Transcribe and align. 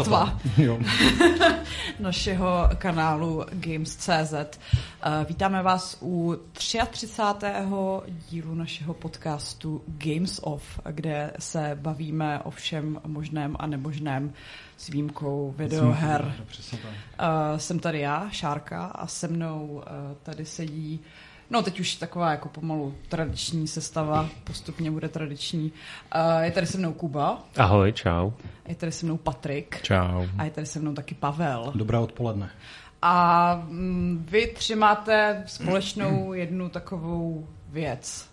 uh, 0.00 0.06
diváctva 0.06 0.40
našeho 2.00 2.68
kanálu 2.78 3.44
Games.cz. 3.52 4.32
Uh, 4.32 5.26
vítáme 5.28 5.62
vás 5.62 5.98
u 6.02 6.36
33. 6.52 7.06
dílu 8.28 8.54
našeho 8.54 8.94
podcastu 8.94 9.82
Games 9.86 10.40
Off, 10.42 10.80
kde 10.90 11.32
se 11.38 11.78
bavíme 11.80 12.40
o 12.40 12.50
všem 12.50 13.00
možném 13.06 13.56
a 13.58 13.66
nemožném 13.66 14.32
s 14.76 14.88
výjimkou 14.88 15.54
videoher. 15.58 16.34
Uh, 16.34 17.58
jsem 17.58 17.78
tady 17.78 18.00
já, 18.00 18.28
Šárka, 18.30 18.84
a 18.84 19.06
se 19.06 19.28
mnou 19.28 19.66
uh, 19.66 19.82
tady 20.22 20.44
sedí 20.44 21.00
No 21.50 21.62
teď 21.62 21.80
už 21.80 21.94
taková 21.94 22.30
jako 22.30 22.48
pomalu 22.48 22.94
tradiční 23.08 23.68
sestava, 23.68 24.28
postupně 24.44 24.90
bude 24.90 25.08
tradiční. 25.08 25.72
Uh, 26.14 26.42
je 26.42 26.50
tady 26.50 26.66
se 26.66 26.78
mnou 26.78 26.92
Kuba. 26.92 27.38
Ahoj, 27.56 27.92
čau. 27.92 28.30
Je 28.68 28.74
tady 28.74 28.92
se 28.92 29.06
mnou 29.06 29.16
Patrik. 29.16 29.82
Čau. 29.82 30.26
A 30.38 30.44
je 30.44 30.50
tady 30.50 30.66
se 30.66 30.78
mnou 30.80 30.94
taky 30.94 31.14
Pavel. 31.14 31.72
Dobré 31.74 31.98
odpoledne. 31.98 32.50
A 33.02 33.54
mm, 33.68 34.26
vy 34.30 34.46
tři 34.46 34.74
máte 34.74 35.42
společnou 35.46 36.32
jednu 36.32 36.68
takovou 36.68 37.48
věc. 37.68 38.28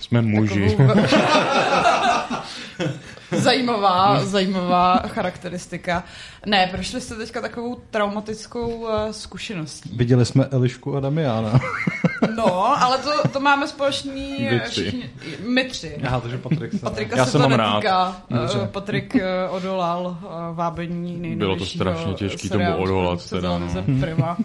Jsme 0.00 0.22
muži. 0.22 0.76
zajímavá, 3.30 4.24
zajímavá 4.24 4.96
charakteristika. 4.96 6.04
Ne, 6.46 6.68
prošli 6.70 7.00
jste 7.00 7.14
teďka 7.14 7.40
takovou 7.40 7.80
traumatickou 7.90 8.68
uh, 8.68 8.88
zkušeností. 9.10 9.90
Viděli 9.96 10.26
jsme 10.26 10.44
Elišku 10.44 10.96
a 10.96 11.00
Damiana. 11.00 11.60
No, 12.36 12.82
ale 12.82 12.98
to, 12.98 13.28
to 13.28 13.40
máme 13.40 13.68
společný 13.68 14.48
Vy 14.50 14.60
tři. 14.60 14.80
všichni, 14.80 15.10
my 15.48 15.64
tři. 15.64 15.96
Aha, 16.06 16.20
takže 16.20 16.38
Patrik 16.38 16.72
se... 16.72 16.78
Patrika 16.78 17.16
Já 17.16 17.24
se 17.24 17.30
jsem 17.30 17.42
to 17.42 17.48
mám 17.48 17.58
rád. 17.58 17.74
netýká. 17.74 18.22
Dobře. 18.30 18.58
Eh, 18.64 18.66
Patrik 18.66 19.16
eh, 19.16 19.48
odolal 19.48 20.16
eh, 20.22 20.26
vábení 20.54 21.16
nejnovějšího 21.18 21.38
Bylo 21.38 21.56
to 21.56 21.66
strašně 21.66 22.14
těžký 22.14 22.48
tomu 22.48 22.76
odolat 22.76 23.30
teda, 23.30 23.58
no. 23.58 23.68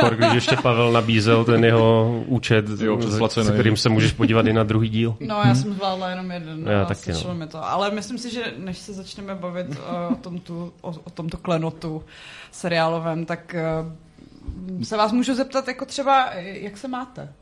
Pak, 0.00 0.14
když 0.16 0.32
ještě 0.32 0.56
Pavel 0.56 0.92
nabízel 0.92 1.44
ten 1.44 1.64
jeho 1.64 2.22
účet, 2.26 2.64
Jo, 2.80 2.98
se 3.28 3.52
kterým 3.52 3.76
se 3.76 3.88
můžeš 3.88 4.12
podívat 4.12 4.46
i 4.46 4.52
na 4.52 4.62
druhý 4.62 4.88
díl. 4.88 5.16
No, 5.20 5.42
já 5.44 5.54
jsem 5.54 5.74
zvládla 5.74 6.10
jenom 6.10 6.30
jeden. 6.30 6.66
Já 6.68 6.82
a 6.82 6.84
taky, 6.84 7.12
no. 7.26 7.34
mi 7.34 7.46
to. 7.46 7.64
Ale 7.64 7.90
myslím 7.90 8.18
si, 8.18 8.30
že 8.30 8.42
než 8.58 8.78
se 8.78 8.92
začneme 8.92 9.34
bavit 9.34 9.66
uh, 9.68 10.12
o, 10.12 10.16
tomto, 10.16 10.70
o, 10.80 10.88
o 11.04 11.10
tomto 11.10 11.36
klenotu 11.42 12.04
seriálovém, 12.50 13.24
tak 13.24 13.54
uh, 13.54 14.84
se 14.84 14.96
vás 14.96 15.12
můžu 15.12 15.34
zeptat, 15.34 15.68
jako 15.68 15.84
třeba, 15.84 16.30
eh, 16.30 16.58
jak 16.58 16.76
se 16.76 16.88
máte? 16.88 17.32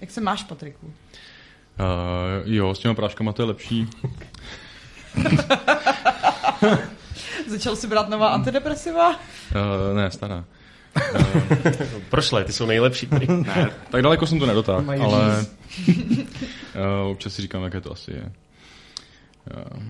Jak 0.00 0.10
se 0.10 0.20
máš, 0.20 0.42
Patriku? 0.42 0.86
Uh, 0.86 0.92
jo, 2.44 2.74
s 2.74 2.78
těma 2.78 2.94
práškama 2.94 3.32
to 3.32 3.42
je 3.42 3.46
lepší. 3.46 3.88
Začal 7.48 7.76
si 7.76 7.86
brát 7.86 8.08
nová 8.08 8.28
antidepresiva? 8.28 9.10
Uh, 9.10 9.16
ne, 9.96 10.10
stará. 10.10 10.44
Prošlé, 12.10 12.44
ty 12.44 12.52
jsou 12.52 12.66
nejlepší. 12.66 13.06
Tady. 13.06 13.26
Ne, 13.26 13.70
tak 13.90 14.02
daleko 14.02 14.26
jsem 14.26 14.38
to 14.38 14.46
nedotáhl, 14.46 14.82
Mají 14.82 15.00
ale 15.00 15.46
uh, 15.88 17.10
občas 17.10 17.34
si 17.34 17.42
říkám, 17.42 17.62
jaké 17.62 17.80
to 17.80 17.92
asi 17.92 18.10
je. 18.10 18.32
Uh, 19.56 19.82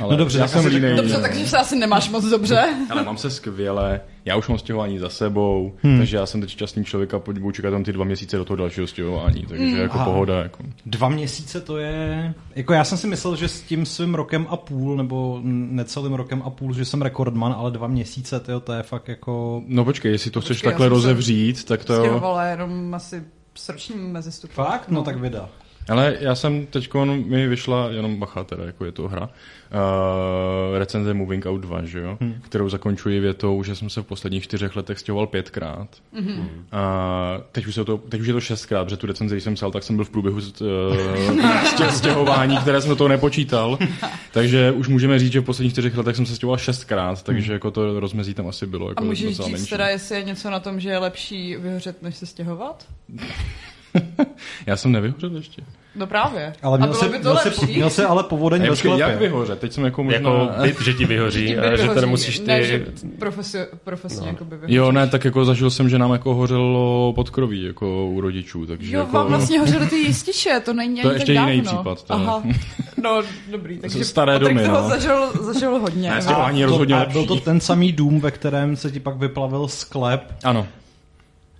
ale 0.00 0.10
No 0.12 0.16
dobře, 0.16 0.38
já 0.38 0.48
jsem 0.48 0.66
línej. 0.66 0.96
Dobře, 0.96 1.16
takže 1.20 1.46
se 1.46 1.58
asi 1.58 1.76
nemáš 1.78 2.10
moc 2.10 2.24
dobře. 2.24 2.64
Ale 2.90 3.04
mám 3.04 3.16
se 3.18 3.30
skvěle, 3.30 4.00
já 4.24 4.36
už 4.36 4.48
mám 4.48 4.58
stěhování 4.58 4.98
za 4.98 5.08
sebou, 5.08 5.72
Hmm. 5.82 5.98
takže 5.98 6.16
já 6.16 6.26
jsem 6.26 6.40
teď 6.40 6.50
šťastný 6.50 6.84
člověk 6.84 7.14
a 7.14 7.18
budu 7.18 7.50
čekat 7.50 7.70
tam 7.70 7.84
ty 7.84 7.92
dva 7.92 8.04
měsíce 8.04 8.36
do 8.36 8.44
toho 8.44 8.56
dalšího 8.56 8.86
stěhování, 8.86 9.46
takže 9.48 9.64
Hmm. 9.66 9.76
jako 9.76 9.94
Aha. 9.96 10.04
pohoda. 10.04 10.42
Jako. 10.42 10.62
Dva 10.86 11.08
měsíce 11.08 11.60
to 11.60 11.76
je... 11.78 12.34
Jako 12.54 12.72
já 12.72 12.84
jsem 12.84 12.98
si 12.98 13.06
myslel, 13.06 13.36
že 13.36 13.48
s 13.48 13.60
tím 13.60 13.86
svým 13.86 14.14
rokem 14.14 14.46
a 14.50 14.56
půl, 14.56 14.96
nebo 14.96 15.40
necelým 15.44 16.12
rokem 16.14 16.42
a 16.44 16.50
půl, 16.50 16.74
že 16.74 16.84
jsem 16.84 17.02
rekordman, 17.02 17.54
ale 17.58 17.70
dva 17.70 17.86
měsíce, 17.86 18.40
tyjo, 18.40 18.60
to 18.60 18.72
je 18.72 18.82
fakt 18.82 19.08
jako... 19.08 19.62
No 19.66 19.84
počkej, 19.84 20.12
jestli 20.12 20.30
to 20.30 20.40
chceš 20.40 20.56
Počkej, 20.56 20.70
takhle 20.70 20.88
rozevřít, 20.88 21.64
tak 21.64 21.84
to... 21.84 21.98
Stěhovala 21.98 22.44
jenom 22.44 22.94
asi 22.94 23.22
s 23.54 23.68
ročním 23.68 24.12
mezistupem. 24.12 24.54
Fakt? 24.54 24.88
No 24.88 25.02
tak 25.02 25.16
vida. 25.20 25.48
Ale 25.88 26.16
já 26.20 26.34
jsem 26.34 26.66
teď 26.66 26.94
mi 27.26 27.48
vyšla, 27.48 27.88
jenom 27.90 28.16
bacha 28.16 28.44
teda, 28.44 28.64
jako 28.64 28.84
je 28.84 28.92
to 28.92 29.08
hra, 29.08 29.22
uh, 29.22 30.78
recenze 30.78 31.14
Moving 31.14 31.46
Out 31.46 31.60
2, 31.60 31.84
že 31.84 32.00
jo? 32.00 32.18
Hmm. 32.20 32.34
kterou 32.42 32.68
zakončuji 32.68 33.20
větou, 33.20 33.62
že 33.62 33.76
jsem 33.76 33.90
se 33.90 34.02
v 34.02 34.04
posledních 34.04 34.44
čtyřech 34.44 34.76
letech 34.76 34.98
stěhoval 34.98 35.26
pětkrát. 35.26 35.88
Hmm. 36.12 36.66
A 36.72 37.40
teď 37.52 37.66
už, 37.66 37.74
se 37.74 37.84
to, 37.84 37.98
teď 37.98 38.20
už 38.20 38.26
je 38.26 38.32
to 38.32 38.40
šestkrát, 38.40 38.84
protože 38.84 38.96
tu 38.96 39.06
recenzi, 39.06 39.34
když 39.34 39.44
jsem 39.44 39.54
psal, 39.54 39.70
tak 39.70 39.82
jsem 39.82 39.96
byl 39.96 40.04
v 40.04 40.10
průběhu 40.10 40.36
uh, 40.60 41.66
stě, 41.66 41.90
stěhování, 41.90 42.58
které 42.58 42.80
jsem 42.80 42.90
do 42.90 42.96
toho 42.96 43.08
nepočítal. 43.08 43.78
Takže 44.32 44.72
už 44.72 44.88
můžeme 44.88 45.18
říct, 45.18 45.32
že 45.32 45.40
v 45.40 45.44
posledních 45.44 45.72
čtyřech 45.72 45.96
letech 45.96 46.16
jsem 46.16 46.26
se 46.26 46.36
stěhoval 46.36 46.58
šestkrát, 46.58 47.22
takže 47.22 47.52
jako 47.52 47.70
to 47.70 48.00
rozmezí 48.00 48.34
tam 48.34 48.48
asi 48.48 48.66
bylo. 48.66 48.88
Jako 48.88 49.02
A 49.02 49.06
můžeš 49.06 49.36
říct 49.36 49.48
menší. 49.48 49.70
teda, 49.70 49.88
jestli 49.88 50.16
je 50.16 50.24
něco 50.24 50.50
na 50.50 50.60
tom, 50.60 50.80
že 50.80 50.88
je 50.88 50.98
lepší 50.98 51.56
vyhořet, 51.56 52.02
než 52.02 52.16
se 52.16 52.26
stěhovat? 52.26 52.86
Já 54.66 54.76
jsem 54.76 54.92
nevyhořel 54.92 55.36
ještě. 55.36 55.62
No 55.96 56.06
právě. 56.06 56.52
Ale 56.62 56.74
A 56.74 56.76
měl 56.76 56.88
bylo 56.88 57.00
se, 57.00 57.08
by 57.08 57.12
to 57.18 57.20
měl, 57.20 57.32
lepší. 57.44 57.60
se, 57.60 57.66
měl 57.66 57.90
se 57.90 58.06
ale 58.06 58.22
povodeň 58.22 58.62
ve 58.62 58.68
počkej, 58.68 58.90
jak 58.90 59.00
sklepě. 59.10 59.28
vyhořet? 59.28 59.58
Teď 59.58 59.72
jsem 59.72 59.84
jako 59.84 60.04
možná... 60.04 60.16
Jako 60.30 60.48
byt, 60.62 60.80
že 60.80 60.94
ti 60.94 61.04
vyhoří, 61.04 61.56
a 61.58 61.70
že 61.70 61.76
to 61.76 61.82
vyhoří. 61.82 62.00
nemusíš 62.00 62.38
ty... 62.38 62.46
Ne, 62.46 62.62
že 62.64 62.86
profesi, 63.18 63.58
profesně 63.84 64.20
no. 64.20 64.26
jako 64.26 64.44
by 64.44 64.56
vyhoříš. 64.56 64.76
Jo, 64.76 64.92
ne, 64.92 65.06
tak 65.06 65.24
jako 65.24 65.44
zažil 65.44 65.70
jsem, 65.70 65.88
že 65.88 65.98
nám 65.98 66.12
jako 66.12 66.34
hořelo 66.34 67.12
podkroví, 67.16 67.64
jako 67.64 68.06
u 68.06 68.20
rodičů, 68.20 68.66
takže 68.66 68.94
Jo, 68.96 69.00
jako... 69.00 69.12
vám 69.12 69.26
vlastně 69.26 69.58
hořely 69.60 69.86
ty 69.86 69.96
jističe, 69.96 70.60
to 70.64 70.72
není 70.72 71.02
To 71.02 71.08
je 71.08 71.14
ani 71.14 71.20
ještě 71.22 71.34
tak 71.34 71.48
jiný 71.48 71.62
dávno. 71.62 71.78
případ, 71.80 72.02
to- 72.02 72.12
Aha, 72.14 72.42
no 73.02 73.22
dobrý, 73.50 73.78
takže 73.78 74.04
staré 74.04 74.32
Patrik 74.38 74.56
domy, 74.56 74.68
toho 74.68 74.82
no. 74.82 74.88
zažil, 74.88 75.32
zažil 75.40 75.78
hodně. 75.78 76.10
Ne, 76.10 76.20
no. 76.30 76.48
je 76.52 76.66
To- 76.66 76.70
rozhodně 76.70 76.94
a 76.94 76.98
lepší. 76.98 77.12
byl 77.12 77.26
to 77.26 77.36
ten 77.36 77.60
samý 77.60 77.92
dům, 77.92 78.20
ve 78.20 78.30
kterém 78.30 78.76
se 78.76 78.90
ti 78.90 79.00
pak 79.00 79.16
vyplavil 79.16 79.68
sklep. 79.68 80.32
Ano. 80.44 80.66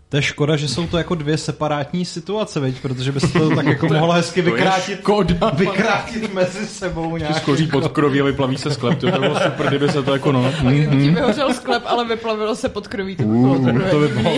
To 0.09 0.17
je 0.17 0.23
škoda, 0.23 0.57
že 0.57 0.69
jsou 0.69 0.87
to 0.87 0.99
jako 0.99 1.15
dvě 1.15 1.39
separátní 1.39 2.05
situace, 2.05 2.61
veď? 2.61 2.81
protože 2.81 3.13
by 3.13 3.21
se 3.21 3.39
to 3.39 3.57
tak 3.57 3.67
jako 3.67 3.87
mohlo 3.93 4.13
hezky 4.13 4.43
vykrátit, 4.43 4.99
škoda. 4.99 5.51
vykrátit 5.55 6.35
mezi 6.35 6.67
sebou 6.67 7.17
nějak. 7.17 7.37
Skoří 7.37 7.67
podkroví 7.67 8.21
a 8.21 8.25
vyplaví 8.25 8.59
se 8.59 8.71
sklep, 8.71 8.99
to 8.99 9.07
by 9.07 9.19
bylo 9.19 9.41
super, 9.41 9.67
kdyby 9.67 9.89
se 9.89 10.03
to 10.03 10.13
jako 10.13 10.33
no... 10.33 10.53
Ti 10.91 11.11
vyhořel 11.11 11.55
sklep, 11.55 11.83
ale 11.87 12.05
vyplavilo 12.05 12.57
se 12.57 12.69
pod 12.69 12.89
kroví, 12.89 13.17
to 13.17 13.23
by 13.23 13.39
bylo 13.39 13.59
teprve 13.59 13.91
To 13.91 14.01
by 14.01 14.09
bylo, 14.09 14.33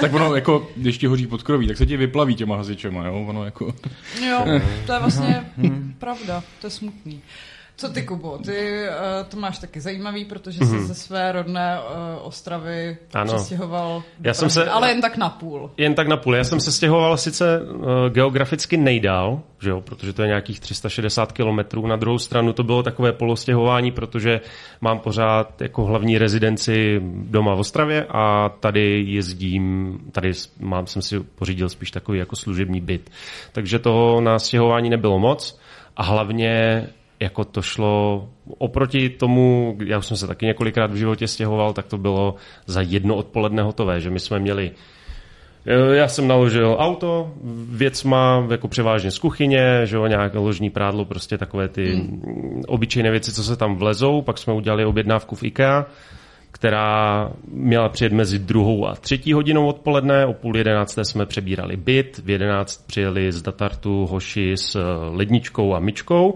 Tak 0.00 0.14
ono 0.14 0.34
jako, 0.34 0.68
když 0.76 0.98
ti 0.98 1.06
hoří 1.06 1.26
podkroví, 1.26 1.66
tak 1.66 1.76
se 1.76 1.86
ti 1.86 1.96
vyplaví 1.96 2.34
těma 2.34 2.56
hazičema, 2.56 3.06
jo? 3.06 3.24
Ono 3.28 3.44
jako... 3.44 3.74
Jo, 4.28 4.44
to 4.86 4.92
je 4.92 4.98
vlastně 4.98 5.44
pravda, 5.98 6.42
to 6.60 6.66
je 6.66 6.70
smutný. 6.70 7.22
Co 7.76 7.88
ty, 7.88 8.02
Kubo? 8.02 8.38
Ty 8.38 8.82
uh, 8.88 9.28
to 9.28 9.36
máš 9.36 9.58
taky 9.58 9.80
zajímavý, 9.80 10.24
protože 10.24 10.64
jsi 10.64 10.80
ze 10.86 10.94
své 10.94 11.32
rodné 11.32 11.78
uh, 11.80 12.26
Ostravy 12.26 12.96
Ano. 13.14 13.34
přestěhoval 13.34 14.02
Já 14.24 14.34
jsem 14.34 14.50
se- 14.50 14.70
ale 14.70 14.88
jen 14.88 15.00
tak 15.00 15.16
na 15.16 15.28
půl. 15.30 15.70
Jen 15.76 15.94
tak 15.94 16.08
na 16.08 16.16
půl. 16.16 16.34
Já 16.36 16.44
jsem 16.44 16.60
se 16.60 16.72
stěhoval 16.72 17.16
sice 17.16 17.60
uh, 17.60 17.84
geograficky 18.08 18.76
nejdál, 18.76 19.40
že 19.60 19.70
jo, 19.70 19.80
protože 19.80 20.12
to 20.12 20.22
je 20.22 20.28
nějakých 20.28 20.60
360 20.60 21.32
kilometrů. 21.32 21.86
Na 21.86 21.96
druhou 21.96 22.18
stranu 22.18 22.52
to 22.52 22.62
bylo 22.62 22.82
takové 22.82 23.12
polostěhování, 23.12 23.92
protože 23.92 24.40
mám 24.80 24.98
pořád 24.98 25.60
jako 25.62 25.84
hlavní 25.84 26.18
rezidenci 26.18 27.00
doma 27.14 27.54
v 27.54 27.58
Ostravě 27.60 28.06
a 28.08 28.48
tady 28.60 29.04
jezdím, 29.08 29.98
tady 30.12 30.32
mám, 30.60 30.86
jsem 30.86 31.02
si 31.02 31.20
pořídil 31.20 31.68
spíš 31.68 31.90
takový 31.90 32.18
jako 32.18 32.36
služební 32.36 32.80
byt. 32.80 33.10
Takže 33.52 33.78
toho 33.78 34.20
na 34.20 34.38
stěhování 34.38 34.90
nebylo 34.90 35.18
moc 35.18 35.58
a 35.96 36.02
hlavně 36.02 36.86
jako 37.22 37.44
to 37.44 37.62
šlo 37.62 38.28
oproti 38.58 39.08
tomu, 39.08 39.76
já 39.86 39.98
už 39.98 40.06
jsem 40.06 40.16
se 40.16 40.26
taky 40.26 40.46
několikrát 40.46 40.90
v 40.90 40.96
životě 40.96 41.28
stěhoval, 41.28 41.72
tak 41.72 41.86
to 41.86 41.98
bylo 41.98 42.34
za 42.66 42.80
jedno 42.80 43.16
odpoledne 43.16 43.62
hotové, 43.62 44.00
že 44.00 44.10
my 44.10 44.20
jsme 44.20 44.38
měli 44.38 44.72
Eh, 45.66 45.96
já 45.96 46.08
jsem 46.08 46.28
naložil 46.28 46.76
auto, 46.78 47.32
věcma 47.68 48.46
jako 48.50 48.68
převážně 48.68 49.10
z 49.10 49.18
kuchyně, 49.18 49.80
že 49.84 49.96
jo, 49.96 50.06
nějaké 50.06 50.38
ložní 50.38 50.70
prádlo, 50.70 51.04
prostě 51.04 51.38
takové 51.38 51.68
ty 51.68 51.94
mm. 51.94 52.62
obyčejné 52.66 53.10
věci, 53.10 53.32
co 53.32 53.44
se 53.44 53.56
tam 53.56 53.76
vlezou. 53.76 54.22
Pak 54.22 54.38
jsme 54.38 54.52
udělali 54.52 54.84
objednávku 54.84 55.36
v 55.36 55.42
IKEA, 55.42 55.86
která 56.50 57.30
měla 57.48 57.88
přijet 57.88 58.12
mezi 58.12 58.38
druhou 58.38 58.86
a 58.86 58.94
třetí 58.94 59.32
hodinou 59.32 59.66
odpoledne. 59.66 60.26
O 60.26 60.32
půl 60.32 60.56
jedenácté 60.56 61.04
jsme 61.04 61.26
přebírali 61.26 61.76
byt, 61.76 62.20
v 62.24 62.30
jedenáct 62.30 62.86
přijeli 62.86 63.32
z 63.32 63.42
Datartu 63.42 64.06
hoši 64.06 64.52
s 64.56 64.76
eh, 64.76 64.80
ledničkou 65.10 65.74
a 65.74 65.78
myčkou. 65.78 66.34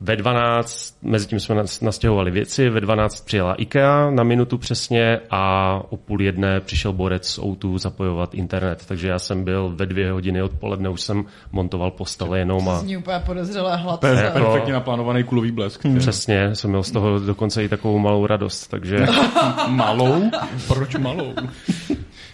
Ve 0.00 0.16
12, 0.16 0.94
mezi 1.02 1.26
tím 1.26 1.40
jsme 1.40 1.54
nas- 1.54 1.84
nastěhovali 1.84 2.30
věci, 2.30 2.70
ve 2.70 2.80
12 2.80 3.20
přijela 3.20 3.54
IKEA 3.54 4.10
na 4.10 4.22
minutu 4.22 4.58
přesně 4.58 5.20
a 5.30 5.74
o 5.90 5.96
půl 5.96 6.22
jedné 6.22 6.60
přišel 6.60 6.92
borec 6.92 7.28
z 7.28 7.38
O2 7.38 7.78
zapojovat 7.78 8.34
internet, 8.34 8.84
takže 8.88 9.08
já 9.08 9.18
jsem 9.18 9.44
byl 9.44 9.72
ve 9.76 9.86
dvě 9.86 10.12
hodiny 10.12 10.42
odpoledne, 10.42 10.88
už 10.88 11.00
jsem 11.00 11.24
montoval 11.52 11.90
postele 11.90 12.38
jenom 12.38 12.68
a 12.68 12.78
Zní 12.78 12.96
úplně 12.96 13.22
podezřelé 13.26 13.70
Per, 13.70 13.80
hladce. 13.80 14.22
Jako- 14.24 14.38
perfektně 14.38 14.72
naplánovaný 14.72 15.24
kulový 15.24 15.50
blesk. 15.50 15.84
Hmm. 15.84 15.98
přesně 15.98 16.54
jsem 16.54 16.70
měl 16.70 16.82
z 16.82 16.90
toho 16.90 17.18
dokonce 17.18 17.64
i 17.64 17.68
takovou 17.68 17.98
malou 17.98 18.26
radost, 18.26 18.66
takže 18.66 19.06
Malou? 19.68 20.30
Proč 20.68 20.94
malou? 20.94 21.34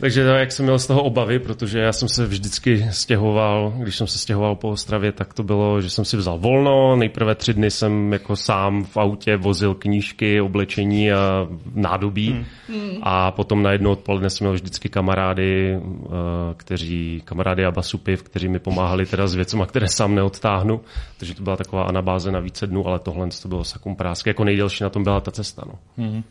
Takže 0.00 0.20
jak 0.20 0.52
jsem 0.52 0.64
měl 0.64 0.78
z 0.78 0.86
toho 0.86 1.02
obavy, 1.02 1.38
protože 1.38 1.78
já 1.78 1.92
jsem 1.92 2.08
se 2.08 2.26
vždycky 2.26 2.86
stěhoval, 2.90 3.72
když 3.76 3.96
jsem 3.96 4.06
se 4.06 4.18
stěhoval 4.18 4.56
po 4.56 4.68
Ostravě, 4.68 5.12
tak 5.12 5.34
to 5.34 5.42
bylo, 5.42 5.80
že 5.80 5.90
jsem 5.90 6.04
si 6.04 6.16
vzal 6.16 6.38
volno. 6.38 6.96
Nejprve 6.96 7.34
tři 7.34 7.54
dny 7.54 7.70
jsem 7.70 8.12
jako 8.12 8.36
sám 8.36 8.84
v 8.84 8.96
autě 8.96 9.36
vozil 9.36 9.74
knížky, 9.74 10.40
oblečení 10.40 11.12
a 11.12 11.48
nádobí. 11.74 12.46
Hmm. 12.68 12.90
A 13.02 13.30
potom 13.30 13.62
na 13.62 13.72
jedno 13.72 13.90
odpoledne 13.90 14.30
jsem 14.30 14.44
měl 14.44 14.54
vždycky 14.54 14.88
kamarády, 14.88 15.74
eh, 15.74 16.08
kteří, 16.56 17.22
kamarády 17.24 17.64
a 17.64 17.70
basupiv, 17.70 18.22
kteří 18.22 18.48
mi 18.48 18.58
pomáhali 18.58 19.06
teda 19.06 19.26
s 19.26 19.34
věcmi, 19.34 19.62
které 19.66 19.88
sám 19.88 20.14
neodtáhnu. 20.14 20.80
Takže 21.18 21.34
to 21.34 21.42
byla 21.42 21.56
taková 21.56 21.82
anabáze 21.82 22.30
na 22.30 22.40
více 22.40 22.66
dnů, 22.66 22.86
ale 22.86 22.98
tohle 22.98 23.28
to 23.42 23.48
bylo 23.48 23.64
sakum 23.64 23.96
prásky. 23.96 24.30
Jako 24.30 24.44
nejdelší 24.44 24.84
na 24.84 24.90
tom 24.90 25.04
byla 25.04 25.20
ta 25.20 25.30
cesta. 25.30 25.62
No. 25.66 25.74
Hmm. 25.96 26.22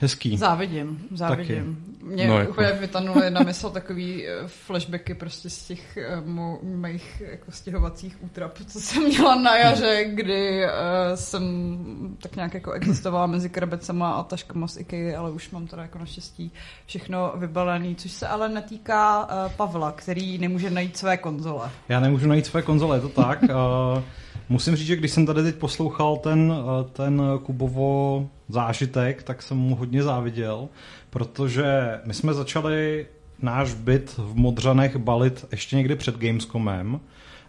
Hezký. 0.00 0.36
Závidím, 0.36 1.06
závidím. 1.10 1.84
Mě 2.02 2.28
no, 2.28 2.38
jako. 2.38 2.50
úplně 2.50 2.72
vytanuly 2.72 3.30
na 3.30 3.40
mysl 3.44 3.70
takový 3.70 4.26
eh, 4.26 4.32
flashbacky 4.46 5.14
prostě 5.14 5.50
z 5.50 5.66
těch 5.66 5.98
uh, 6.22 6.62
mých 6.62 7.22
jako 7.30 7.52
stěhovacích 7.52 8.16
útrap, 8.20 8.58
co 8.66 8.80
jsem 8.80 9.04
měla 9.04 9.34
na 9.34 9.56
jaře, 9.56 10.04
kdy 10.14 10.64
uh, 10.64 10.70
jsem 11.14 12.16
tak 12.22 12.36
nějak 12.36 12.54
jako 12.54 12.72
existovala 12.72 13.26
mezi 13.26 13.48
krabecema 13.48 14.10
a 14.12 14.22
taškama 14.22 14.68
z 14.68 14.76
IKEA, 14.76 15.18
ale 15.18 15.30
už 15.30 15.50
mám 15.50 15.66
teda 15.66 15.82
jako 15.82 15.98
naštěstí 15.98 16.52
všechno 16.86 17.32
vybalený, 17.36 17.96
což 17.96 18.12
se 18.12 18.28
ale 18.28 18.48
netýká 18.48 19.24
uh, 19.24 19.52
Pavla, 19.52 19.92
který 19.92 20.38
nemůže 20.38 20.70
najít 20.70 20.96
své 20.96 21.16
konzole. 21.16 21.70
Já 21.88 22.00
nemůžu 22.00 22.28
najít 22.28 22.46
své 22.46 22.62
konzole, 22.62 22.96
je 22.96 23.00
to 23.00 23.08
tak. 23.08 23.42
uh, 23.42 23.48
musím 24.48 24.76
říct, 24.76 24.86
že 24.86 24.96
když 24.96 25.10
jsem 25.10 25.26
tady 25.26 25.42
teď 25.42 25.54
poslouchal 25.54 26.16
ten, 26.16 26.54
ten 26.92 27.22
Kubovo 27.42 28.28
zážitek, 28.48 29.22
tak 29.22 29.42
jsem 29.42 29.56
mu 29.56 29.74
hodně 29.74 30.02
záviděl, 30.02 30.68
protože 31.10 32.00
my 32.04 32.14
jsme 32.14 32.34
začali 32.34 33.06
náš 33.42 33.74
byt 33.74 34.14
v 34.18 34.36
Modřanech 34.36 34.96
balit 34.96 35.46
ještě 35.50 35.76
někdy 35.76 35.96
před 35.96 36.18
Gamescomem. 36.18 37.00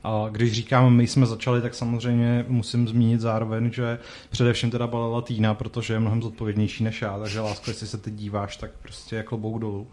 A 0.03 0.27
když 0.31 0.53
říkám, 0.53 0.93
my 0.93 1.07
jsme 1.07 1.25
začali, 1.25 1.61
tak 1.61 1.75
samozřejmě 1.75 2.45
musím 2.47 2.87
zmínit 2.87 3.21
zároveň, 3.21 3.71
že 3.71 3.99
především 4.29 4.71
teda 4.71 4.87
balila 4.87 5.21
Týna, 5.21 5.53
protože 5.53 5.93
je 5.93 5.99
mnohem 5.99 6.21
zodpovědnější 6.21 6.83
než 6.83 7.01
já, 7.01 7.19
takže 7.19 7.39
lásko, 7.39 7.71
jestli 7.71 7.87
se 7.87 7.97
teď 7.97 8.13
díváš, 8.13 8.57
tak 8.57 8.71
prostě 8.81 9.15
jako 9.15 9.29
klobouk 9.29 9.61
dolů. 9.61 9.87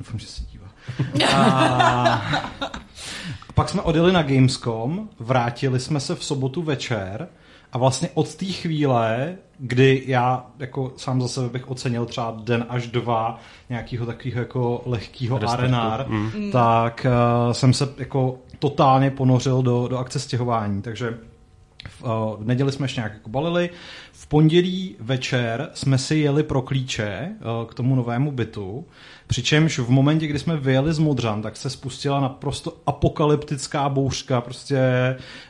Doufám, 0.00 0.18
že 0.18 0.26
se 0.26 0.44
dívá. 0.52 0.61
A... 1.36 2.22
pak 3.54 3.68
jsme 3.68 3.82
odjeli 3.82 4.12
na 4.12 4.22
Gamescom, 4.22 5.08
vrátili 5.20 5.80
jsme 5.80 6.00
se 6.00 6.14
v 6.14 6.24
sobotu 6.24 6.62
večer 6.62 7.28
a 7.72 7.78
vlastně 7.78 8.08
od 8.14 8.34
té 8.34 8.46
chvíle, 8.46 9.34
kdy 9.58 10.02
já 10.06 10.46
jako 10.58 10.92
sám 10.96 11.22
za 11.22 11.28
sebe 11.28 11.48
bych 11.48 11.70
ocenil 11.70 12.06
třeba 12.06 12.36
den 12.44 12.66
až 12.68 12.86
dva 12.86 13.40
nějakého 13.70 14.06
takového 14.06 14.40
jako 14.40 14.82
lehkého 14.86 15.50
arenár, 15.50 16.08
mm. 16.08 16.50
tak 16.52 17.06
uh, 17.46 17.52
jsem 17.52 17.72
se 17.72 17.88
jako 17.98 18.38
totálně 18.58 19.10
ponořil 19.10 19.62
do, 19.62 19.88
do 19.88 19.98
akce 19.98 20.20
stěhování. 20.20 20.82
Takže 20.82 21.18
v, 21.88 22.02
uh, 22.02 22.10
v 22.42 22.46
neděli 22.46 22.72
jsme 22.72 22.84
ještě 22.84 23.00
nějak 23.00 23.12
jako 23.12 23.30
balili. 23.30 23.70
Pondělí 24.32 24.96
večer 25.00 25.70
jsme 25.74 25.98
si 25.98 26.16
jeli 26.16 26.42
pro 26.42 26.62
klíče 26.62 27.28
uh, 27.30 27.68
k 27.68 27.74
tomu 27.74 27.94
novému 27.94 28.32
bytu 28.32 28.86
Přičemž 29.26 29.78
v 29.78 29.90
momentě, 29.90 30.26
kdy 30.26 30.38
jsme 30.38 30.56
vyjeli 30.56 30.94
z 30.94 30.98
Modřan, 30.98 31.42
tak 31.42 31.56
se 31.56 31.70
spustila 31.70 32.20
naprosto 32.20 32.76
apokalyptická 32.86 33.88
bouřka 33.88 34.40
prostě 34.40 34.80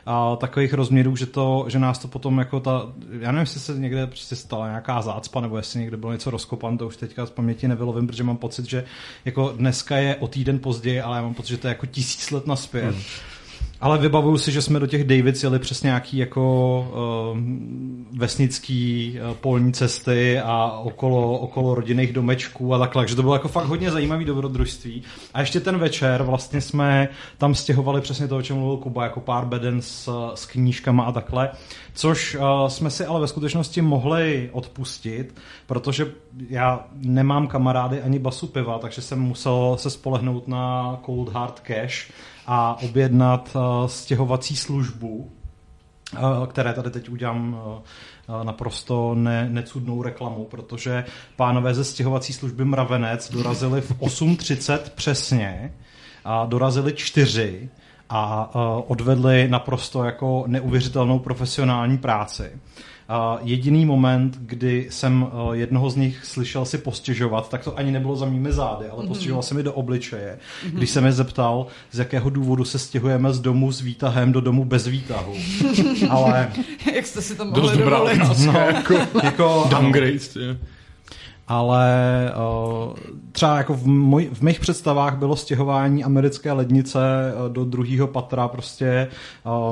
a, 0.05 0.35
takových 0.35 0.73
rozměrů, 0.73 1.15
že, 1.15 1.25
to, 1.25 1.65
že 1.67 1.79
nás 1.79 1.99
to 1.99 2.07
potom 2.07 2.39
jako 2.39 2.59
ta, 2.59 2.93
já 3.19 3.31
nevím, 3.31 3.39
jestli 3.39 3.59
se 3.59 3.79
někde 3.79 4.07
prostě 4.07 4.35
stala 4.35 4.67
nějaká 4.67 5.01
zácpa, 5.01 5.41
nebo 5.41 5.57
jestli 5.57 5.79
někde 5.79 5.97
bylo 5.97 6.11
něco 6.11 6.29
rozkopan, 6.29 6.77
to 6.77 6.87
už 6.87 6.97
teďka 6.97 7.25
z 7.25 7.29
paměti 7.29 7.67
nevylovím, 7.67 8.07
protože 8.07 8.23
mám 8.23 8.37
pocit, 8.37 8.65
že 8.65 8.83
jako 9.25 9.53
dneska 9.57 9.97
je 9.97 10.15
o 10.15 10.27
týden 10.27 10.59
později, 10.59 11.01
ale 11.01 11.17
já 11.17 11.23
mám 11.23 11.33
pocit, 11.33 11.49
že 11.49 11.57
to 11.57 11.67
je 11.67 11.71
jako 11.71 11.85
tisíc 11.85 12.31
let 12.31 12.47
naspět. 12.47 12.93
Hmm. 12.93 13.03
Ale 13.83 13.97
vybavuju 13.97 14.37
si, 14.37 14.51
že 14.51 14.61
jsme 14.61 14.79
do 14.79 14.87
těch 14.87 15.03
Davids 15.03 15.43
jeli 15.43 15.59
přes 15.59 15.83
nějaký 15.83 16.17
jako 16.17 16.87
uh, 17.33 17.37
vesnický 18.19 19.17
uh, 19.19 19.35
polní 19.35 19.73
cesty 19.73 20.39
a 20.39 20.71
okolo, 20.71 21.39
okolo 21.39 21.75
rodinných 21.75 22.13
domečků 22.13 22.73
a 22.73 22.79
takhle, 22.79 23.01
takže 23.01 23.15
to 23.15 23.21
bylo 23.21 23.35
jako 23.35 23.47
fakt 23.47 23.65
hodně 23.65 23.91
zajímavý 23.91 24.25
dobrodružství. 24.25 25.03
A 25.33 25.39
ještě 25.39 25.59
ten 25.59 25.77
večer 25.77 26.23
vlastně 26.23 26.61
jsme 26.61 27.09
tam 27.37 27.55
stěhovali 27.55 28.01
přesně 28.01 28.27
to, 28.27 28.37
o 28.37 28.41
čem 28.41 28.57
mluvil 28.57 28.77
Kuba, 28.77 29.03
jako 29.03 29.19
pár 29.19 29.45
beden 29.45 29.81
s, 29.81 30.31
s 30.35 30.45
knížkama 30.45 31.03
a 31.03 31.11
takhle, 31.11 31.49
což 31.93 32.35
uh, 32.35 32.67
jsme 32.67 32.89
si 32.89 33.05
ale 33.05 33.19
ve 33.19 33.27
skutečnosti 33.27 33.81
mohli 33.81 34.49
odpustit, 34.53 35.35
protože 35.67 36.11
já 36.49 36.87
nemám 36.95 37.47
kamarády 37.47 38.01
ani 38.01 38.19
basu 38.19 38.47
piva, 38.47 38.79
takže 38.79 39.01
jsem 39.01 39.19
musel 39.19 39.75
se 39.79 39.89
spolehnout 39.89 40.47
na 40.47 40.97
Cold 41.05 41.29
Hard 41.29 41.59
Cash, 41.59 42.11
a 42.47 42.77
objednat 42.83 43.55
uh, 43.55 43.87
stěhovací 43.87 44.55
službu, 44.55 45.31
uh, 46.13 46.45
které 46.47 46.73
tady 46.73 46.91
teď 46.91 47.09
udělám 47.09 47.53
uh, 47.53 48.43
naprosto 48.43 49.15
ne, 49.15 49.49
necudnou 49.49 50.03
reklamu, 50.03 50.45
protože 50.45 51.05
pánové 51.35 51.73
ze 51.73 51.83
stěhovací 51.83 52.33
služby 52.33 52.65
Mravenec 52.65 53.31
dorazili 53.31 53.81
v 53.81 53.91
8.30 53.99 54.79
přesně 54.95 55.73
a 56.25 56.45
dorazili 56.45 56.93
čtyři 56.93 57.69
a 58.09 58.49
odvedli 58.87 59.47
naprosto 59.47 60.03
jako 60.03 60.43
neuvěřitelnou 60.47 61.19
profesionální 61.19 61.97
práci. 61.97 62.51
A 63.13 63.39
jediný 63.41 63.85
moment, 63.85 64.37
kdy 64.39 64.87
jsem 64.89 65.27
eh, 65.27 65.57
jednoho 65.57 65.89
z 65.89 65.95
nich 65.95 66.25
slyšel 66.25 66.65
si 66.65 66.77
postěžovat, 66.77 67.49
tak 67.49 67.63
to 67.63 67.77
ani 67.77 67.91
nebylo 67.91 68.15
za 68.15 68.25
mými 68.25 68.51
zády, 68.51 68.85
ale 68.89 69.03
mm-hmm. 69.03 69.07
postěžoval 69.07 69.43
se 69.43 69.55
mi 69.55 69.63
do 69.63 69.73
obličeje, 69.73 70.37
mm-hmm. 70.37 70.71
když 70.71 70.89
jsem 70.89 71.05
je 71.05 71.11
zeptal, 71.11 71.67
z 71.91 71.99
jakého 71.99 72.29
důvodu 72.29 72.65
se 72.65 72.79
stěhujeme 72.79 73.33
z 73.33 73.39
domu 73.39 73.71
s 73.71 73.81
výtahem 73.81 74.31
do 74.31 74.41
domu 74.41 74.65
bez 74.65 74.87
výtahu. 74.87 75.33
ale... 76.09 76.51
Jak 76.95 77.05
jste 77.05 77.21
si 77.21 77.35
to 77.35 77.45
mohli 77.45 77.77
dovolit? 77.77 78.21
No, 78.45 78.53
jako, 78.53 78.93
jako 79.23 79.67
downgrade 79.69 80.19
ale 81.47 82.31
uh, 82.35 82.93
třeba 83.31 83.57
jako 83.57 83.73
v, 83.73 83.85
moj, 83.87 84.29
v 84.33 84.41
mých 84.41 84.59
představách 84.59 85.17
bylo 85.17 85.35
stěhování 85.35 86.03
americké 86.03 86.51
lednice 86.51 86.99
uh, 86.99 87.53
do 87.53 87.65
druhého 87.65 88.07
patra 88.07 88.47
prostě 88.47 89.07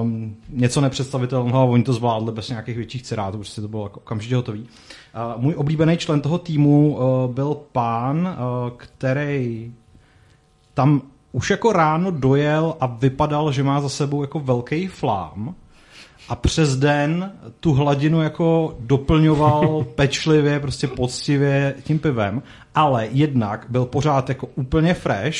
um, 0.01 0.35
něco 0.49 0.81
nepředstavitelného 0.81 1.59
a 1.59 1.63
oni 1.63 1.83
to 1.83 1.93
zvládli 1.93 2.31
bez 2.31 2.49
nějakých 2.49 2.77
větších 2.77 3.03
cirátů, 3.03 3.37
prostě 3.37 3.61
to 3.61 3.67
bylo 3.67 3.83
jako 3.83 3.99
okamžitě 3.99 4.35
hotový. 4.35 4.61
Uh, 4.61 5.41
můj 5.41 5.53
oblíbený 5.57 5.97
člen 5.97 6.21
toho 6.21 6.37
týmu 6.37 6.95
uh, 6.95 7.33
byl 7.33 7.57
pán, 7.71 8.17
uh, 8.17 8.69
který 8.77 9.73
tam 10.73 11.01
už 11.31 11.49
jako 11.49 11.73
ráno 11.73 12.11
dojel 12.11 12.75
a 12.79 12.85
vypadal, 12.85 13.51
že 13.51 13.63
má 13.63 13.81
za 13.81 13.89
sebou 13.89 14.21
jako 14.21 14.39
velký 14.39 14.87
flám 14.87 15.55
a 16.31 16.35
přes 16.35 16.75
den 16.75 17.31
tu 17.59 17.73
hladinu 17.73 18.21
jako 18.21 18.77
doplňoval 18.79 19.83
pečlivě, 19.95 20.59
prostě 20.59 20.87
poctivě 20.87 21.75
tím 21.83 21.99
pivem, 21.99 22.43
ale 22.75 23.07
jednak 23.11 23.65
byl 23.69 23.85
pořád 23.85 24.29
jako 24.29 24.47
úplně 24.55 24.93
fresh 24.93 25.37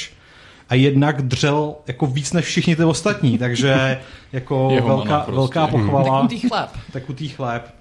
a 0.70 0.76
jednak 0.76 1.22
dřel 1.22 1.76
jako 1.88 2.06
víc 2.08 2.34
než 2.34 2.46
všichni 2.46 2.76
ty 2.76 2.84
ostatní, 2.84 3.38
takže 3.38 4.02
jako 4.34 4.70
Jeho 4.72 4.88
velká, 4.88 5.20
prostě. 5.20 5.36
velká 5.36 5.68
pochvala. 5.68 6.22
Tekutý 6.22 6.48
chléb. 6.48 6.70
Tekutý 6.94 7.30
chléb. 7.30 7.76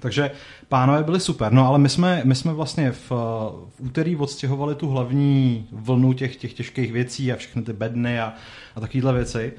Takže 0.00 0.30
pánové 0.68 1.02
byli 1.02 1.20
super, 1.20 1.52
no 1.52 1.66
ale 1.66 1.78
my 1.78 1.88
jsme, 1.88 2.22
my 2.24 2.34
jsme 2.34 2.52
vlastně 2.52 2.92
v, 2.92 3.10
v 3.10 3.74
úterý 3.78 4.16
odstěhovali 4.16 4.74
tu 4.74 4.88
hlavní 4.88 5.66
vlnu 5.72 6.12
těch, 6.12 6.36
těch 6.36 6.52
těžkých 6.52 6.92
věcí 6.92 7.32
a 7.32 7.36
všechny 7.36 7.62
ty 7.62 7.72
bedny 7.72 8.20
a, 8.20 8.32
a 8.76 8.80
takovéhle 8.80 9.12
věci 9.12 9.52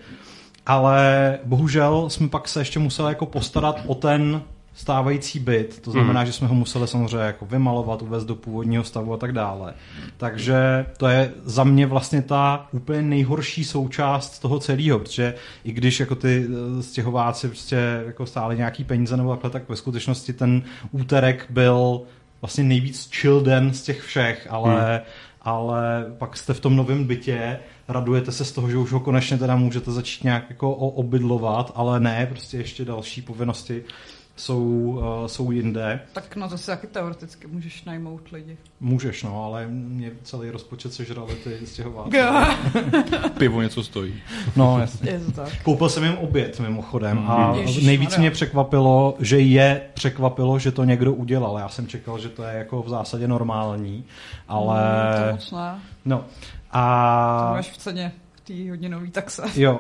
ale 0.66 1.40
bohužel 1.44 2.10
jsme 2.10 2.30
pak 2.30 2.48
se 2.48 2.62
ještě 2.62 2.80
museli 2.80 3.12
jako 3.12 3.26
postarat 3.26 3.82
o 3.86 3.96
ten 3.96 4.42
stávající 4.74 5.40
byt, 5.40 5.80
to 5.82 5.92
znamená, 5.92 6.22
mm. 6.22 6.26
že 6.26 6.34
jsme 6.34 6.48
ho 6.48 6.56
museli 6.56 6.88
samozřejmě 6.88 7.18
jako 7.18 7.46
vymalovat, 7.46 8.02
uvést 8.02 8.26
do 8.26 8.36
původního 8.36 8.84
stavu 8.84 9.14
a 9.14 9.18
tak 9.18 9.32
dále. 9.32 9.74
Takže 10.18 10.86
to 10.98 11.08
je 11.08 11.32
za 11.44 11.64
mě 11.64 11.86
vlastně 11.86 12.22
ta 12.22 12.68
úplně 12.72 13.02
nejhorší 13.02 13.64
součást 13.64 14.40
toho 14.40 14.60
celého, 14.60 15.00
protože 15.00 15.34
i 15.64 15.72
když 15.72 16.00
jako 16.00 16.16
ty 16.16 16.46
eh, 16.80 16.84
stěhováci 16.84 17.48
prostě 17.48 18.04
jako 18.06 18.26
stáli 18.26 18.58
nějaký 18.58 18.84
peníze 18.84 19.18
nebo 19.18 19.30
takhle, 19.30 19.50
tak 19.50 19.70
ve 19.70 19.76
skutečnosti 19.76 20.34
ten 20.34 20.64
úterek 20.92 21.46
byl 21.50 22.02
vlastně 22.42 22.64
nejvíc 22.64 23.10
chill 23.12 23.42
den 23.42 23.74
z 23.74 23.82
těch 23.82 24.02
všech, 24.02 24.48
ale, 24.50 24.74
mm. 24.74 25.06
ale 25.42 26.06
pak 26.18 26.38
jste 26.38 26.54
v 26.54 26.60
tom 26.60 26.76
novém 26.76 27.04
bytě 27.04 27.60
radujete 27.92 28.32
se 28.32 28.46
z 28.46 28.52
toho, 28.52 28.70
že 28.70 28.78
už 28.78 28.92
ho 28.92 29.00
konečně 29.00 29.38
teda 29.38 29.56
můžete 29.56 29.92
začít 29.92 30.24
nějak 30.24 30.50
jako 30.50 30.76
obydlovat, 30.76 31.72
ale 31.76 32.00
ne, 32.00 32.26
prostě 32.26 32.58
ještě 32.58 32.86
další 32.86 33.22
povinnosti 33.22 33.84
jsou, 34.36 34.64
uh, 35.22 35.28
jsou 35.28 35.52
jinde. 35.52 36.00
Tak 36.14 36.36
na 36.36 36.48
to 36.48 36.58
si 36.58 36.66
taky 36.66 36.88
teoreticky 36.88 37.48
můžeš 37.48 37.84
najmout 37.84 38.30
lidi. 38.32 38.58
Můžeš, 38.80 39.24
no, 39.24 39.44
ale 39.46 39.68
mě 39.68 40.12
celý 40.24 40.50
rozpočet 40.50 40.94
sežrali 40.94 41.36
ty 41.36 41.68
stěhováci. 41.68 42.18
Pivo 43.38 43.62
něco 43.62 43.84
stojí. 43.84 44.14
No, 44.56 44.80
jasně. 44.80 45.10
Je 45.10 45.20
to 45.20 45.32
tak. 45.32 45.64
Koupil 45.64 45.90
jsem 45.90 46.04
jim 46.04 46.18
oběd 46.18 46.60
mimochodem 46.60 47.20
a 47.28 47.56
Ježišmarja. 47.56 47.88
nejvíc 47.88 48.18
mě 48.18 48.32
překvapilo, 48.32 49.16
že 49.20 49.40
je 49.40 49.82
překvapilo, 49.94 50.60
že 50.60 50.72
to 50.72 50.84
někdo 50.84 51.14
udělal. 51.14 51.60
Já 51.60 51.70
jsem 51.70 51.88
čekal, 51.88 52.20
že 52.20 52.30
to 52.30 52.44
je 52.44 52.58
jako 52.58 52.84
v 52.84 52.90
zásadě 52.90 53.28
normální, 53.28 54.04
ale... 54.48 54.82
Mm, 55.18 55.26
to 55.26 55.32
moc 55.32 55.52
ne. 55.52 55.80
No. 56.06 56.26
To 56.72 56.78
A 56.78 57.52
máš 57.54 57.72
v 57.72 57.78
ceně 57.78 58.12
v 58.34 58.42
té 58.42 58.70
hodinový 58.70 59.12
taxe. 59.12 59.44
jo, 59.62 59.80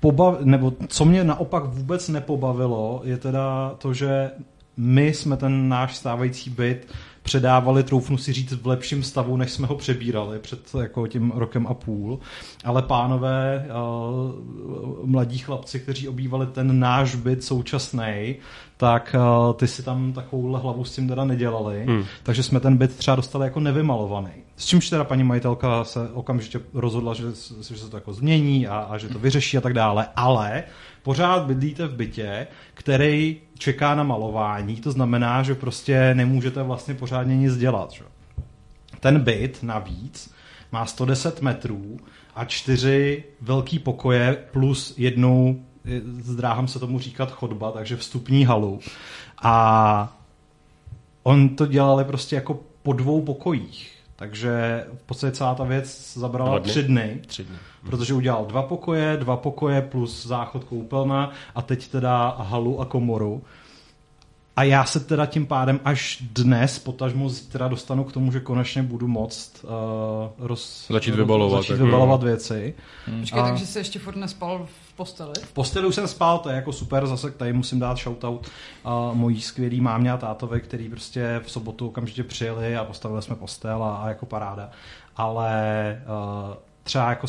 pobav, 0.00 0.40
nebo 0.40 0.72
co 0.88 1.04
mě 1.04 1.24
naopak 1.24 1.64
vůbec 1.64 2.08
nepobavilo, 2.08 3.00
je 3.04 3.16
teda 3.16 3.74
to, 3.78 3.94
že 3.94 4.30
my 4.76 5.06
jsme 5.06 5.36
ten 5.36 5.68
náš 5.68 5.96
stávající 5.96 6.50
byt 6.50 6.86
předávali, 7.22 7.82
troufnu 7.82 8.18
si 8.18 8.32
říct, 8.32 8.52
v 8.52 8.66
lepším 8.66 9.02
stavu, 9.02 9.36
než 9.36 9.52
jsme 9.52 9.66
ho 9.66 9.74
přebírali 9.74 10.38
před 10.38 10.60
jako 10.80 11.06
tím 11.06 11.32
rokem 11.34 11.66
a 11.66 11.74
půl. 11.74 12.18
Ale 12.64 12.82
pánové, 12.82 13.66
uh, 13.68 15.08
mladí 15.08 15.38
chlapci, 15.38 15.80
kteří 15.80 16.08
obývali 16.08 16.46
ten 16.46 16.80
náš 16.80 17.14
byt 17.14 17.44
současný, 17.44 18.36
tak 18.76 19.16
uh, 19.18 19.54
ty 19.54 19.66
si 19.66 19.82
tam 19.82 20.12
takovouhle 20.12 20.60
hlavu 20.60 20.84
s 20.84 20.94
tím 20.94 21.08
teda 21.08 21.24
nedělali. 21.24 21.84
Hmm. 21.86 22.04
Takže 22.22 22.42
jsme 22.42 22.60
ten 22.60 22.76
byt 22.76 22.96
třeba 22.96 23.16
dostali 23.16 23.46
jako 23.46 23.60
nevymalovaný. 23.60 24.32
S 24.62 24.64
čímž 24.64 24.90
teda 24.90 25.04
paní 25.04 25.24
majitelka 25.24 25.84
se 25.84 26.08
okamžitě 26.12 26.60
rozhodla, 26.74 27.14
že, 27.14 27.24
že 27.70 27.76
se 27.76 27.90
to 27.90 27.96
jako 27.96 28.12
změní 28.12 28.68
a, 28.68 28.78
a 28.78 28.98
že 28.98 29.08
to 29.08 29.18
vyřeší 29.18 29.58
a 29.58 29.60
tak 29.60 29.72
dále. 29.72 30.08
Ale 30.16 30.64
pořád 31.02 31.46
bydlíte 31.46 31.86
v 31.86 31.94
bytě, 31.94 32.46
který 32.74 33.40
čeká 33.58 33.94
na 33.94 34.02
malování, 34.02 34.76
to 34.76 34.92
znamená, 34.92 35.42
že 35.42 35.54
prostě 35.54 36.14
nemůžete 36.14 36.62
vlastně 36.62 36.94
pořádně 36.94 37.36
nic 37.36 37.56
dělat. 37.56 37.90
Že? 37.90 38.04
Ten 39.00 39.20
byt 39.20 39.58
navíc 39.62 40.34
má 40.72 40.86
110 40.86 41.42
metrů 41.42 41.96
a 42.34 42.44
čtyři 42.44 43.24
velký 43.40 43.78
pokoje 43.78 44.44
plus 44.52 44.94
jednu, 44.96 45.64
eh, 45.84 46.00
zdráhám 46.20 46.68
se 46.68 46.78
tomu 46.78 46.98
říkat 46.98 47.30
chodba, 47.30 47.70
takže 47.70 47.96
vstupní 47.96 48.44
halu. 48.44 48.80
A 49.42 50.16
on 51.22 51.48
to 51.48 51.66
dělali 51.66 52.04
prostě 52.04 52.36
jako 52.36 52.60
po 52.82 52.92
dvou 52.92 53.22
pokojích. 53.22 54.01
Takže 54.22 54.84
v 54.98 55.02
podstatě 55.02 55.36
celá 55.36 55.54
ta 55.54 55.64
věc 55.64 56.12
zabrala 56.18 56.50
Dva 56.50 56.58
dny? 56.58 56.70
tři 56.70 56.82
dny 56.82 57.20
Tři 57.26 57.44
dny. 57.44 57.56
protože 57.86 58.14
udělal 58.14 58.44
dva 58.46 58.62
pokoje, 58.62 59.16
dva 59.16 59.36
pokoje 59.36 59.82
plus 59.82 60.26
záchod 60.26 60.64
koupelna 60.64 61.30
a 61.54 61.62
teď 61.62 61.88
teda 61.88 62.28
halu 62.38 62.80
a 62.80 62.84
komoru. 62.84 63.42
A 64.56 64.62
já 64.62 64.84
se 64.84 65.00
teda 65.00 65.26
tím 65.26 65.46
pádem 65.46 65.80
až 65.84 66.18
dnes, 66.30 66.78
potažmo 66.78 67.28
zítra 67.28 67.68
dostanu 67.68 68.04
k 68.04 68.12
tomu, 68.12 68.32
že 68.32 68.40
konečně 68.40 68.82
budu 68.82 69.08
moct 69.08 69.64
uh, 69.64 69.70
roz, 70.46 70.86
Začít 70.90 71.14
vybalovat, 71.14 71.60
začít 71.62 71.72
jako- 71.72 71.84
vybalovat 71.84 72.22
věci. 72.22 72.74
Počkej, 73.20 73.40
A- 73.40 73.48
takže 73.48 73.66
jsi 73.66 73.78
ještě 73.78 73.98
furt 73.98 74.16
nespal 74.16 74.66
v 74.88 74.92
posteli? 74.96 75.32
V 75.42 75.52
posteli 75.52 75.86
už 75.86 75.94
jsem 75.94 76.08
spal, 76.08 76.38
to 76.38 76.48
je 76.48 76.56
jako 76.56 76.72
super, 76.72 77.06
zase 77.06 77.30
tady 77.30 77.52
musím 77.52 77.80
dát 77.80 77.98
shoutout 77.98 78.50
uh, 78.84 79.14
mojí 79.16 79.40
skvělý 79.40 79.80
mámě 79.80 80.12
a 80.12 80.16
tátovi, 80.16 80.60
který 80.60 80.88
prostě 80.88 81.40
v 81.44 81.50
sobotu 81.50 81.86
okamžitě 81.88 82.22
přijeli 82.24 82.76
a 82.76 82.84
postavili 82.84 83.22
jsme 83.22 83.36
postel 83.36 83.84
a, 83.84 83.96
a 83.96 84.08
jako 84.08 84.26
paráda. 84.26 84.70
Ale 85.16 86.02
uh, 86.48 86.54
třeba 86.82 87.08
jako 87.10 87.26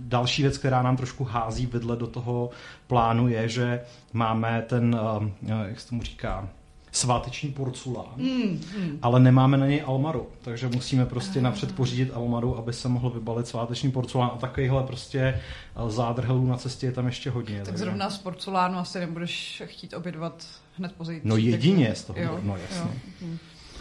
další 0.00 0.42
věc, 0.42 0.58
která 0.58 0.82
nám 0.82 0.96
trošku 0.96 1.24
hází 1.24 1.66
vidle 1.66 1.96
do 1.96 2.06
toho 2.06 2.50
plánu 2.86 3.28
je, 3.28 3.48
že 3.48 3.80
máme 4.12 4.64
ten, 4.68 5.00
uh, 5.22 5.28
jak 5.68 5.80
se 5.80 5.88
tomu 5.88 6.02
říká, 6.02 6.48
sváteční 6.92 7.50
porculán, 7.52 8.06
Mm, 8.16 8.60
mm. 8.78 8.98
ale 9.02 9.20
nemáme 9.20 9.56
na 9.56 9.66
něj 9.66 9.82
almaru, 9.86 10.26
takže 10.42 10.68
musíme 10.68 11.06
prostě 11.06 11.40
napřed 11.40 11.74
pořídit 11.74 12.10
almaru, 12.14 12.58
aby 12.58 12.72
se 12.72 12.88
mohl 12.88 13.10
vybalit 13.10 13.46
sváteční 13.46 13.90
porculán 13.92 14.30
a 14.34 14.38
takovýhle 14.38 14.82
prostě 14.82 15.20
eh, 15.20 15.90
zádrhelů 15.90 16.46
na 16.46 16.56
cestě 16.56 16.86
je 16.86 16.92
tam 16.92 17.06
ještě 17.06 17.30
hodně. 17.30 17.56
Tak 17.56 17.64
takže- 17.64 17.78
zrovna 17.78 18.10
z 18.10 18.18
porcelánu 18.18 18.78
asi 18.78 19.00
nebudeš 19.00 19.62
chtít 19.66 19.94
obědvat 19.94 20.46
hned 20.78 20.92
později. 20.92 21.20
No 21.24 21.36
jedině 21.36 21.94
z 21.94 22.04
toho, 22.04 22.18
Jo, 22.20 22.40
no 22.42 22.56
jasně. 22.56 22.90
jo. 23.20 23.28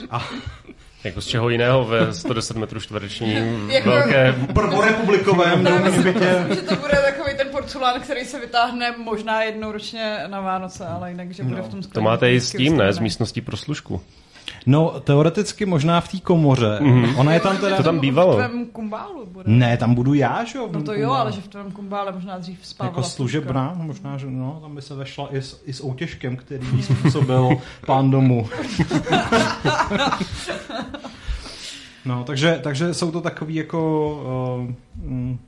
A 0.09 0.25
Jako 1.03 1.21
z 1.21 1.27
čeho 1.27 1.49
jiného 1.49 1.85
ve 1.85 2.13
110 2.13 2.57
metrů 2.57 2.79
čtverečním 2.79 3.69
Jako- 3.69 3.89
velké... 3.89 4.35
prvorepublikovém 4.53 5.63
bytě. 6.03 6.45
že 6.55 6.61
to 6.61 6.75
bude 6.75 6.93
takový 6.95 7.37
ten 7.37 7.47
porcelán, 7.51 8.01
který 8.01 8.25
se 8.25 8.39
vytáhne 8.39 8.95
možná 8.97 9.43
jednou 9.43 9.71
ročně 9.71 10.17
na 10.27 10.41
Vánoce, 10.41 10.87
ale 10.87 11.11
jinak, 11.11 11.31
že 11.31 11.43
bude 11.43 11.57
No, 11.57 11.63
v 11.63 11.69
tom 11.69 11.81
To 11.81 12.01
máte 12.01 12.31
i 12.33 12.41
s 12.41 12.51
tím, 12.51 12.77
ne? 12.77 12.83
Z 12.83 12.87
vystavený. 12.87 13.03
místností 13.03 13.41
pro 13.41 13.57
služku. 13.57 14.01
No, 14.65 14.99
teoreticky 14.99 15.65
možná 15.65 16.01
v 16.01 16.07
té 16.07 16.19
komoře. 16.19 16.79
Mhm. 16.81 17.15
Ona 17.15 17.33
je 17.33 17.39
tam 17.39 17.57
teda... 17.57 17.77
To 17.77 17.83
tam 17.83 17.99
bývalo. 17.99 18.33
V 18.33 18.35
tvém 18.35 18.65
kumbálu 18.65 19.25
bude. 19.25 19.51
Ne, 19.51 19.77
tam 19.77 19.95
budu 19.95 20.13
já, 20.13 20.43
že 20.43 20.57
jo? 20.57 20.67
v 20.67 20.71
No 20.71 20.79
to 20.79 20.85
tom 20.85 21.01
jo, 21.01 21.11
ale 21.11 21.31
že 21.31 21.41
v 21.41 21.47
tvém 21.47 21.71
kumbále 21.71 22.11
možná 22.11 22.37
dřív 22.37 22.59
spávala 22.61 22.97
Jako 22.97 23.09
služebná, 23.09 23.73
možná, 23.75 24.17
že 24.17 24.27
no, 24.29 24.59
tam 24.61 24.75
by 24.75 24.81
se 24.81 24.95
vešla 24.95 25.27
i 25.31 25.37
s, 25.37 25.61
i 25.65 25.73
s 25.73 25.83
outěžkem, 25.83 26.35
který 26.35 26.67
jí 26.75 26.83
způsobil 26.83 27.49
pán 27.85 28.11
domu. 28.11 28.49
No, 32.05 32.23
takže, 32.23 32.59
takže 32.63 32.93
jsou 32.93 33.11
to 33.11 33.21
takový 33.21 33.55
jako... 33.55 34.11
Uh, 34.99 35.09
mm, 35.09 35.39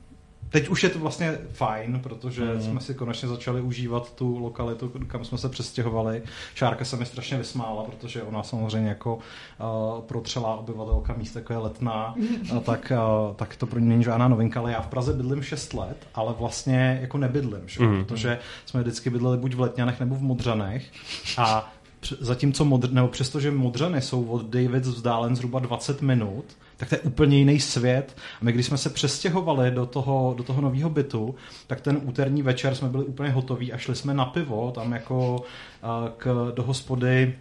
teď 0.50 0.68
už 0.68 0.82
je 0.82 0.88
to 0.88 0.98
vlastně 0.98 1.38
fajn, 1.52 2.00
protože 2.02 2.44
mm. 2.44 2.62
jsme 2.62 2.80
si 2.80 2.94
konečně 2.94 3.28
začali 3.28 3.60
užívat 3.60 4.14
tu 4.14 4.38
lokalitu, 4.38 4.92
kam 5.06 5.24
jsme 5.24 5.38
se 5.38 5.48
přestěhovali. 5.48 6.22
Šárka 6.54 6.84
se 6.84 6.96
mi 6.96 7.06
strašně 7.06 7.38
vysmála, 7.38 7.84
protože 7.84 8.22
ona 8.22 8.42
samozřejmě 8.42 8.88
jako 8.88 9.14
uh, 9.14 10.00
protřelá 10.00 10.56
obyvatelka 10.56 11.14
míst, 11.14 11.36
jako 11.36 11.52
je 11.52 11.58
letná, 11.58 12.14
a 12.56 12.60
tak, 12.60 12.92
uh, 13.28 13.36
tak 13.36 13.56
to 13.56 13.66
pro 13.66 13.78
ní 13.78 13.88
není 13.88 14.04
žádná 14.04 14.28
novinka, 14.28 14.60
ale 14.60 14.72
já 14.72 14.80
v 14.80 14.86
Praze 14.86 15.12
bydlím 15.12 15.42
6 15.42 15.74
let, 15.74 16.06
ale 16.14 16.34
vlastně 16.38 16.98
jako 17.00 17.18
nebydlím, 17.18 17.62
že? 17.66 17.82
Mhm. 17.82 18.04
protože 18.04 18.38
jsme 18.66 18.80
vždycky 18.80 19.10
bydleli 19.10 19.38
buď 19.38 19.54
v 19.54 19.60
Letňanech 19.60 20.00
nebo 20.00 20.14
v 20.14 20.22
Modřanech 20.22 20.90
a 21.38 21.72
zatímco 22.20 22.64
Modr, 22.64 22.92
nebo 22.92 23.08
přestože 23.08 23.50
Modřany 23.50 24.02
jsou 24.02 24.24
od 24.24 24.46
Davids 24.46 24.88
vzdálen 24.88 25.36
zhruba 25.36 25.58
20 25.58 26.02
minut, 26.02 26.44
tak 26.80 26.88
to 26.88 26.94
je 26.94 26.98
úplně 26.98 27.38
jiný 27.38 27.60
svět. 27.60 28.16
A 28.40 28.44
my, 28.44 28.52
když 28.52 28.66
jsme 28.66 28.78
se 28.78 28.90
přestěhovali 28.90 29.70
do 29.70 29.86
toho, 29.86 30.34
do 30.36 30.42
toho 30.42 30.60
nového 30.62 30.90
bytu, 30.90 31.34
tak 31.66 31.80
ten 31.80 32.00
úterní 32.04 32.42
večer 32.42 32.74
jsme 32.74 32.88
byli 32.88 33.04
úplně 33.04 33.30
hotoví 33.30 33.72
a 33.72 33.78
šli 33.78 33.94
jsme 33.96 34.14
na 34.14 34.24
pivo, 34.24 34.72
tam 34.74 34.92
jako 34.92 35.42
a, 35.82 36.08
k, 36.16 36.52
do 36.54 36.62
hospody 36.62 37.34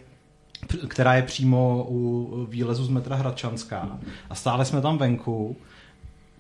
která 0.87 1.13
je 1.13 1.21
přímo 1.21 1.85
u 1.89 2.29
výlezu 2.49 2.83
z 2.85 2.89
metra 2.89 3.15
Hradčanská. 3.15 3.99
A 4.29 4.35
stáli 4.35 4.65
jsme 4.65 4.81
tam 4.81 4.97
venku, 4.97 5.57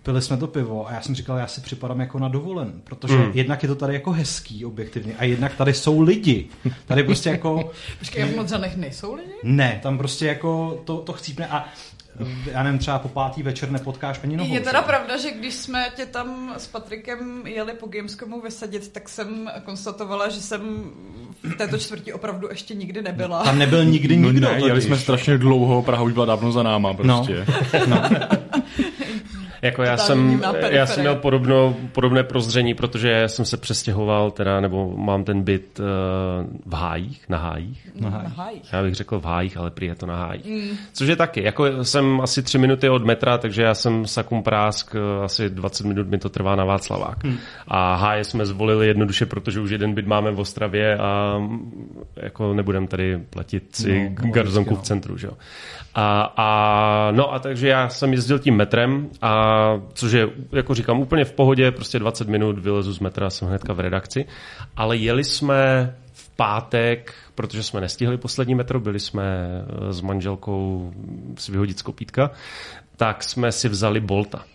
pili 0.03 0.21
jsme 0.21 0.37
to 0.37 0.47
pivo 0.47 0.87
a 0.87 0.93
já 0.93 1.01
jsem 1.01 1.15
říkal, 1.15 1.37
já 1.37 1.47
si 1.47 1.61
připadám 1.61 1.99
jako 1.99 2.19
na 2.19 2.27
dovolen, 2.27 2.81
protože 2.83 3.15
Mm. 3.17 3.31
jednak 3.33 3.63
je 3.63 3.69
to 3.69 3.75
tady 3.75 3.93
jako 3.93 4.11
hezký 4.11 4.65
objektivně 4.65 5.13
a 5.17 5.23
jednak 5.23 5.55
tady 5.55 5.73
jsou 5.73 6.01
lidi. 6.01 6.47
Tady 6.85 7.03
prostě 7.03 7.29
jako 7.29 7.71
Počkej, 7.99 8.23
v 8.23 8.35
Modřanech 8.35 8.77
nejsou 8.77 9.13
lidi? 9.15 9.31
ne, 9.43 9.79
tam 9.83 9.97
prostě 9.97 10.25
jako 10.27 10.81
to, 10.85 10.97
to 10.97 11.13
chcípne 11.13 11.47
a 11.47 11.65
já 12.51 12.63
nevím, 12.63 12.79
třeba 12.79 12.99
po 12.99 13.07
pátý 13.07 13.43
večer 13.43 13.71
nepotkáš 13.71 14.19
ani 14.23 14.37
nohou. 14.37 14.53
Je 14.53 14.59
teda 14.59 14.81
pravda, 14.81 15.17
že 15.17 15.31
když 15.31 15.53
jsme 15.53 15.85
tě 15.95 16.05
tam 16.05 16.53
s 16.57 16.67
Patrikem 16.67 17.47
jeli 17.47 17.73
po 17.73 17.87
Gamescomu 17.87 18.41
vysadit, 18.41 18.91
tak 18.91 19.09
jsem 19.09 19.51
konstatovala, 19.65 20.29
že 20.29 20.41
jsem 20.41 20.61
v 21.43 21.55
této 21.57 21.77
čtvrti 21.77 22.13
opravdu 22.13 22.49
ještě 22.49 22.75
nikdy 22.75 23.01
nebyla. 23.01 23.43
Tam 23.43 23.59
nebyl 23.59 23.85
nikdy 23.85 24.17
No 24.17 24.31
nikdo. 24.31 24.51
ne, 24.51 24.59
jeli 24.65 24.81
jsme 24.81 24.97
strašně 24.97 25.37
dlouho, 25.37 25.81
Praha 25.81 26.03
už 26.03 26.13
byla 26.13 26.25
dávno 26.25 26.51
za 26.51 26.63
náma 26.63 26.93
prostě. 26.93 27.45
No. 27.87 28.03
Jako 29.61 29.83
já 29.83 29.97
jsem, 29.97 30.39
na 30.39 30.53
já 30.69 30.85
jsem 30.85 31.01
měl 31.01 31.15
podobno, 31.15 31.75
podobné 31.91 32.23
prozření, 32.23 32.73
protože 32.73 33.23
jsem 33.27 33.45
se 33.45 33.57
přestěhoval, 33.57 34.31
teda, 34.31 34.59
nebo 34.59 34.97
mám 34.97 35.23
ten 35.23 35.41
byt 35.41 35.79
uh, 35.79 35.85
v 36.65 36.73
hájích, 36.73 37.29
na 37.29 37.37
hájích. 37.37 37.91
Na 37.99 38.09
hájích. 38.09 38.37
hájích. 38.37 38.73
Já 38.73 38.83
bych 38.83 38.95
řekl 38.95 39.19
v 39.19 39.25
hájích, 39.25 39.57
ale 39.57 39.71
prý 39.71 39.87
je 39.87 39.95
to 39.95 40.05
na 40.05 40.15
hájích. 40.15 40.45
Mm. 40.45 40.77
Což 40.93 41.07
je 41.07 41.15
taky, 41.15 41.43
jako 41.43 41.83
jsem 41.83 42.21
asi 42.21 42.43
tři 42.43 42.57
minuty 42.57 42.89
od 42.89 43.05
metra, 43.05 43.37
takže 43.37 43.63
já 43.63 43.73
jsem 43.73 44.07
sakum 44.07 44.43
prásk, 44.43 44.95
eh, 44.95 45.23
asi 45.23 45.49
20 45.49 45.85
minut 45.85 46.07
mi 46.07 46.17
to 46.17 46.29
trvá 46.29 46.55
na 46.55 46.65
Václavák. 46.65 47.23
Hmm. 47.23 47.37
A 47.67 47.95
háje 47.95 48.23
jsme 48.23 48.45
zvolili 48.45 48.87
jednoduše, 48.87 49.25
protože 49.25 49.59
už 49.59 49.71
jeden 49.71 49.93
byt 49.93 50.07
máme 50.07 50.31
v 50.31 50.39
Ostravě 50.39 50.97
a 50.97 51.37
mm, 51.37 52.03
jako 52.15 52.53
nebudem 52.53 52.87
tady 52.87 53.17
platit 53.29 53.75
si 53.75 53.99
No, 53.99 54.25
no, 54.25 54.31
garzonku 54.31 54.69
logicky, 54.69 54.79
no. 54.79 54.83
v 54.83 54.87
centru, 54.87 55.17
že 55.17 55.27
jo. 55.27 55.33
A, 55.95 56.33
a, 56.37 57.11
no 57.11 57.33
a 57.33 57.39
takže 57.39 57.67
já 57.67 57.89
jsem 57.89 58.13
jezdil 58.13 58.39
tím 58.39 58.55
metrem, 58.55 59.09
a 59.21 59.48
což 59.93 60.11
je, 60.11 60.29
jako 60.51 60.73
říkám, 60.73 60.99
úplně 60.99 61.25
v 61.25 61.33
pohodě, 61.33 61.71
prostě 61.71 61.99
20 61.99 62.27
minut 62.27 62.59
vylezu 62.59 62.93
z 62.93 62.99
metra, 62.99 63.29
jsem 63.29 63.47
hnedka 63.47 63.73
v 63.73 63.79
redakci, 63.79 64.25
ale 64.75 64.97
jeli 64.97 65.23
jsme 65.23 65.95
v 66.13 66.29
pátek, 66.35 67.13
protože 67.35 67.63
jsme 67.63 67.81
nestihli 67.81 68.17
poslední 68.17 68.55
metro, 68.55 68.79
byli 68.79 68.99
jsme 68.99 69.23
eh, 69.23 69.93
s 69.93 70.01
manželkou 70.01 70.93
si 71.37 71.51
vyhodit 71.51 71.79
z 71.79 71.81
kopítka, 71.81 72.31
tak 72.97 73.23
jsme 73.23 73.51
si 73.51 73.69
vzali 73.69 73.99
Bolta. 73.99 74.45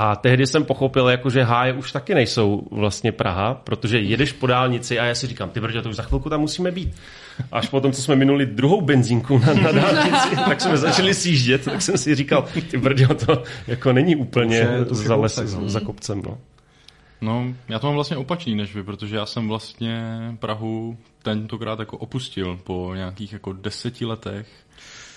A 0.00 0.16
tehdy 0.16 0.46
jsem 0.46 0.64
pochopil, 0.64 1.08
jako, 1.08 1.30
že 1.30 1.42
háje 1.42 1.72
už 1.72 1.92
taky 1.92 2.14
nejsou 2.14 2.62
vlastně 2.70 3.12
Praha, 3.12 3.54
protože 3.54 3.98
jedeš 3.98 4.32
po 4.32 4.46
dálnici 4.46 4.98
a 4.98 5.04
já 5.04 5.14
si 5.14 5.26
říkám, 5.26 5.50
ty 5.50 5.60
brdě, 5.60 5.82
to 5.82 5.88
už 5.88 5.96
za 5.96 6.02
chvilku 6.02 6.30
tam 6.30 6.40
musíme 6.40 6.70
být. 6.70 6.94
Až 7.52 7.68
potom, 7.68 7.92
co 7.92 8.02
jsme 8.02 8.16
minuli 8.16 8.46
druhou 8.46 8.80
benzínku 8.80 9.38
na, 9.38 9.54
na 9.54 9.72
dálnici, 9.72 10.36
tak 10.48 10.60
jsme 10.60 10.76
začali 10.76 11.14
sjíždět, 11.14 11.64
tak 11.64 11.82
jsem 11.82 11.98
si 11.98 12.14
říkal, 12.14 12.46
ty 12.70 12.76
brdě, 12.76 13.06
to 13.06 13.42
jako 13.66 13.92
není 13.92 14.16
úplně 14.16 14.68
to 14.88 14.94
za, 14.94 15.16
les, 15.16 15.34
za, 15.34 15.68
za 15.68 15.80
kopcem. 15.80 16.22
No. 16.26 16.38
No, 17.20 17.54
já 17.68 17.78
to 17.78 17.86
mám 17.86 17.94
vlastně 17.94 18.16
opačný 18.16 18.54
než 18.54 18.74
vy, 18.74 18.82
protože 18.82 19.16
já 19.16 19.26
jsem 19.26 19.48
vlastně 19.48 20.18
Prahu 20.38 20.96
tentokrát 21.22 21.78
jako 21.78 21.98
opustil 21.98 22.60
po 22.64 22.92
nějakých 22.94 23.32
jako 23.32 23.52
deseti 23.52 24.04
letech, 24.06 24.46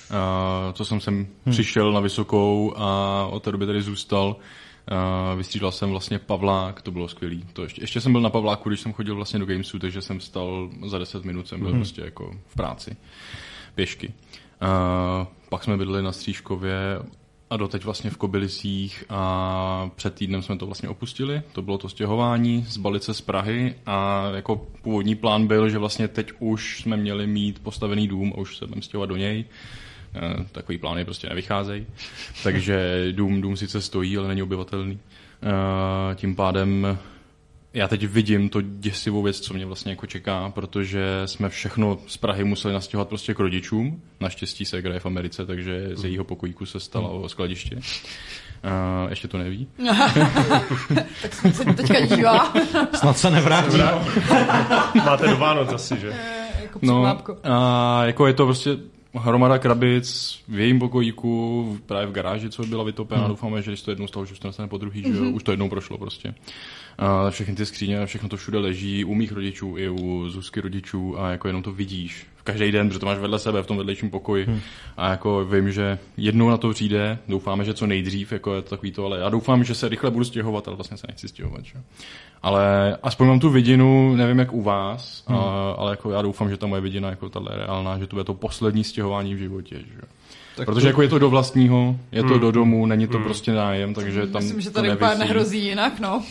uh, 0.10 0.74
co 0.74 0.86
jsem 0.86 1.00
sem 1.00 1.16
hmm. 1.16 1.28
přišel 1.52 1.92
na 1.92 2.00
Vysokou 2.00 2.74
a 2.78 3.26
od 3.32 3.44
té 3.44 3.52
doby 3.52 3.66
tady 3.66 3.82
zůstal. 3.82 4.36
Uh, 4.92 5.38
vystřídal 5.38 5.72
jsem 5.72 5.90
vlastně 5.90 6.20
Pavlák, 6.20 6.82
to 6.82 6.92
bylo 6.92 7.08
skvělý. 7.08 7.46
To 7.54 7.64
ještě, 7.64 7.84
ještě 7.84 8.02
jsem 8.02 8.12
byl 8.12 8.22
na 8.22 8.30
Pavláku, 8.30 8.70
když 8.70 8.80
jsem 8.80 8.94
chodil 8.94 9.16
vlastně 9.16 9.40
do 9.40 9.46
Gamesu, 9.46 9.80
takže 9.80 10.02
jsem 10.02 10.20
stal 10.20 10.70
za 10.86 10.98
10 10.98 11.26
minut, 11.26 11.48
jsem 11.48 11.60
byl 11.60 11.70
hmm. 11.70 11.80
prostě 11.80 12.02
jako 12.02 12.32
v 12.48 12.56
práci, 12.56 12.98
pěšky. 13.76 14.08
Uh, 14.62 15.28
pak 15.50 15.64
jsme 15.64 15.78
bydleli 15.78 16.04
na 16.04 16.12
Střížkově 16.12 17.00
a 17.52 17.58
doteď 17.58 17.84
vlastně 17.84 18.10
v 18.10 18.18
Kobylisích 18.18 19.04
a 19.10 19.90
před 19.96 20.16
týdnem 20.16 20.42
jsme 20.42 20.58
to 20.58 20.66
vlastně 20.66 20.90
opustili. 20.90 21.42
To 21.52 21.62
bylo 21.62 21.78
to 21.78 21.90
stěhování 21.90 22.66
z 22.68 22.78
Balice 22.78 23.14
z 23.14 23.22
Prahy 23.22 23.76
a 23.86 24.30
jako 24.36 24.68
původní 24.82 25.16
plán 25.16 25.48
byl, 25.48 25.70
že 25.70 25.78
vlastně 25.78 26.08
teď 26.08 26.32
už 26.40 26.82
jsme 26.82 26.98
měli 26.98 27.28
mít 27.28 27.60
postavený 27.60 28.08
dům 28.08 28.34
a 28.36 28.38
už 28.38 28.58
se 28.58 28.66
budeme 28.66 28.82
stěhovat 28.82 29.10
do 29.10 29.16
něj. 29.16 29.46
Eh, 30.16 30.46
takový 30.52 30.78
plány 30.78 31.06
prostě 31.06 31.30
nevycházejí. 31.30 31.86
Takže 32.44 33.08
dům, 33.12 33.42
dům 33.42 33.58
sice 33.58 33.82
stojí, 33.82 34.18
ale 34.18 34.28
není 34.28 34.44
obyvatelný. 34.44 35.00
Eh, 35.44 36.16
tím 36.16 36.36
pádem 36.36 36.98
já 37.74 37.88
teď 37.88 38.04
vidím 38.04 38.50
to 38.50 38.62
děsivou 38.62 39.22
věc, 39.22 39.40
co 39.40 39.54
mě 39.54 39.66
vlastně 39.66 39.92
jako 39.92 40.06
čeká, 40.06 40.50
protože 40.50 41.04
jsme 41.26 41.50
všechno 41.50 41.98
z 42.08 42.18
Prahy 42.18 42.44
museli 42.44 42.74
nastěhovat 42.74 43.08
prostě 43.08 43.34
k 43.34 43.40
rodičům. 43.40 44.02
Naštěstí 44.20 44.66
se 44.66 44.80
hraje 44.80 45.00
v 45.00 45.06
Americe, 45.06 45.46
takže 45.46 45.90
z 45.94 46.04
jejího 46.04 46.24
pokojíku 46.24 46.66
se 46.66 46.80
stalo 46.80 47.20
hmm. 47.20 47.30
skladiště. 47.30 47.76
Uh, 47.76 49.10
ještě 49.10 49.28
to 49.28 49.38
neví. 49.38 49.68
tak 51.22 51.34
jsem 51.34 51.54
se 51.54 51.66
teďka 51.66 52.16
dívá. 52.16 52.54
Snad 52.94 53.18
se 53.18 53.30
nevrátí. 53.30 53.78
Máte 55.06 55.28
do 55.28 55.38
Vánoc 55.38 55.74
asi, 55.74 56.00
že? 56.00 56.14
Jako 56.62 56.80
no, 56.82 57.18
a 57.44 58.02
jako 58.06 58.28
je 58.28 58.34
to 58.34 58.46
prostě 58.46 58.78
hromada 59.14 59.58
krabic 59.58 60.40
v 60.48 60.60
jejím 60.60 60.80
pokojíku, 60.80 61.78
právě 61.86 62.08
v 62.08 62.12
garáži, 62.12 62.50
co 62.50 62.64
byla 62.64 62.84
vytopena. 62.84 63.22
Hmm. 63.22 63.30
Doufáme, 63.30 63.62
že 63.62 63.72
když 63.72 63.82
to 63.82 63.92
jednou 63.92 64.08
z 64.08 64.12
toho, 64.12 64.26
že 64.26 64.34
už 64.34 64.40
to 64.40 64.48
nastane 64.48 64.70
po 64.70 64.78
druhý, 64.78 65.04
mm-hmm. 65.04 65.12
že 65.12 65.18
jo? 65.18 65.24
Mhm. 65.24 65.34
už 65.34 65.44
to 65.44 65.52
jednou 65.52 65.70
prošlo 65.70 65.98
prostě. 65.98 66.36
A 67.02 67.30
všechny 67.30 67.56
ty 67.56 67.66
skříně, 67.66 68.06
všechno 68.06 68.30
to 68.30 68.38
všude 68.38 68.58
leží, 68.58 69.06
u 69.06 69.14
mých 69.14 69.32
rodičů 69.32 69.78
i 69.78 69.90
u 69.90 70.30
Zuzky 70.30 70.62
rodičů 70.62 71.20
a 71.20 71.30
jako 71.30 71.48
jenom 71.48 71.64
to 71.64 71.72
vidíš 71.72 72.26
v 72.36 72.44
každý 72.44 72.72
den, 72.72 72.88
protože 72.88 73.00
to 73.00 73.06
máš 73.06 73.18
vedle 73.18 73.40
sebe 73.40 73.64
v 73.64 73.68
tom 73.68 73.78
vedlejším 73.78 74.10
pokoji 74.10 74.46
hmm. 74.46 74.60
a 74.98 75.10
jako 75.10 75.46
vím, 75.46 75.72
že 75.72 75.98
jednou 76.18 76.50
na 76.50 76.58
to 76.58 76.70
přijde, 76.70 77.18
doufáme, 77.28 77.66
že 77.66 77.74
co 77.74 77.88
nejdřív, 77.88 78.32
jako 78.32 78.56
je 78.56 78.62
to 78.62 78.70
takový 78.70 78.92
to, 78.92 79.06
ale 79.06 79.20
já 79.20 79.30
doufám, 79.30 79.64
že 79.64 79.76
se 79.76 79.90
rychle 79.90 80.12
budu 80.12 80.26
stěhovat, 80.26 80.68
ale 80.68 80.78
vlastně 80.78 80.98
se 80.98 81.08
nechci 81.08 81.28
stěhovat, 81.28 81.66
že? 81.66 81.74
Ale 82.44 82.98
aspoň 83.04 83.28
mám 83.28 83.40
tu 83.40 83.50
vidinu, 83.50 84.16
nevím 84.16 84.40
jak 84.40 84.54
u 84.54 84.62
vás, 84.62 85.24
hmm. 85.28 85.40
a, 85.40 85.72
ale 85.72 85.92
jako 85.92 86.12
já 86.12 86.22
doufám, 86.22 86.50
že 86.50 86.58
ta 86.58 86.68
moje 86.68 86.82
vidina 86.82 87.10
jako 87.10 87.30
tahle 87.30 87.54
je 87.54 87.58
reálná, 87.58 88.00
že 88.00 88.08
to 88.08 88.16
bude 88.16 88.24
to 88.24 88.34
poslední 88.34 88.84
stěhování 88.84 89.36
v 89.36 89.38
životě, 89.38 89.76
že? 89.76 90.02
Tak 90.56 90.66
Protože 90.66 90.82
to... 90.82 90.88
jako 90.88 91.02
je 91.02 91.08
to 91.08 91.20
do 91.20 91.30
vlastního, 91.30 91.98
je 92.12 92.24
to 92.24 92.30
hmm. 92.30 92.40
do 92.40 92.52
domu, 92.52 92.86
není 92.86 93.08
to 93.08 93.18
hmm. 93.18 93.24
prostě 93.24 93.52
nájem, 93.52 93.94
takže 93.94 94.28
tam 94.28 94.42
Myslím, 94.42 94.62
že 94.62 94.72
tady 94.72 94.92
úplně 94.92 95.16
nehrozí 95.16 95.66
jinak, 95.66 96.00
no. 96.00 96.24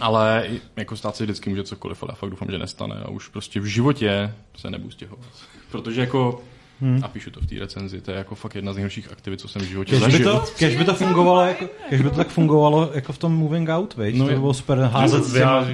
Ale 0.00 0.46
jako 0.76 0.96
stát 0.96 1.16
se 1.16 1.24
vždycky 1.24 1.50
může 1.50 1.64
cokoliv, 1.64 2.02
ale 2.02 2.14
fakt 2.14 2.30
doufám, 2.30 2.50
že 2.50 2.58
nestane 2.58 2.96
a 3.04 3.08
už 3.08 3.28
prostě 3.28 3.60
v 3.60 3.64
životě 3.64 4.34
se 4.56 4.70
nebudu 4.70 4.90
stěhovat. 4.90 5.26
Protože 5.70 6.00
jako 6.00 6.42
Hmm. 6.80 7.00
A 7.04 7.08
píšu 7.08 7.30
to 7.30 7.40
v 7.40 7.46
té 7.46 7.54
recenzi, 7.58 8.00
to 8.00 8.10
je 8.10 8.16
jako 8.16 8.34
fakt 8.34 8.54
jedna 8.54 8.72
z 8.72 8.76
nejhorších 8.76 9.12
aktivit, 9.12 9.40
co 9.40 9.48
jsem 9.48 9.62
v 9.62 9.64
životě 9.64 9.90
kež 9.90 10.00
zažil. 10.00 10.18
By 10.18 10.24
to, 10.24 10.44
kež 10.58 10.76
by 10.76 10.84
to 10.84 10.94
fungovalo, 10.94 11.40
jako, 11.40 11.68
kež 11.88 12.02
by 12.02 12.10
to 12.10 12.16
tak 12.16 12.28
fungovalo 12.28 12.90
jako 12.94 13.12
v 13.12 13.18
tom 13.18 13.36
Moving 13.36 13.68
Out, 13.68 13.96
víš? 13.96 14.18
No, 14.18 14.24
to 14.24 14.32
by 14.32 14.38
bylo 14.38 14.54
super 14.54 14.78
házet 14.78 15.24
s 15.24 15.32
těma... 15.32 15.66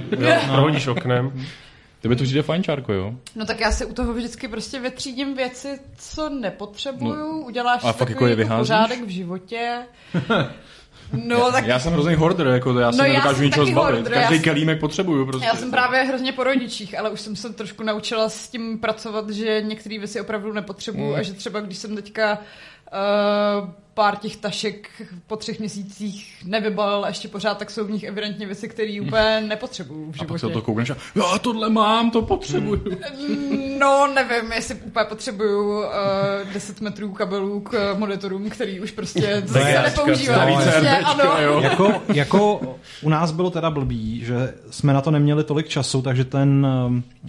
Prohodíš 0.46 0.86
oknem. 0.86 1.46
Tebe 2.00 2.16
to 2.16 2.24
přijde 2.24 2.42
fajn, 2.42 2.62
Čárko, 2.62 2.92
jo? 2.92 3.14
No 3.36 3.46
tak 3.46 3.60
já 3.60 3.72
si 3.72 3.86
u 3.86 3.92
toho 3.92 4.12
vždycky 4.12 4.48
prostě 4.48 4.80
vytřídím 4.80 5.34
věci, 5.34 5.78
co 5.98 6.28
nepotřebuju, 6.28 7.32
no, 7.32 7.46
uděláš 7.46 7.80
a 7.84 7.92
fakt 7.92 8.08
jako 8.08 8.26
je 8.26 8.38
jako 8.38 8.56
pořádek 8.56 9.04
v 9.04 9.08
životě. 9.08 9.82
No, 11.24 11.52
tak... 11.52 11.66
Já 11.66 11.78
jsem 11.78 11.92
hrozný 11.92 12.14
hoarder, 12.14 12.46
jako 12.46 12.72
to, 12.72 12.78
já 12.78 12.92
se 12.92 13.02
no, 13.02 13.08
nedokážu 13.08 13.42
ničeho 13.42 13.66
zbavit. 13.66 14.08
Každý 14.08 14.36
já 14.36 14.42
kelímek 14.42 14.80
potřebuju 14.80 15.26
prostě. 15.26 15.46
Já 15.46 15.56
jsem 15.56 15.70
právě 15.70 16.02
hrozně 16.02 16.32
po 16.32 16.44
rodičích, 16.44 16.98
ale 16.98 17.10
už 17.10 17.20
jsem 17.20 17.36
se 17.36 17.52
trošku 17.52 17.82
naučila 17.82 18.28
s 18.28 18.48
tím 18.48 18.78
pracovat, 18.78 19.30
že 19.30 19.62
některé 19.62 19.98
věci 19.98 20.20
opravdu 20.20 20.52
nepotřebuju 20.52 21.08
mm. 21.08 21.14
a 21.14 21.22
že 21.22 21.32
třeba 21.32 21.60
když 21.60 21.78
jsem 21.78 21.96
teďka 21.96 22.38
uh, 22.38 23.68
pár 23.94 24.16
těch 24.16 24.36
tašek 24.36 24.90
po 25.26 25.36
třech 25.36 25.58
měsících 25.58 26.42
nevybalil 26.44 27.04
a 27.04 27.08
ještě 27.08 27.28
pořád, 27.28 27.58
tak 27.58 27.70
jsou 27.70 27.84
v 27.84 27.90
nich 27.90 28.02
evidentně 28.02 28.46
věci, 28.46 28.68
které 28.68 29.00
úplně 29.00 29.40
nepotřebuju 29.48 30.10
v 30.10 30.14
životě. 30.14 30.24
A 30.24 30.28
pak 30.28 30.40
se 30.40 30.48
to 30.48 30.62
koukneš 30.62 30.90
a 30.90 30.96
já 31.14 31.38
tohle 31.38 31.70
mám, 31.70 32.10
to 32.10 32.22
potřebuju. 32.22 32.82
Mm, 33.28 33.78
no, 33.78 34.12
nevím, 34.14 34.52
jestli 34.52 34.74
úplně 34.74 35.04
potřebuju 35.08 35.78
uh, 35.78 35.86
10 36.52 36.80
metrů 36.80 37.12
kabelů 37.12 37.60
k 37.60 37.94
monitorům, 37.98 38.50
který 38.50 38.80
už 38.80 38.90
prostě 38.90 39.42
to 39.46 39.52
se 39.52 39.82
nepoužívá. 39.82 40.46
Prostě, 40.46 40.88
ano. 40.88 41.60
Jako, 41.60 42.02
jako 42.14 42.60
u 43.02 43.08
nás 43.08 43.32
bylo 43.32 43.50
teda 43.50 43.70
blbý, 43.70 44.24
že 44.24 44.54
jsme 44.70 44.92
na 44.92 45.00
to 45.00 45.10
neměli 45.10 45.44
tolik 45.44 45.68
času, 45.68 46.02
takže 46.02 46.24
ten 46.24 46.66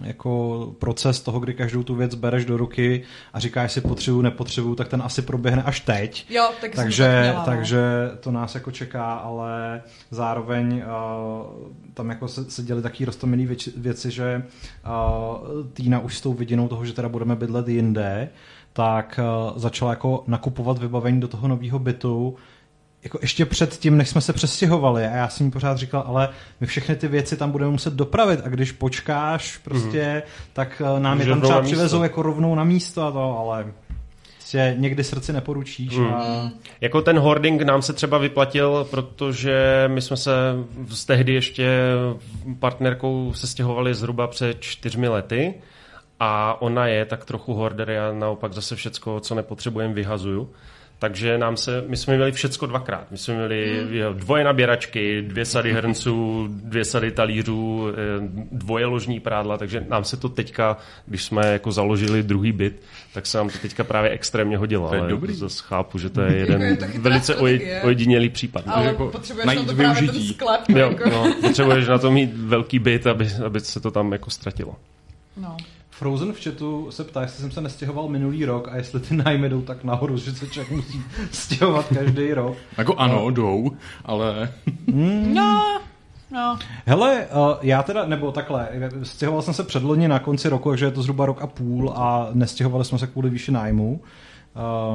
jako 0.04 0.74
proces 0.80 1.22
toho, 1.22 1.40
kdy 1.40 1.54
každou 1.54 1.84
tu 1.84 1.96
věc 1.96 2.16
bereš 2.16 2.46
do 2.46 2.58
ruky 2.58 3.04
a 3.34 3.40
říkáš 3.40 3.72
si 3.72 3.82
potřebuju, 3.82 4.22
nepotřebuju, 4.22 4.76
tak 4.76 4.88
ten 4.88 5.02
asi 5.02 5.22
proběhne 5.22 5.64
až 5.64 5.80
teď. 5.80 6.26
Jo, 6.30 6.50
tak 6.62 6.76
takže, 6.76 7.20
měla, 7.22 7.40
no. 7.40 7.46
takže 7.46 7.82
to 8.20 8.32
nás 8.32 8.56
jako 8.56 8.72
čeká, 8.72 9.14
ale 9.14 9.82
zároveň 10.12 10.76
uh, 10.76 11.72
tam 11.94 12.10
jako 12.10 12.28
se, 12.28 12.52
se 12.52 12.64
děly 12.64 12.82
taky 12.82 13.06
roztomilý 13.06 13.46
věci, 13.46 13.74
věci, 13.78 14.12
že 14.12 14.44
uh, 14.86 15.48
Týna 15.74 16.00
už 16.00 16.18
s 16.18 16.22
tou 16.22 16.34
vidinou 16.34 16.68
toho, 16.68 16.86
že 16.86 16.94
teda 16.94 17.10
budeme 17.10 17.36
bydlet 17.36 17.68
jinde, 17.68 18.30
tak 18.74 19.20
uh, 19.50 19.58
začala 19.60 19.92
jako 19.92 20.24
nakupovat 20.28 20.78
vybavení 20.78 21.20
do 21.20 21.28
toho 21.28 21.48
nového 21.48 21.80
bytu, 21.80 22.36
jako 23.04 23.20
ještě 23.22 23.46
před 23.46 23.78
tím, 23.78 23.98
než 23.98 24.10
jsme 24.10 24.22
se 24.22 24.34
přestěhovali 24.34 25.06
a 25.06 25.16
já 25.16 25.30
jsem 25.30 25.46
jí 25.46 25.52
pořád 25.52 25.78
říkal, 25.78 26.04
ale 26.08 26.30
my 26.62 26.68
všechny 26.68 26.96
ty 26.96 27.08
věci 27.08 27.38
tam 27.38 27.52
budeme 27.52 27.72
muset 27.72 27.94
dopravit 27.94 28.40
a 28.44 28.50
když 28.50 28.72
počkáš 28.72 29.58
prostě, 29.58 30.24
mm. 30.26 30.32
tak 30.54 30.82
nám 31.00 31.20
je 31.20 31.26
tam 31.26 31.42
třeba 31.42 31.62
přivezou 31.62 32.04
jako 32.04 32.22
rovnou 32.22 32.56
na 32.56 32.64
místo 32.64 33.08
a 33.08 33.12
to, 33.12 33.40
ale 33.40 33.66
prostě 34.46 34.76
někdy 34.78 35.04
srdci 35.04 35.34
neporučíš. 35.34 35.98
Hmm. 35.98 36.14
A... 36.14 36.52
Jako 36.82 37.02
ten 37.02 37.20
hoarding 37.20 37.62
nám 37.62 37.82
se 37.82 37.94
třeba 37.94 38.18
vyplatil, 38.18 38.88
protože 38.92 39.84
my 39.88 40.02
jsme 40.02 40.18
se 40.18 40.32
z 40.90 41.06
tehdy 41.06 41.34
ještě 41.34 41.68
partnerkou 42.60 43.34
se 43.34 43.48
stěhovali 43.48 43.94
zhruba 43.94 44.28
před 44.28 44.62
čtyřmi 44.62 45.08
lety 45.08 45.54
a 46.20 46.62
ona 46.62 46.88
je 46.88 47.06
tak 47.06 47.26
trochu 47.26 47.54
hoarder, 47.54 47.90
já 47.90 48.12
naopak 48.12 48.54
zase 48.54 48.76
všecko, 48.76 49.20
co 49.20 49.36
nepotřebujeme, 49.36 49.94
vyhazuju. 49.94 50.50
Takže 51.00 51.38
nám 51.38 51.58
se, 51.58 51.84
my 51.88 51.98
jsme 51.98 52.16
měli 52.16 52.32
všecko 52.32 52.66
dvakrát. 52.66 53.12
My 53.12 53.18
jsme 53.18 53.34
měli 53.34 53.80
hmm. 53.80 54.20
dvoje 54.20 54.44
naběračky, 54.44 55.22
dvě 55.22 55.46
sady 55.46 55.74
hrnců, 55.74 56.48
dvě 56.50 56.86
sady 56.86 57.12
talířů, 57.12 57.88
eh, 57.90 57.94
dvoje 58.52 58.86
ložní 58.86 59.20
prádla, 59.20 59.58
takže 59.58 59.86
nám 59.90 60.04
se 60.04 60.18
to 60.18 60.30
teďka, 60.30 60.78
když 61.06 61.24
jsme 61.24 61.48
jako 61.48 61.72
založili 61.72 62.24
druhý 62.24 62.52
byt, 62.52 62.82
tak 63.14 63.26
se 63.26 63.38
nám 63.38 63.50
to 63.50 63.58
teďka 63.58 63.84
právě 63.84 64.10
extrémně 64.10 64.58
hodilo. 64.58 64.88
To 64.90 64.96
je 64.96 65.02
ale 65.02 65.10
dobrý. 65.10 65.36
zase 65.36 65.64
chápu, 65.68 65.98
že 65.98 66.10
to 66.10 66.22
je 66.22 66.38
jeden 66.38 66.62
je 66.62 66.78
velice 67.00 67.36
oj, 67.36 67.68
ojedinělý 67.84 68.30
případ. 68.30 68.64
Ale 68.68 68.86
jako 68.86 69.08
potřebuješ 69.10 69.56
na 69.56 69.64
to 69.66 69.76
právě 69.76 70.12
ten 70.12 70.24
sklep. 70.24 70.62
Jo, 70.70 70.90
jako. 70.90 71.10
no, 71.10 71.34
potřebuješ 71.42 71.88
na 71.88 71.98
to 71.98 72.12
mít 72.12 72.34
velký 72.34 72.80
byt, 72.80 73.08
aby, 73.08 73.28
aby 73.46 73.60
se 73.60 73.80
to 73.80 73.92
tam 73.92 74.12
jako 74.12 74.30
ztratilo. 74.30 74.76
No. 75.38 75.58
Frozen 75.98 76.34
v 76.34 76.44
chatu 76.44 76.92
se 76.92 77.04
ptá, 77.04 77.22
jestli 77.22 77.42
jsem 77.42 77.52
se 77.52 77.62
nestěhoval 77.62 78.08
minulý 78.08 78.46
rok 78.46 78.68
a 78.68 78.76
jestli 78.76 79.00
ty 79.00 79.16
nájmy 79.16 79.50
jdou 79.50 79.62
tak 79.62 79.84
nahoru, 79.84 80.18
že 80.18 80.36
se 80.36 80.48
člověk 80.48 80.72
musí 80.72 81.02
stěhovat 81.32 81.86
každý 81.94 82.34
rok. 82.34 82.58
Jako 82.78 82.96
ano, 82.96 83.16
no. 83.16 83.32
jdou, 83.32 83.72
ale... 84.06 84.54
Mm. 84.88 85.34
No, 85.34 85.80
No. 86.32 86.60
Hele, 86.86 87.28
uh, 87.36 87.58
já 87.62 87.84
teda, 87.84 88.06
nebo 88.06 88.32
takhle, 88.32 88.70
stěhoval 89.04 89.42
jsem 89.42 89.54
se 89.54 89.64
předloni 89.64 90.08
na 90.08 90.20
konci 90.20 90.50
roku, 90.50 90.70
takže 90.70 90.86
je 90.86 90.92
to 90.92 91.02
zhruba 91.02 91.26
rok 91.26 91.42
a 91.42 91.48
půl 91.48 91.94
a 91.96 92.30
nestěhovali 92.34 92.86
jsme 92.86 93.00
se 93.00 93.08
kvůli 93.08 93.30
výši 93.30 93.52
nájmu. 93.52 94.02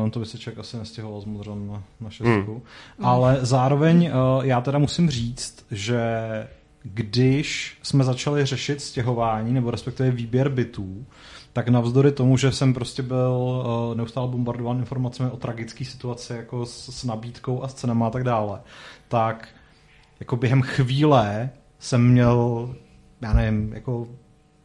Uh, 0.02 0.10
to 0.10 0.20
by 0.20 0.26
se 0.26 0.38
člověk 0.38 0.58
asi 0.58 0.76
nestěhoval 0.76 1.20
s 1.20 1.24
modrem 1.24 1.68
na, 1.68 1.82
na 2.00 2.10
šestku. 2.10 2.52
Hmm. 2.52 3.06
Ale 3.06 3.38
zároveň 3.40 4.10
uh, 4.36 4.44
já 4.44 4.60
teda 4.60 4.78
musím 4.78 5.10
říct, 5.10 5.64
že 5.70 6.00
když 6.82 7.78
jsme 7.82 8.04
začali 8.04 8.46
řešit 8.46 8.80
stěhování, 8.80 9.52
nebo 9.52 9.70
respektive 9.70 10.10
výběr 10.10 10.48
bytů, 10.48 11.06
tak 11.52 11.68
navzdory 11.68 12.12
tomu, 12.12 12.36
že 12.36 12.52
jsem 12.52 12.74
prostě 12.74 13.02
byl 13.02 13.64
uh, 13.90 13.96
neustále 13.96 14.28
bombardován 14.28 14.78
informacemi 14.78 15.30
o 15.30 15.36
tragické 15.36 15.84
situaci 15.84 16.32
jako 16.32 16.66
s, 16.66 16.88
s 17.00 17.04
nabídkou 17.04 17.62
a 17.62 17.68
s 17.68 17.74
cenama 17.74 18.06
a 18.06 18.10
tak 18.10 18.24
dále, 18.24 18.60
tak 19.08 19.48
jako 20.20 20.36
během 20.36 20.62
chvíle 20.62 21.50
jsem 21.78 22.08
měl, 22.08 22.74
já 23.20 23.32
nevím, 23.32 23.72
jako 23.72 24.08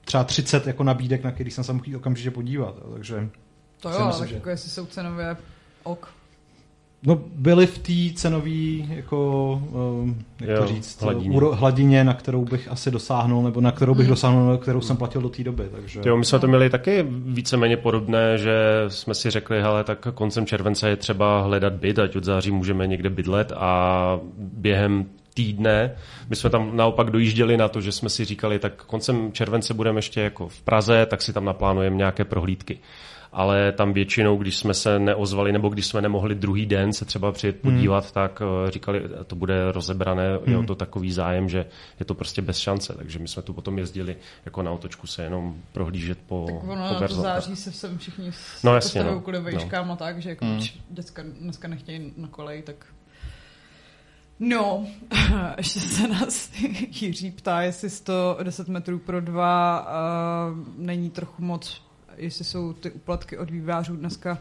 třeba 0.05 0.23
30 0.23 0.67
jako 0.67 0.83
nabídek, 0.83 1.23
na 1.23 1.31
který 1.31 1.51
jsem 1.51 1.63
se 1.63 1.73
mohl 1.73 1.97
okamžitě 1.97 2.31
podívat. 2.31 2.75
Takže 2.93 3.29
To 3.81 3.89
jo, 3.89 4.05
myslím, 4.07 4.19
tak 4.21 4.29
že- 4.29 4.35
jako 4.35 4.49
jestli 4.49 4.69
jsou 4.69 4.85
cenově 4.85 5.37
ok. 5.83 6.13
No, 7.05 7.21
byly 7.35 7.67
v 7.67 7.77
té 7.77 8.19
cenové 8.19 8.49
jako, 8.95 9.61
um, 9.71 10.25
jak 10.41 10.49
Jo, 10.49 10.57
to 10.57 10.67
říct, 10.67 11.01
hladině. 11.01 11.29
hladině. 11.29 11.55
hladině, 11.59 12.03
na 12.03 12.13
kterou 12.13 12.45
bych 12.45 12.67
asi 12.71 12.91
dosáhnul, 12.91 13.43
nebo 13.43 13.61
na 13.61 13.71
kterou 13.71 13.95
bych 13.95 14.07
dosáhnul, 14.07 14.47
na 14.47 14.57
kterou 14.57 14.81
jsem 14.81 14.97
platil 14.97 15.21
do 15.21 15.29
té 15.29 15.43
doby. 15.43 15.63
Takže... 15.71 16.01
Jo, 16.05 16.17
my 16.17 16.25
jsme 16.25 16.39
to 16.39 16.47
měli 16.47 16.69
taky 16.69 17.05
víceméně 17.09 17.77
podobné, 17.77 18.37
že 18.37 18.55
jsme 18.87 19.13
si 19.13 19.29
řekli, 19.29 19.61
hele, 19.61 19.83
tak 19.83 20.07
koncem 20.13 20.45
července 20.45 20.89
je 20.89 20.95
třeba 20.95 21.41
hledat 21.41 21.73
byt, 21.73 21.99
ať 21.99 22.15
od 22.15 22.23
září 22.23 22.51
můžeme 22.51 22.87
někde 22.87 23.09
bydlet 23.09 23.51
a 23.55 24.19
během 24.37 25.05
týdne. 25.33 25.95
My 26.29 26.35
jsme 26.35 26.49
tam 26.49 26.77
naopak 26.77 27.09
dojížděli 27.09 27.57
na 27.57 27.67
to, 27.67 27.81
že 27.81 27.91
jsme 27.91 28.09
si 28.09 28.25
říkali, 28.25 28.59
tak 28.59 28.83
koncem 28.83 29.31
července 29.31 29.73
budeme 29.73 29.97
ještě 29.97 30.21
jako 30.21 30.47
v 30.47 30.61
Praze, 30.61 31.05
tak 31.05 31.21
si 31.21 31.33
tam 31.33 31.45
naplánujeme 31.45 31.95
nějaké 31.95 32.25
prohlídky. 32.25 32.79
Ale 33.37 33.71
tam 33.71 33.93
většinou, 33.93 34.37
když 34.37 34.57
jsme 34.57 34.73
se 34.73 34.99
neozvali, 34.99 35.51
nebo 35.51 35.69
když 35.69 35.85
jsme 35.85 36.01
nemohli 36.01 36.35
druhý 36.35 36.65
den 36.65 36.93
se 36.93 37.05
třeba 37.05 37.31
přijet 37.31 37.61
podívat, 37.61 38.03
hmm. 38.03 38.13
tak 38.13 38.41
eh, 38.41 38.71
říkali, 38.71 39.01
to 39.27 39.35
bude 39.35 39.71
rozebrané, 39.71 40.29
hmm. 40.29 40.53
je 40.53 40.57
o 40.57 40.63
to 40.63 40.75
takový 40.75 41.11
zájem, 41.11 41.49
že 41.49 41.65
je 41.99 42.05
to 42.05 42.13
prostě 42.13 42.41
bez 42.41 42.57
šance. 42.57 42.93
Takže 42.97 43.19
my 43.19 43.27
jsme 43.27 43.41
tu 43.41 43.53
potom 43.53 43.77
jezdili 43.77 44.15
jako 44.45 44.61
na 44.61 44.71
otočku 44.71 45.07
se 45.07 45.23
jenom 45.23 45.55
prohlížet 45.71 46.17
po, 46.27 46.45
Tak 46.45 46.63
ono 46.63 46.93
po 46.93 46.99
na 47.01 47.07
to 47.07 47.13
září 47.13 47.55
se 47.55 47.71
sem 47.71 47.97
všichni 47.97 48.31
No 48.63 48.71
no, 48.71 48.75
jasně, 48.75 49.03
no. 49.03 49.21
kvůli 49.21 49.37
No. 49.37 49.43
vejškám 49.43 49.91
a 49.91 49.95
tak, 49.95 50.21
že 50.21 50.29
jako 50.29 50.45
mm. 50.45 50.59
děcka 50.89 51.23
dneska 51.39 51.67
nechtějí 51.67 52.13
na 52.17 52.27
kolej, 52.27 52.61
tak... 52.61 52.85
No, 54.39 54.85
ještě 55.57 55.79
se 55.79 56.07
nás 56.07 56.51
Jiří 57.01 57.31
ptá, 57.31 57.61
jestli 57.61 57.89
110 57.89 58.67
metrů 58.67 58.99
pro 58.99 59.21
dva 59.21 59.81
uh, 59.81 60.57
není 60.77 61.09
trochu 61.09 61.41
moc, 61.41 61.81
jestli 62.17 62.45
jsou 62.45 62.73
ty 62.73 62.91
úplatky 62.91 63.37
od 63.37 63.49
vývářů 63.49 63.95
dneska 63.95 64.37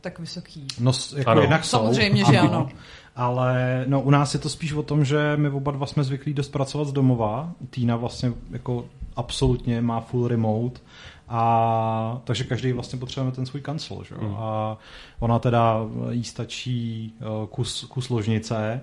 tak 0.00 0.18
vysoký. 0.18 0.66
No, 0.80 0.92
jako 1.16 1.30
Ano. 1.30 1.40
jednak 1.40 1.64
jsou, 1.64 1.78
Samozřejmě, 1.78 2.24
že 2.24 2.38
ano. 2.38 2.68
Ale 3.16 3.84
no, 3.88 4.00
u 4.00 4.10
nás 4.10 4.34
je 4.34 4.40
to 4.40 4.48
spíš 4.48 4.72
o 4.72 4.82
tom, 4.82 5.04
že 5.04 5.36
my 5.36 5.48
oba 5.48 5.72
dva 5.72 5.86
jsme 5.86 6.04
zvyklí 6.04 6.34
dost 6.34 6.48
pracovat 6.48 6.84
z 6.88 6.92
domova. 6.92 7.52
Týna 7.70 7.96
vlastně 7.96 8.32
jako 8.50 8.84
absolutně 9.16 9.80
má 9.80 10.00
full 10.00 10.28
remote. 10.28 10.80
A 11.28 12.20
takže 12.24 12.44
každý 12.44 12.72
vlastně 12.72 12.98
potřebujeme 12.98 13.36
ten 13.36 13.46
svůj 13.46 13.60
kancel. 13.60 14.04
Že? 14.04 14.14
Mm. 14.20 14.34
A 14.36 14.78
ona 15.18 15.38
teda 15.38 15.76
jí 16.10 16.24
stačí 16.24 17.14
eh, 17.20 17.24
kus, 17.50 17.84
kus 17.84 18.08
ložnice, 18.08 18.80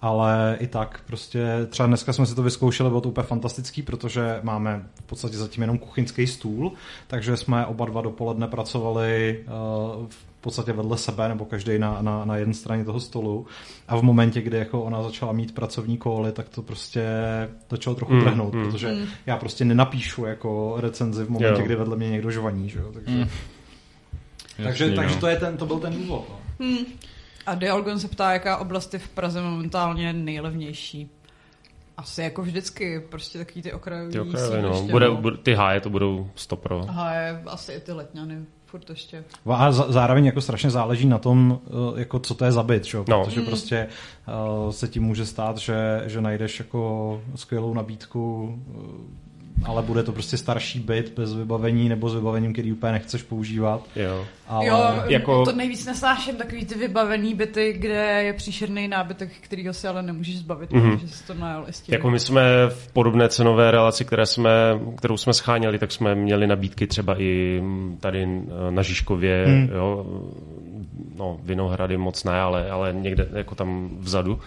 ale 0.00 0.56
i 0.60 0.66
tak 0.66 1.00
prostě 1.06 1.46
třeba 1.68 1.86
dneska 1.86 2.12
jsme 2.12 2.26
si 2.26 2.34
to 2.34 2.42
vyzkoušeli, 2.42 2.90
bylo 2.90 3.00
to 3.00 3.08
úplně 3.08 3.26
fantastický, 3.26 3.82
protože 3.82 4.40
máme 4.42 4.86
v 4.94 5.02
podstatě 5.02 5.36
zatím 5.36 5.62
jenom 5.62 5.78
kuchyňský 5.78 6.26
stůl, 6.26 6.72
takže 7.06 7.36
jsme 7.36 7.66
oba 7.66 7.86
dva 7.86 8.02
dopoledne 8.02 8.48
pracovali 8.48 9.44
uh, 9.98 10.06
v 10.08 10.26
podstatě 10.40 10.72
vedle 10.72 10.98
sebe, 10.98 11.28
nebo 11.28 11.44
každý 11.44 11.78
na, 11.78 11.98
na, 12.02 12.24
na 12.24 12.36
jedné 12.36 12.54
straně 12.54 12.84
toho 12.84 13.00
stolu. 13.00 13.46
A 13.88 13.96
v 13.96 14.02
momentě, 14.02 14.42
kdy 14.42 14.56
jako 14.56 14.82
ona 14.82 15.02
začala 15.02 15.32
mít 15.32 15.54
pracovní 15.54 15.98
kóly, 15.98 16.32
tak 16.32 16.48
to 16.48 16.62
prostě 16.62 17.04
začalo 17.70 17.96
trochu 17.96 18.12
Mm, 18.12 18.18
mm, 18.18 18.24
trhnout, 18.24 18.54
mm. 18.54 18.60
mm. 18.60 18.66
protože 18.66 18.92
mm. 18.92 19.06
já 19.26 19.36
prostě 19.36 19.64
nenapíšu 19.64 20.24
jako 20.24 20.76
recenzi 20.78 21.24
v 21.24 21.30
momentě, 21.30 21.60
Jo. 21.60 21.66
kdy 21.66 21.74
vedle 21.76 21.96
mě 21.96 22.10
někdo 22.10 22.30
žvaní. 22.30 22.68
Že 22.68 22.78
jo? 22.78 22.90
Takže, 22.94 23.10
mm. 23.10 23.28
takže, 24.64 24.84
Jasný, 24.84 24.96
takže 24.96 25.14
no. 25.14 25.20
to, 25.20 25.26
je 25.26 25.36
ten, 25.36 25.56
to 25.56 25.66
byl 25.66 25.78
ten 25.78 25.94
důvod. 25.94 26.28
No. 26.60 26.66
A 27.46 27.54
Dialgon 27.54 27.98
se 27.98 28.08
ptá, 28.08 28.32
jaká 28.32 28.56
oblast 28.56 28.92
je 28.94 28.98
v 29.00 29.08
Praze 29.08 29.42
momentálně 29.42 30.12
nejlevnější. 30.12 31.10
Asi 31.96 32.22
jako 32.22 32.42
vždycky, 32.42 33.00
prostě 33.00 33.38
takový 33.38 33.62
ty 33.62 33.72
okrajový 33.72 34.12
Ty 34.12 34.20
okrajové, 34.20 34.62
no. 34.62 34.68
sídliště, 34.74 34.92
Bude, 34.92 35.06
no. 35.08 35.16
bude, 35.16 35.36
ty 35.36 35.54
háje 35.54 35.80
to 35.80 35.90
budou 35.90 36.30
100 36.34 36.56
pro. 36.56 36.84
Aha, 36.88 37.14
je 37.14 37.42
asi 37.46 37.72
i 37.72 37.80
ty 37.80 37.92
letňany, 37.92 38.38
furt 38.66 38.90
ještě. 38.90 39.24
A 39.46 39.72
za- 39.72 39.92
zároveň 39.92 40.24
jako 40.24 40.40
strašně 40.40 40.70
záleží 40.70 41.06
na 41.06 41.18
tom, 41.18 41.60
eh, 41.66 42.00
jako 42.00 42.18
co 42.18 42.34
to 42.34 42.44
je 42.44 42.52
za 42.52 42.62
byt, 42.62 42.84
čo? 42.86 43.04
No. 43.08 43.24
protože 43.24 43.40
prostě 43.42 43.86
uh, 44.66 44.70
se 44.70 44.88
ti 44.88 45.00
může 45.00 45.26
stát, 45.26 45.58
že, 45.58 46.02
že 46.06 46.20
najdeš 46.20 46.58
jako 46.58 47.20
skvělou 47.34 47.74
nabídku, 47.74 48.54
eh, 48.68 49.25
ale 49.64 49.82
bude 49.82 50.02
to 50.02 50.12
prostě 50.12 50.36
starší 50.36 50.80
byt 50.80 51.12
bez 51.16 51.34
vybavení 51.34 51.88
nebo 51.88 52.08
s 52.08 52.14
vybavením, 52.14 52.52
který 52.52 52.72
úplně 52.72 52.92
nechceš 52.92 53.22
používat. 53.22 53.80
Jo. 53.96 54.24
Ale... 54.48 54.66
jo, 54.66 54.78
jako- 55.08 55.44
to 55.44 55.52
nejvíc 55.52 55.86
nesnáším, 55.86 56.36
takový 56.36 56.64
ty 56.64 56.74
vybavený 56.74 57.34
byty, 57.34 57.72
kde 57.78 58.22
je 58.22 58.32
příšerný 58.32 58.88
nábytek, 58.88 59.30
kterýho 59.40 59.72
si 59.74 59.88
ale 59.88 60.02
nemůžeš 60.02 60.38
zbavit, 60.38 60.72
Mhm. 60.72 60.90
mm-hmm. 60.90 60.98
že 61.00 61.08
jsi 61.08 61.26
to 61.26 61.34
najel 61.34 61.64
i 61.68 61.72
tím. 61.72 61.92
Jako 61.92 62.10
my 62.10 62.20
jsme 62.20 62.42
v 62.68 62.92
podobné 62.92 63.28
cenové 63.28 63.70
relaci, 63.70 64.04
které 64.04 64.26
jsme, 64.26 64.50
kterou 64.96 65.16
jsme 65.16 65.32
scháněli, 65.34 65.78
tak 65.78 65.92
jsme 65.92 66.14
měli 66.14 66.46
nabídky 66.46 66.86
třeba 66.86 67.20
i 67.20 67.60
mm, 67.62 67.96
tady 68.00 68.22
eh, 68.22 68.70
na 68.70 68.82
Žižkově, 68.82 69.44
Hmm. 69.46 69.68
jo, 69.74 70.06
no 71.16 71.38
Vinohrady 71.42 71.96
moc 71.96 72.24
ne, 72.24 72.32
ale, 72.40 72.70
ale 72.70 72.92
někde 72.92 73.28
jako 73.32 73.54
tam 73.54 73.90
vzadu. 73.98 74.40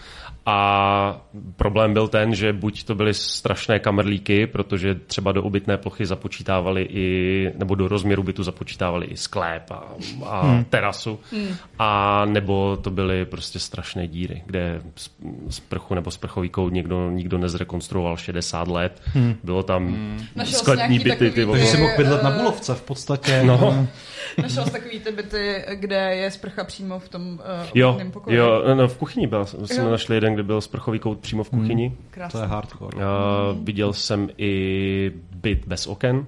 A 0.52 1.22
problém 1.56 1.94
byl 1.94 2.08
ten, 2.08 2.36
že 2.36 2.54
buď 2.54 2.84
to 2.84 2.96
byly 2.96 3.14
strašné 3.14 3.80
kamerlíky, 3.80 4.48
protože 4.48 4.96
třeba 4.96 5.32
do 5.32 5.44
obytné 5.44 5.78
plochy 5.78 6.06
započítávali 6.06 6.88
i, 6.90 7.52
nebo 7.58 7.76
do 7.76 7.88
rozměru 7.88 8.24
bytu 8.24 8.44
započítávali 8.44 9.06
i 9.06 9.18
sklép 9.18 9.72
a, 9.72 9.84
a 10.26 10.42
hmm. 10.42 10.64
terasu, 10.64 11.20
hmm. 11.32 11.56
a 11.80 12.26
nebo 12.26 12.78
to 12.78 12.92
byly 12.92 13.26
prostě 13.26 13.60
strašné 13.60 14.08
díry, 14.08 14.44
kde 14.46 14.82
z- 14.96 15.12
sprchu 15.50 15.96
nebo 15.96 16.12
sprchový 16.12 16.50
kout 16.50 16.74
někdo, 16.74 17.12
nikdo 17.12 17.38
nezrekonstruoval 17.38 18.18
60 18.18 18.68
let. 18.68 19.02
Hmm. 19.06 19.36
Bylo 19.44 19.64
tam 19.64 19.88
hmm. 19.88 20.20
Sklepní 20.46 20.88
nějaký 20.88 20.98
byty. 21.04 21.10
takový 21.10 21.32
Ty, 21.32 21.46
Takže 21.46 21.66
si 21.66 21.78
mohl 21.78 21.94
bydlet 21.98 22.24
na 22.24 22.32
Bulovce 22.32 22.76
v 22.76 22.82
podstatě. 22.82 23.44
No. 23.44 23.88
Našel 24.42 24.66
jsi 24.66 24.72
takový 24.72 25.00
ty 25.00 25.12
byty, 25.12 25.66
kde 25.74 26.16
je 26.16 26.32
sprcha 26.32 26.64
přímo 26.64 27.00
v 27.00 27.10
tom 27.10 27.32
uh, 27.34 27.40
Jo, 27.76 28.00
pokoji. 28.14 28.38
jo, 28.38 28.64
no, 28.76 28.88
v 28.88 28.98
kuchyni 28.98 29.28
byl, 29.28 29.46
jsme 29.46 29.84
Jo. 29.84 29.92
našli 29.92 30.16
jeden, 30.16 30.36
kde 30.40 30.44
byl 30.44 30.62
sprchový 30.62 31.00
kout 31.00 31.20
přímo 31.20 31.44
v 31.44 31.50
kuchyni. 31.50 31.90
To 31.90 31.96
Krásný. 32.12 32.40
je 32.42 32.46
hardcore. 32.48 32.98
Uh, 32.98 33.04
viděl 33.64 33.94
jsem 33.94 34.30
i 34.38 35.12
byt 35.36 35.68
bez 35.68 35.88
oken. 35.88 36.26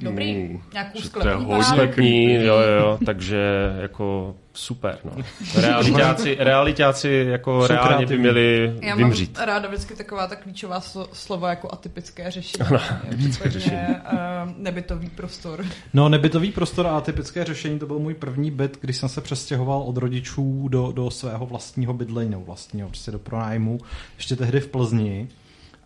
Dobrý, 0.00 0.34
Mm. 0.34 0.60
nějakou 0.72 0.98
to 0.98 1.04
sklepní. 1.04 1.62
Sklepní, 1.62 2.34
jo, 2.34 2.40
jo, 2.44 2.78
jo, 2.80 2.98
takže 3.06 3.72
jako 3.80 4.34
super, 4.54 4.98
no. 5.04 5.12
Realitáci, 5.54 6.36
realitáci 6.40 7.26
jako 7.28 7.62
Jsou 7.66 7.72
reálně 7.72 7.88
by 7.88 7.94
kreativní. 7.96 8.22
měli 8.22 8.74
Já 8.82 8.94
vymřít. 8.94 9.36
mám 9.38 9.46
ráda 9.46 9.68
vždycky 9.68 9.94
taková 9.96 10.26
ta 10.26 10.36
klíčová 10.36 10.80
slo- 10.80 11.08
slova 11.12 11.50
jako 11.50 11.68
atypické 11.72 12.30
řešení. 12.30 12.64
Ano, 12.68 12.80
Případně, 13.16 13.50
řešení. 13.52 13.76
uh, 13.76 14.52
nebytový 14.56 15.08
prostor. 15.10 15.64
No, 15.94 16.08
nebytový 16.08 16.52
prostor 16.52 16.86
a 16.86 17.00
typické 17.00 17.44
řešení, 17.44 17.78
to 17.78 17.86
byl 17.86 17.98
můj 17.98 18.14
první 18.14 18.50
byt, 18.50 18.78
když 18.80 18.96
jsem 18.96 19.08
se 19.08 19.20
přestěhoval 19.20 19.82
od 19.82 19.96
rodičů 19.96 20.68
do, 20.68 20.92
do 20.92 21.10
svého 21.10 21.46
vlastního 21.46 21.92
bydlení, 21.94 22.30
nebo 22.30 22.44
vlastního, 22.44 22.88
prostě 22.88 23.10
do 23.10 23.18
pronájmu, 23.18 23.78
ještě 24.16 24.36
tehdy 24.36 24.60
v 24.60 24.68
Plzni. 24.68 25.28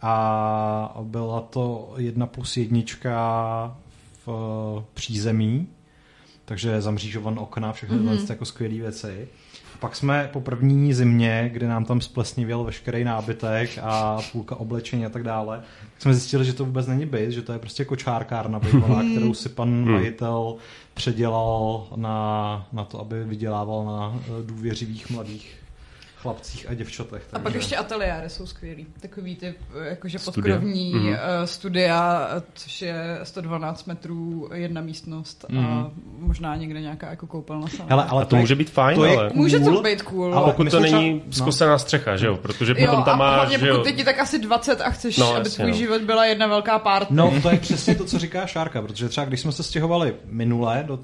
A 0.03 0.99
byla 1.03 1.41
to 1.41 1.95
jedna 1.97 2.27
plus 2.27 2.57
jednička 2.57 3.77
v 4.27 4.85
přízemí, 4.95 5.67
takže 6.47 6.81
zamřížovan 6.81 7.39
okna, 7.39 7.73
všechny 7.73 7.99
mm-hmm. 7.99 8.31
jako 8.31 8.45
skvělé 8.45 8.75
věci. 8.75 9.29
Pak 9.81 9.97
jsme 9.97 10.31
po 10.33 10.41
první 10.41 10.95
zimě, 10.95 11.51
kdy 11.53 11.67
nám 11.67 11.85
tam 11.85 12.01
splesnivěl 12.01 12.65
veškerý 12.65 13.05
nábytek 13.05 13.79
a 13.83 14.19
půlka 14.33 14.57
oblečení 14.57 15.07
a 15.07 15.09
tak 15.09 15.23
dále, 15.23 15.63
tak 15.93 16.03
jsme 16.03 16.15
zjistili, 16.15 16.45
že 16.45 16.53
to 16.53 16.65
vůbec 16.65 16.87
není 16.87 17.07
byt, 17.07 17.31
že 17.31 17.43
to 17.43 17.53
je 17.53 17.59
prostě 17.59 17.85
kočárkárna 17.85 18.59
bývalá, 18.59 19.03
kterou 19.13 19.35
si 19.35 19.49
pan 19.49 19.85
majitel 19.85 20.57
předělal 20.95 21.87
na, 21.97 22.69
na 22.73 22.85
to, 22.85 23.01
aby 23.01 23.25
vydělával 23.25 23.85
na 23.85 24.21
eh, 24.21 24.47
důvěřivých 24.47 25.11
mladých 25.11 25.66
chlapcích 26.27 26.67
a 26.71 26.75
děvčatech. 26.75 27.23
A 27.33 27.39
pak 27.39 27.55
ještě 27.55 27.77
ateliéry 27.77 28.31
jsou 28.31 28.47
skvělý. 28.47 28.87
Takový 29.01 29.37
ty 29.37 29.47
eh, 29.47 29.89
jakože 29.89 30.19
Studia. 30.19 30.57
podkrovní 30.57 30.93
Mhm. 30.95 31.07
mm. 31.09 31.17
studia, 31.45 32.29
eh, 32.39 32.43
což 32.55 32.83
je 32.83 33.19
112 33.23 33.85
metrů, 33.87 34.49
jedna 34.55 34.81
místnost 34.81 35.45
a 35.59 35.91
možná 36.19 36.57
někde 36.57 36.81
nějaká 36.81 37.11
jako 37.11 37.27
koupelna 37.27 37.69
sama. 37.69 37.89
Hele, 37.89 38.05
ale 38.05 38.23
A 38.23 38.27
to 38.27 38.37
může 38.37 38.55
být 38.55 38.71
fajn, 38.71 38.97
to 38.97 39.05
je 39.05 39.17
ale- 39.17 39.31
cool, 39.31 39.43
Může 39.43 39.61
to 39.61 39.83
být 39.83 40.03
cool. 40.03 40.35
ale 40.35 40.53
Pokud 40.53 40.65
to 40.65 40.71
jsme 40.71 40.87
třeba- 40.87 41.01
není 41.03 41.23
no. 41.27 41.33
zkusená 41.33 41.79
střecha, 41.79 42.17
že 42.17 42.27
jo? 42.27 42.37
Protože 42.37 42.75
Jo, 42.79 42.87
potom 42.87 43.05
tam 43.05 43.15
a 43.23 43.25
máš, 43.25 43.35
hlavně 43.35 43.59
že 43.59 43.69
jo? 43.69 43.77
pokud 43.79 44.05
tak 44.05 44.19
asi 44.19 44.39
20 44.39 44.81
a 44.81 44.91
chceš, 44.91 45.17
No, 45.17 45.31
aby 45.31 45.39
jasně, 45.39 45.51
tvůj 45.65 45.71
no. 45.71 45.77
život 45.77 46.03
byla 46.03 46.25
jedna 46.27 46.47
velká 46.47 46.79
party. 46.79 47.15
No, 47.15 47.33
to 47.43 47.51
je 47.51 47.59
přesně 47.59 47.95
to, 47.95 48.05
co 48.05 48.19
říká 48.19 48.47
Šárka, 48.47 48.83
protože 48.83 49.09
třeba 49.09 49.25
když 49.27 49.41
jsme 49.41 49.53
se 49.53 49.63
stěhovali 49.63 50.15
minule 50.27 50.85
do 50.87 50.99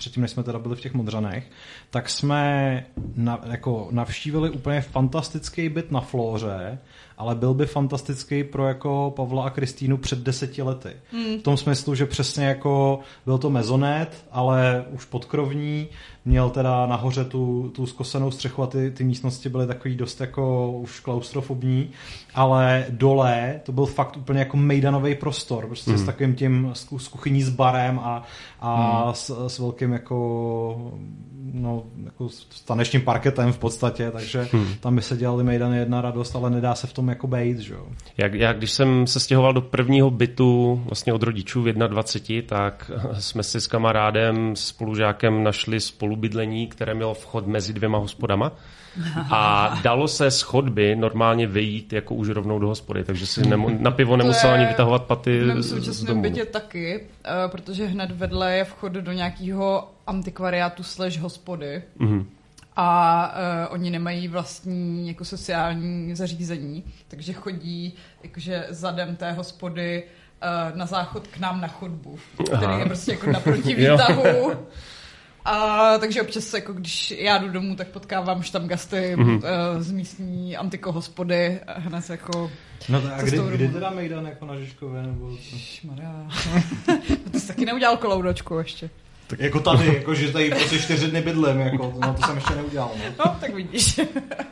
předtím, 0.00 0.22
než 0.22 0.30
jsme 0.30 0.42
teda 0.42 0.58
byli 0.58 0.76
v 0.76 0.80
těch 0.80 0.94
Modřanech, 0.94 1.50
tak 1.90 2.08
jsme 2.08 2.86
na, 3.14 3.40
jako 3.46 3.88
navštívili 3.90 4.50
úplně 4.50 4.80
fantastický 4.80 5.68
byt 5.68 5.92
na 5.92 6.00
Flóře, 6.00 6.78
ale 7.20 7.34
byl 7.34 7.54
by 7.54 7.66
fantastický 7.66 8.44
pro 8.44 8.68
jako 8.68 9.12
Pavla 9.16 9.44
a 9.44 9.50
Kristýnu 9.50 9.96
před 9.96 10.18
deseti 10.18 10.62
lety. 10.62 10.90
Hmm. 11.12 11.38
V 11.38 11.42
tom 11.42 11.56
smyslu, 11.56 11.94
že 11.94 12.06
přesně 12.06 12.44
jako 12.44 13.00
byl 13.24 13.38
to 13.38 13.50
mezonet, 13.50 14.24
ale 14.32 14.84
už 14.90 15.04
podkrovní, 15.04 15.88
měl 16.24 16.50
teda 16.50 16.86
nahoře 16.86 17.24
tu, 17.24 17.72
tu 17.74 17.86
zkosenou 17.86 18.30
střechu 18.30 18.62
a 18.62 18.66
ty, 18.66 18.90
ty 18.90 19.04
místnosti 19.04 19.48
byly 19.48 19.66
takový 19.66 19.96
dost 19.96 20.20
jako 20.20 20.72
už 20.72 21.00
klaustrofobní, 21.00 21.90
ale 22.34 22.86
dole 22.90 23.60
to 23.62 23.72
byl 23.72 23.86
fakt 23.86 24.16
úplně 24.16 24.38
jako 24.38 24.56
mejdanový 24.56 25.14
prostor, 25.14 25.66
prostě 25.66 25.90
hmm. 25.90 26.00
s 26.00 26.04
takovým 26.04 26.34
tím, 26.34 26.70
s, 26.72 26.88
s 26.96 27.08
kuchyní 27.08 27.42
s 27.42 27.48
barem 27.48 27.98
a, 27.98 28.22
a 28.60 29.02
hmm. 29.04 29.14
s, 29.14 29.46
s 29.48 29.58
velkým 29.58 29.92
jako 29.92 30.92
no, 31.52 31.82
jako 32.04 32.28
s 32.28 32.60
tanečním 32.64 33.02
parketem 33.02 33.52
v 33.52 33.58
podstatě, 33.58 34.10
takže 34.10 34.48
hmm. 34.52 34.66
tam 34.80 34.96
by 34.96 35.02
se 35.02 35.16
dělali 35.16 35.44
mejdany 35.44 35.78
jedna 35.78 36.00
radost, 36.00 36.36
ale 36.36 36.50
nedá 36.50 36.74
se 36.74 36.86
v 36.86 36.92
tom 36.92 37.08
jako 37.10 37.26
bejt, 37.26 37.58
že 37.58 37.74
jo. 37.74 37.86
Jak, 38.18 38.34
jak 38.34 38.58
když 38.58 38.70
jsem 38.70 39.06
se 39.06 39.20
stěhoval 39.20 39.52
do 39.52 39.60
prvního 39.60 40.10
bytu 40.10 40.82
vlastně 40.86 41.12
od 41.12 41.22
rodičů 41.22 41.62
v 41.62 41.72
21, 41.72 42.48
tak 42.48 42.90
jsme 43.18 43.42
si 43.42 43.60
s 43.60 43.66
kamarádem, 43.66 44.56
spolužákem 44.56 45.44
našli 45.44 45.80
spolubydlení, 45.80 46.66
které 46.66 46.94
mělo 46.94 47.14
vchod 47.14 47.46
mezi 47.46 47.72
dvěma 47.72 47.98
hospodama. 47.98 48.52
A 49.30 49.74
dalo 49.82 50.08
se 50.08 50.30
z 50.30 50.42
chodby 50.42 50.96
normálně 50.96 51.46
vyjít 51.46 51.92
jako 51.92 52.14
už 52.14 52.28
rovnou 52.28 52.58
do 52.58 52.66
hospody, 52.66 53.04
takže 53.04 53.26
si 53.26 53.48
nemu, 53.48 53.68
na 53.78 53.90
pivo 53.90 54.16
nemusel 54.16 54.50
ani 54.50 54.66
vytahovat 54.66 55.04
paty 55.04 55.40
z 55.60 56.04
domu. 56.04 56.22
bytě 56.22 56.44
taky, 56.44 57.00
uh, 57.00 57.50
protože 57.50 57.86
hned 57.86 58.10
vedle 58.10 58.56
je 58.56 58.64
vchod 58.64 58.92
do 58.92 59.12
nějakého 59.12 59.90
antikvariátu 60.06 60.82
slash 60.82 61.18
hospody. 61.18 61.82
Mm-hmm. 62.00 62.24
A 62.76 63.28
uh, 63.66 63.74
oni 63.74 63.90
nemají 63.90 64.28
vlastní 64.28 65.08
jako 65.08 65.24
sociální 65.24 66.14
zařízení, 66.14 66.84
takže 67.08 67.32
chodí 67.32 67.94
jakože 68.22 68.66
zadem 68.68 69.16
té 69.16 69.32
hospody 69.32 70.02
uh, 70.02 70.76
na 70.76 70.86
záchod 70.86 71.26
k 71.26 71.38
nám 71.38 71.60
na 71.60 71.68
chodbu, 71.68 72.18
který 72.32 72.64
Aha. 72.64 72.78
je 72.78 72.86
prostě 72.86 73.12
jako 73.12 73.30
naproti 73.30 73.74
výtahu. 73.74 74.52
A 75.44 75.98
takže 75.98 76.22
občas, 76.22 76.54
jako 76.54 76.72
když 76.72 77.10
já 77.10 77.38
jdu 77.38 77.48
domů, 77.48 77.76
tak 77.76 77.88
potkávám 77.88 78.42
štamgasty 78.42 79.16
mm-hmm. 79.16 79.36
uh, 79.36 79.82
z 79.82 79.92
místní 79.92 80.56
antikohospody 80.56 81.60
hned 81.76 82.10
jako... 82.10 82.50
No 82.88 83.02
a 83.14 83.22
kdy, 83.22 83.38
kdy 83.50 83.68
teda 83.68 83.90
Mejdan 83.90 84.26
jako 84.26 84.46
na 84.46 84.58
Žižkově 84.58 85.02
nebo 85.02 85.36
co? 85.36 85.56
Maria. 85.86 86.28
ty 87.30 87.40
jsi 87.40 87.46
taky 87.46 87.64
neudělal 87.64 87.96
koloudočku 87.96 88.58
ještě. 88.58 88.90
Tak 89.30 89.40
jako 89.40 89.60
tady, 89.60 89.94
jako 89.94 90.14
že 90.14 90.32
tady 90.32 90.50
prostě 90.50 90.78
čtyři 90.78 91.10
dny 91.10 91.22
bydlím, 91.22 91.60
jako, 91.60 91.92
no 91.98 92.14
to 92.14 92.22
jsem 92.26 92.34
ještě 92.36 92.54
neudělal. 92.54 92.90
No, 92.98 93.24
no 93.26 93.36
tak 93.40 93.54
vidíš. 93.54 94.00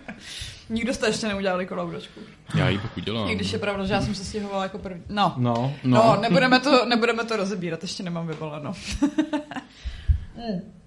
Nikdo 0.71 0.95
jste 0.95 1.07
ještě 1.07 1.29
neudělali 1.29 1.67
koloudočku. 1.67 2.21
Já 2.55 2.69
ji 2.69 2.79
pak 2.79 2.97
udělám. 2.97 3.29
I 3.29 3.35
když 3.35 3.53
je 3.53 3.59
pravda, 3.59 3.85
že 3.85 3.93
já 3.93 4.01
jsem 4.01 4.14
se 4.14 4.25
stěhovala 4.25 4.62
jako 4.62 4.79
první. 4.79 5.03
No. 5.09 5.35
No, 5.37 5.75
no. 5.85 5.97
no 5.97 6.21
nebudeme, 6.21 6.61
to, 6.61 6.85
nebudeme 6.85 7.25
to 7.25 7.37
rozebírat, 7.37 7.83
ještě 7.83 8.03
nemám 8.03 8.27
vyvoleno. 8.27 8.73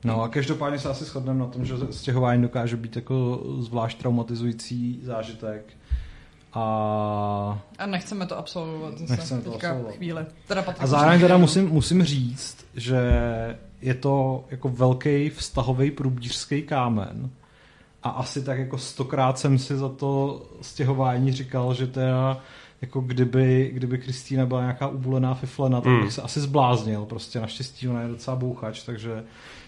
No 0.03 0.21
a 0.21 0.27
každopádně 0.27 0.79
se 0.79 0.89
asi 0.89 1.05
shodneme 1.05 1.39
na 1.39 1.45
tom, 1.45 1.65
že 1.65 1.73
stěhování 1.91 2.41
dokáže 2.41 2.77
být 2.77 2.95
jako 2.95 3.43
zvlášť 3.59 3.97
traumatizující 3.97 4.99
zážitek. 5.03 5.73
A... 6.53 7.61
a 7.77 7.85
nechceme 7.85 8.25
to 8.25 8.37
absolvovat 8.37 8.97
zase 8.97 9.15
nechceme 9.15 9.41
to 9.41 9.55
absolvovat. 9.55 9.95
chvíli. 9.95 10.25
Teda 10.47 10.65
a 10.79 10.87
zároveň 10.87 11.19
teda 11.19 11.37
musím, 11.37 11.69
musím 11.69 12.03
říct, 12.03 12.65
že 12.73 12.99
je 13.81 13.93
to 13.93 14.45
jako 14.51 14.69
velký 14.69 15.29
vztahový 15.29 15.91
průbířský 15.91 16.61
kámen. 16.61 17.29
A 18.03 18.09
asi 18.09 18.43
tak 18.43 18.59
jako 18.59 18.77
stokrát 18.77 19.39
jsem 19.39 19.57
si 19.57 19.77
za 19.77 19.89
to 19.89 20.41
stěhování 20.61 21.31
říkal, 21.31 21.73
že 21.73 21.87
teda 21.87 22.41
jako 22.81 23.01
kdyby, 23.01 23.71
kdyby 23.73 23.97
Kristýna 23.97 24.45
byla 24.45 24.61
nějaká 24.61 24.87
ubulená 24.87 25.33
fiflena, 25.33 25.81
tak 25.81 25.93
bych 25.93 26.03
mm. 26.03 26.11
se 26.11 26.21
asi 26.21 26.39
zbláznil. 26.39 27.05
Prostě 27.05 27.39
naštěstí 27.39 27.87
ona 27.87 28.01
je 28.01 28.07
docela 28.07 28.35
bouchač, 28.35 28.83
takže, 28.83 29.23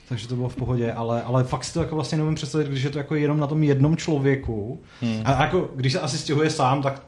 takže 0.10 0.28
to 0.28 0.36
bylo 0.36 0.50
v 0.50 0.56
pohodě, 0.56 0.94
ale, 0.94 1.24
ale 1.24 1.44
fakt 1.44 1.64
si 1.64 1.74
to 1.74 1.80
jako 1.80 1.96
vlastně 1.96 2.18
nemůžu 2.18 2.36
představit, 2.36 2.68
když 2.68 2.84
je 2.84 2.90
to 2.90 2.98
jako 2.98 3.16
jenom 3.16 3.40
na 3.40 3.48
tom 3.48 3.64
jednom 3.64 3.98
člověku. 3.98 4.82
Mm. 5.02 5.22
A 5.26 5.44
jako, 5.44 5.70
když 5.76 5.94
se 5.94 6.00
asi 6.00 6.18
stěhuje 6.18 6.50
sám, 6.50 6.82
tak 6.82 7.04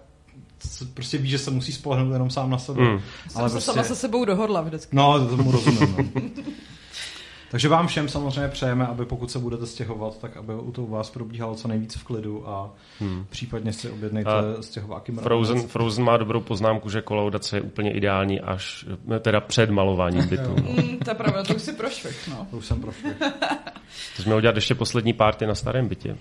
prostě 0.94 1.18
ví, 1.18 1.30
že 1.30 1.38
se 1.38 1.52
musí 1.52 1.72
spolehnout 1.72 2.14
jenom 2.14 2.30
sám 2.30 2.50
na 2.50 2.58
sebe. 2.58 2.82
Mm. 2.82 2.90
Ale 2.90 3.00
jsem 3.50 3.56
prostě... 3.56 3.72
sama 3.72 3.84
se 3.84 3.96
sebou 3.96 4.26
dohodla 4.26 4.62
vždycky. 4.62 4.96
No, 4.96 5.20
to 5.20 5.38
tomu 5.38 5.52
rozumím. 5.52 5.96
No. 6.16 6.22
Takže 7.56 7.70
vám 7.70 7.88
všem 7.88 8.10
samozřejmě 8.10 8.48
přejeme, 8.48 8.88
aby 8.88 9.06
pokud 9.06 9.32
se 9.32 9.40
budete 9.40 9.66
stěhovat, 9.66 10.18
tak 10.18 10.38
aby 10.38 10.54
u 10.54 10.72
toho 10.72 10.88
vás 10.88 11.10
probíhalo 11.10 11.56
co 11.56 11.68
nejvíc 11.68 11.96
v 11.96 12.04
klidu 12.04 12.50
a 12.50 12.70
hmm. 13.00 13.26
případně 13.30 13.74
si 13.74 13.90
objednejte 13.90 14.32
a 14.32 14.62
stěhováky. 14.62 15.12
Frozen, 15.12 15.62
Frozen 15.62 16.06
má 16.06 16.18
dobrou 16.18 16.42
poznámku, 16.42 16.90
že 16.90 17.02
kolaudace 17.02 17.58
je 17.58 17.62
úplně 17.62 17.92
ideální 17.92 18.42
až 18.42 18.86
teda 19.20 19.42
před 19.42 19.70
malováním 19.70 20.28
bytu. 20.28 20.56
no. 20.58 20.84
mm, 20.84 20.98
to 20.98 21.12
je 21.12 21.16
pravda, 21.16 21.44
to 21.44 21.56
už 21.56 21.62
si 21.62 21.74
prošvih, 21.74 22.28
no. 22.28 22.48
To 22.52 22.58
už 22.58 22.66
jsem 22.66 22.82
prošvih. 22.82 23.18
to 24.16 24.24
jsme 24.24 24.36
udělat 24.36 24.56
ještě 24.56 24.76
poslední 24.76 25.14
party 25.14 25.46
na 25.46 25.56
starém 25.56 25.88
bytě 25.88 26.18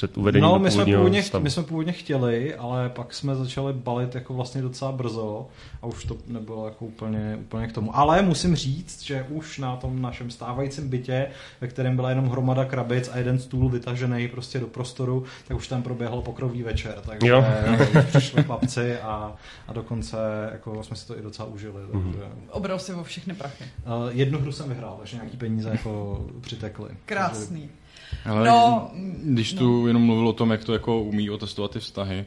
před 0.00 0.18
uvedením 0.18 0.48
no, 0.48 0.58
my 0.58 0.70
jsme, 0.70 0.84
původně, 0.84 1.22
stavu. 1.22 1.44
my 1.44 1.50
jsme 1.50 1.62
původně 1.62 1.92
chtěli, 1.92 2.54
ale 2.54 2.88
pak 2.88 3.14
jsme 3.14 3.34
začali 3.34 3.72
balit 3.72 4.14
jako 4.14 4.34
vlastně 4.34 4.62
docela 4.62 4.92
brzo 4.92 5.48
a 5.82 5.86
už 5.86 6.04
to 6.04 6.16
nebylo 6.26 6.64
jako 6.64 6.84
úplně, 6.84 7.38
úplně 7.40 7.66
k 7.66 7.72
tomu. 7.72 7.96
Ale 7.96 8.22
musím 8.22 8.56
říct, 8.56 9.02
že 9.02 9.26
už 9.28 9.58
na 9.58 9.76
tom 9.76 10.02
našem 10.02 10.30
stávajícím 10.30 10.88
bytě, 10.88 11.26
ve 11.60 11.68
kterém 11.68 11.96
byla 11.96 12.08
jenom 12.08 12.28
hromada 12.28 12.64
krabic 12.64 13.10
a 13.12 13.18
jeden 13.18 13.38
stůl 13.38 13.68
vytažený 13.68 14.28
prostě 14.28 14.58
do 14.58 14.66
prostoru, 14.66 15.24
tak 15.48 15.56
už 15.56 15.68
tam 15.68 15.82
proběhl 15.82 16.22
pokrový 16.22 16.62
večer, 16.62 16.94
takže 17.06 17.28
jo. 17.28 17.44
přišli 18.08 18.42
chlapci 18.42 18.98
a, 18.98 19.36
a 19.68 19.72
dokonce 19.72 20.16
jako 20.52 20.82
jsme 20.82 20.96
si 20.96 21.06
to 21.06 21.18
i 21.18 21.22
docela 21.22 21.48
užili. 21.48 21.82
Mm-hmm. 21.82 22.12
Takže... 22.12 22.26
Obral 22.50 22.78
si 22.78 22.92
o 22.92 23.04
všechny 23.04 23.34
prachy. 23.34 23.64
Uh, 23.64 24.10
jednu 24.10 24.38
hru 24.38 24.52
jsem 24.52 24.68
vyhrál, 24.68 24.96
takže 24.98 25.16
nějaký 25.16 25.36
peníze 25.36 25.70
jako 25.70 26.24
přitekly. 26.40 26.88
Krásný. 27.06 27.60
Takže 27.60 27.80
ale 28.24 28.48
no, 28.48 28.90
když 29.24 29.52
tu 29.52 29.80
no. 29.80 29.86
jenom 29.86 30.02
mluvil 30.02 30.28
o 30.28 30.32
tom, 30.32 30.50
jak 30.50 30.64
to 30.64 30.72
jako 30.72 31.02
umí 31.02 31.30
otestovat 31.30 31.70
ty 31.70 31.78
vztahy, 31.78 32.24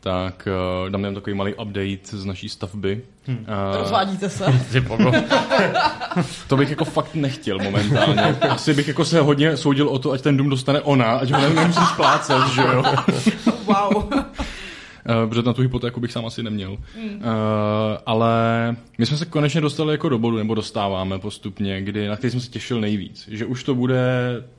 tak 0.00 0.48
uh, 0.84 0.90
dám 0.90 1.04
jen 1.04 1.14
takový 1.14 1.36
malý 1.36 1.54
update 1.54 2.18
z 2.18 2.24
naší 2.24 2.48
stavby. 2.48 3.02
Hmm. 3.26 3.38
Uh, 3.38 3.78
Rozvádíte 3.78 4.28
se. 4.28 4.44
to 6.48 6.56
bych 6.56 6.70
jako 6.70 6.84
fakt 6.84 7.14
nechtěl 7.14 7.58
momentálně. 7.58 8.22
Asi 8.22 8.74
bych 8.74 8.88
jako 8.88 9.04
se 9.04 9.20
hodně 9.20 9.56
soudil 9.56 9.88
o 9.88 9.98
to, 9.98 10.12
ať 10.12 10.20
ten 10.20 10.36
dům 10.36 10.48
dostane 10.48 10.80
ona, 10.80 11.06
ať 11.06 11.30
ho 11.30 11.40
nemusím 11.40 11.82
splácet, 11.92 12.48
že 12.54 12.62
jo. 12.62 12.82
wow. 13.64 13.96
Uh, 13.96 15.28
protože 15.28 15.42
na 15.42 15.52
tu 15.52 15.62
hypotéku 15.62 16.00
bych 16.00 16.12
sám 16.12 16.26
asi 16.26 16.42
neměl. 16.42 16.70
Mm. 16.70 17.16
Uh, 17.16 17.22
ale 18.06 18.32
my 18.98 19.06
jsme 19.06 19.16
se 19.16 19.24
konečně 19.24 19.60
dostali 19.60 19.94
jako 19.94 20.08
do 20.08 20.18
bodu, 20.18 20.36
nebo 20.36 20.54
dostáváme 20.54 21.18
postupně, 21.18 21.82
kdy, 21.82 22.08
na 22.08 22.16
který 22.16 22.30
jsem 22.30 22.40
se 22.40 22.50
těšil 22.50 22.80
nejvíc. 22.80 23.28
Že 23.30 23.46
už 23.46 23.64
to 23.64 23.74
bude 23.74 24.06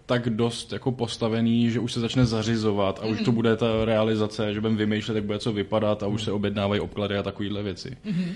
tak 0.06 0.30
dost 0.30 0.74
jako 0.74 0.92
postavený, 0.92 1.70
že 1.72 1.80
už 1.80 1.94
se 1.94 2.00
začne 2.00 2.26
zařizovat 2.26 3.00
a 3.04 3.06
mm. 3.06 3.12
už 3.12 3.22
to 3.22 3.32
bude 3.32 3.56
ta 3.56 3.86
realizace, 3.86 4.54
že 4.54 4.62
budeme 4.62 4.78
vymýšlet, 4.78 5.16
jak 5.16 5.24
bude 5.24 5.40
co 5.40 5.54
vypadat 5.54 6.04
a 6.04 6.08
už 6.08 6.24
se 6.24 6.32
objednávají 6.32 6.82
obklady 6.82 7.18
a 7.18 7.24
takovéhle 7.24 7.64
věci. 7.64 7.98
Mm. 8.06 8.32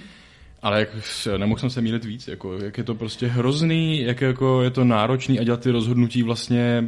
Ale 0.63 0.79
jak, 0.79 0.89
nemohl 1.37 1.59
jsem 1.59 1.69
se 1.69 1.81
mílit 1.81 2.05
víc, 2.05 2.27
jako, 2.27 2.57
jak 2.57 2.77
je 2.77 2.83
to 2.83 2.95
prostě 2.95 3.27
hrozný, 3.27 4.01
jak 4.01 4.21
jako 4.21 4.61
je 4.61 4.69
to 4.69 4.83
náročný 4.83 5.39
a 5.39 5.43
dělat 5.43 5.59
ty 5.61 5.71
rozhodnutí 5.71 6.23
vlastně, 6.23 6.83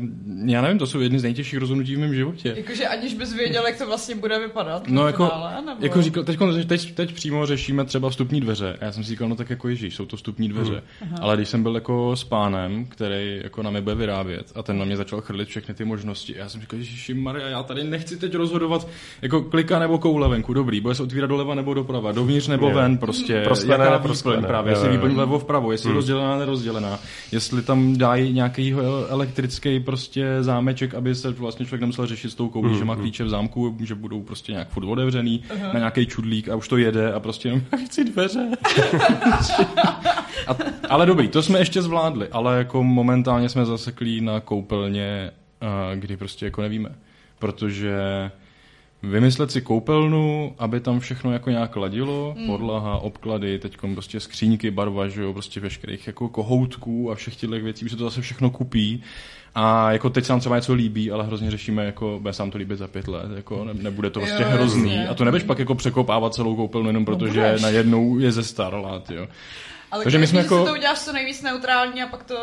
já 0.46 0.62
nevím, 0.62 0.80
to 0.80 0.88
jsou 0.88 1.00
jedny 1.00 1.20
z 1.20 1.24
nejtěžších 1.24 1.60
rozhodnutí 1.60 1.96
v 1.96 2.00
mém 2.00 2.14
životě. 2.14 2.54
Jakože 2.58 2.88
aniž 2.88 3.14
bys 3.14 3.34
věděl, 3.34 3.68
jak 3.68 3.78
to 3.78 3.86
vlastně 3.86 4.16
bude 4.16 4.40
vypadat. 4.40 4.88
No 4.88 5.08
jako, 5.08 5.32
nebo... 5.66 5.86
jako 5.86 6.02
říkal, 6.02 6.24
teď, 6.24 6.40
teď, 6.68 6.94
teď, 6.94 7.14
přímo 7.14 7.46
řešíme 7.46 7.86
třeba 7.86 8.10
vstupní 8.10 8.42
dveře. 8.42 8.78
A 8.82 8.86
já 8.86 8.92
jsem 8.92 9.04
si 9.04 9.10
říkal, 9.10 9.30
no 9.30 9.36
tak 9.36 9.50
jako 9.50 9.70
ježíš, 9.70 9.96
jsou 9.96 10.06
to 10.06 10.18
vstupní 10.18 10.50
dveře. 10.50 10.84
Hmm. 11.00 11.16
Ale 11.22 11.36
když 11.36 11.50
jsem 11.50 11.64
byl 11.64 11.76
jako 11.76 12.16
s 12.16 12.24
pánem, 12.24 12.86
který 12.86 13.42
jako 13.44 13.64
na 13.64 13.70
mě 13.70 13.82
bude 13.82 13.96
vyrábět 13.96 14.52
a 14.56 14.64
ten 14.64 14.80
na 14.80 14.86
mě 14.86 14.98
začal 14.98 15.22
chrlit 15.22 15.50
všechny 15.50 15.74
ty 15.74 15.86
možnosti. 15.86 16.36
Já 16.38 16.50
jsem 16.50 16.62
říkal, 16.62 16.80
ježíši 16.80 17.14
Maria, 17.14 17.48
já 17.48 17.64
tady 17.64 17.84
nechci 17.84 18.18
teď 18.18 18.36
rozhodovat 18.36 18.88
jako 19.22 19.42
klika 19.42 19.80
nebo 19.80 19.98
koule 19.98 20.30
venku, 20.30 20.54
dobrý, 20.54 20.82
bude 20.82 20.96
se 20.96 21.04
otvírat 21.04 21.30
doleva 21.30 21.56
nebo 21.56 21.74
doprava, 21.74 22.12
dovnitř 22.12 22.48
nebo 22.48 22.72
ven, 22.72 22.98
prostě. 22.98 23.42
prostě 23.42 23.63
prosklené, 23.68 23.92
jaká 23.92 24.00
prosklené. 24.04 24.48
právě, 24.48 24.72
jestli 24.72 24.90
výplň 24.90 25.14
vlevo 25.14 25.40
vpravo, 25.40 25.72
jestli 25.72 25.88
hmm. 25.88 25.96
rozdělená, 25.96 26.38
nerozdělená, 26.38 27.00
jestli 27.32 27.62
tam 27.62 27.98
dají 27.98 28.34
nějaký 28.34 28.76
elektrický 29.10 29.80
prostě 29.80 30.38
zámeček, 30.40 30.94
aby 30.94 31.16
se 31.16 31.32
vlastně 31.32 31.66
člověk 31.66 31.82
nemusel 31.82 32.06
řešit 32.06 32.30
s 32.30 32.36
tou 32.36 32.50
koulí, 32.50 32.70
hmm. 32.70 32.80
že 32.80 32.86
má 32.86 32.96
klíče 32.96 33.24
v 33.24 33.30
zámku, 33.30 33.78
že 33.80 33.96
budou 33.96 34.22
prostě 34.22 34.52
nějak 34.52 34.70
furt 34.70 34.86
otevřený 34.86 35.44
uh-huh. 35.50 35.74
na 35.74 35.80
nějaký 35.80 36.06
čudlík 36.06 36.50
a 36.50 36.56
už 36.56 36.68
to 36.68 36.78
jede 36.78 37.14
a 37.14 37.20
prostě 37.20 37.48
jenom 37.48 37.62
chci 37.86 38.04
dveře. 38.04 38.48
a, 40.48 40.56
ale 40.90 41.06
dobrý, 41.06 41.28
to 41.28 41.44
jsme 41.44 41.60
ještě 41.60 41.82
zvládli, 41.82 42.28
ale 42.32 42.58
jako 42.58 42.84
momentálně 42.84 43.50
jsme 43.50 43.66
zaseklí 43.66 44.22
na 44.22 44.40
koupelně, 44.40 45.32
kdy 45.96 46.18
prostě 46.18 46.46
jako 46.46 46.62
nevíme, 46.62 46.90
protože 47.40 48.32
vymyslet 49.04 49.52
si 49.52 49.62
koupelnu, 49.62 50.56
aby 50.60 50.80
tam 50.80 51.00
všechno 51.00 51.34
jako 51.34 51.50
nějak 51.50 51.76
ladilo, 51.76 52.36
mm. 52.38 52.48
podlaha, 52.48 52.98
obklady, 52.98 53.60
teď 53.60 53.78
prostě 53.94 54.20
skříňky, 54.20 54.72
barva, 54.72 55.08
že 55.08 55.22
jo, 55.24 55.34
prostě 55.34 55.60
veškerých 55.60 56.08
jako 56.08 56.30
kohoutků 56.30 57.12
a 57.12 57.16
všech 57.16 57.36
těchto 57.36 57.60
věcí, 57.60 57.86
už 57.86 57.92
se 57.92 57.98
to 57.98 58.04
zase 58.04 58.22
všechno 58.22 58.50
kupí. 58.50 59.04
A 59.56 59.92
jako 59.92 60.10
teď 60.10 60.26
se 60.26 60.34
nám 60.34 60.40
třeba 60.40 60.56
něco 60.56 60.74
líbí, 60.74 61.12
ale 61.12 61.24
hrozně 61.26 61.52
řešíme, 61.52 61.86
jako 61.86 62.18
bude 62.22 62.34
se 62.34 62.42
nám 62.44 62.52
to 62.52 62.58
líbit 62.58 62.78
za 62.78 62.88
pět 62.88 63.08
let, 63.08 63.26
jako 63.36 63.66
ne, 63.66 63.74
nebude 63.74 64.10
to 64.10 64.20
prostě 64.20 64.44
Jo, 64.44 64.50
hrozný. 64.50 64.90
jasně. 64.96 65.08
A 65.08 65.14
to 65.14 65.26
nebudeš 65.26 65.44
pak 65.44 65.60
jako 65.60 65.76
překopávat 65.76 66.34
celou 66.34 66.56
koupelnu 66.56 66.90
jenom 66.90 67.06
protože 67.06 67.40
budeš. 67.40 67.62
najednou 67.62 68.20
je 68.20 68.32
ze 68.32 68.44
starlat, 68.44 69.12
jo. 69.12 69.28
Ale 69.94 70.04
Takže 70.04 70.18
my 70.20 70.28
jsme 70.28 70.40
jako... 70.40 70.60
si 70.60 70.66
to 70.72 70.74
uděláš 70.74 71.00
co 71.00 71.14
nejvíc 71.14 71.42
neutrální 71.42 72.02
a 72.04 72.08
pak 72.08 72.24
to 72.24 72.36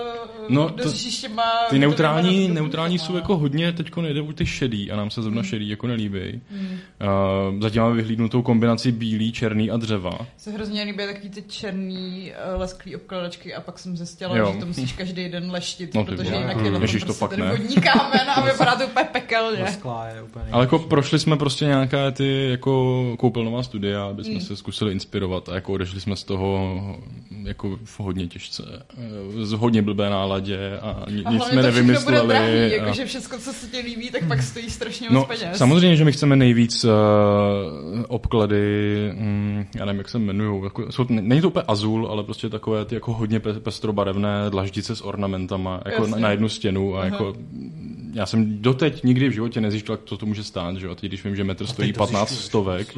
No, 0.48 0.62
no, 0.62 0.70
to- 0.70 0.84
dořešíš 0.84 1.20
těma... 1.20 1.42
Ty 1.70 1.78
neutrální, 1.78 2.28
dobrýma 2.38 2.54
neutrální 2.54 2.98
jsou 2.98 3.16
jako 3.16 3.36
hodně, 3.36 3.72
teď 3.72 3.96
nejde 3.96 4.20
u 4.20 4.32
ty 4.32 4.46
šedý 4.46 4.90
a 4.90 4.96
nám 4.96 5.10
se 5.10 5.22
zrovna 5.22 5.42
šedý 5.42 5.68
jako 5.68 5.86
nelíbí. 5.86 6.40
Hmm. 6.50 6.78
Uh, 7.52 7.60
zatím 7.62 7.82
máme 7.82 7.94
vyhlídnutou 7.96 8.42
kombinaci 8.42 8.92
bílý, 8.92 9.32
černý 9.32 9.70
a 9.70 9.76
dřeva. 9.76 10.10
Se 10.36 10.50
hrozně 10.50 10.82
líbí 10.82 10.98
takový 11.06 11.30
ty 11.30 11.42
černý 11.42 12.32
uh, 12.54 12.60
lesklý 12.60 12.96
obkladačky 12.96 13.54
a 13.54 13.60
pak 13.60 13.78
jsem 13.78 13.96
zjistila, 13.96 14.36
Jo. 14.36 14.50
že 14.54 14.60
to 14.60 14.66
musíš 14.66 14.92
každý 14.92 15.28
den 15.28 15.50
leštit, 15.50 15.94
No, 15.94 16.04
protože 16.04 16.34
jinak 16.34 16.56
Hmm. 16.56 16.66
je 16.66 16.72
to 16.72 16.80
Ježiš, 16.80 17.02
to 17.02 17.06
prostě 17.06 17.20
fakt 17.20 17.30
ten 17.30 17.40
ne. 17.40 17.50
vodní 17.50 17.76
kámen 17.76 18.30
a 18.36 18.40
vypadá 18.52 18.76
to 18.76 18.84
úplně 18.86 19.04
pekelně. 19.12 19.62
Lesklá 19.62 20.06
je 20.08 20.22
úplně 20.22 20.44
Ale 20.52 20.64
jako 20.64 20.78
prošli 20.78 21.18
jsme 21.18 21.36
prostě 21.36 21.64
nějaké 21.64 22.12
ty 22.12 22.48
jako 22.50 23.04
koupelnová 23.18 23.62
studia, 23.62 24.04
aby 24.04 24.24
jsme 24.24 24.34
Mm. 24.34 24.40
se 24.40 24.56
zkusili 24.56 24.92
inspirovat 24.92 25.48
a 25.48 25.54
jako 25.54 25.72
odešli 25.72 26.00
jsme 26.00 26.16
z 26.16 26.24
toho 26.24 26.70
jako 27.44 27.78
v 27.84 28.00
hodně 28.00 28.26
těžce, 28.26 28.82
eh, 28.98 29.44
z 29.44 29.52
hodně 29.52 29.82
blbé 29.82 30.10
náladě 30.10 30.78
a 30.82 31.04
ni- 31.10 31.24
A 31.24 31.30
nic 31.32 31.42
jsme 31.42 31.50
bude 31.52 31.62
nevymysleli. 31.62 32.28
drahý, 32.28 32.52
a- 32.52 32.56
jakože 32.76 33.04
všechno, 33.06 33.38
co 33.38 33.52
se 33.52 33.66
ti 33.66 33.78
líbí, 33.80 34.10
tak 34.10 34.28
pak 34.28 34.42
stojí 34.42 34.70
strašně 34.70 35.06
moc 35.10 35.14
No, 35.14 35.24
peněz. 35.24 35.58
samozřejmě, 35.58 35.96
že 35.96 36.04
my 36.04 36.12
chceme 36.12 36.36
nejvíc 36.36 36.84
uh, 36.84 36.90
obklady, 38.08 39.12
mm, 39.16 39.64
já 39.76 39.84
nevím, 39.84 39.98
jak 39.98 40.08
se 40.08 40.18
jmenují, 40.18 40.64
jako, 40.64 40.92
jsou, 40.92 41.06
není 41.08 41.40
to 41.40 41.48
úplně 41.48 41.64
azul, 41.68 42.08
ale 42.10 42.24
prostě 42.24 42.48
takové 42.48 42.84
ty 42.84 42.94
jako 42.94 43.12
hodně 43.12 43.38
pe- 43.40 43.60
pestrobarevné 43.60 44.50
dlaždice 44.50 44.96
s 44.96 45.00
ornamentama, 45.04 45.80
jako 45.84 46.00
na, 46.02 46.06
Jasně. 46.08 46.22
na 46.22 46.30
jednu 46.30 46.48
stěnu 46.48 46.96
a 46.96 47.04
jako 47.04 47.34
já 48.14 48.26
jsem 48.26 48.62
doteď 48.62 49.02
nikdy 49.04 49.28
v 49.28 49.32
životě 49.32 49.60
nezjišťoval, 49.60 49.98
co 50.04 50.16
to 50.16 50.26
může 50.26 50.44
stát, 50.44 50.76
že 50.76 50.86
jo, 50.86 50.92
a 50.92 50.94
teď 50.94 51.10
když 51.10 51.24
vím, 51.24 51.36
že 51.36 51.44
metr 51.44 51.66
stojí 51.66 51.88
teď 51.88 51.94
to 51.96 51.98
15 51.98 52.28
zjišťuješ. 52.28 52.46
stovek 52.46 52.96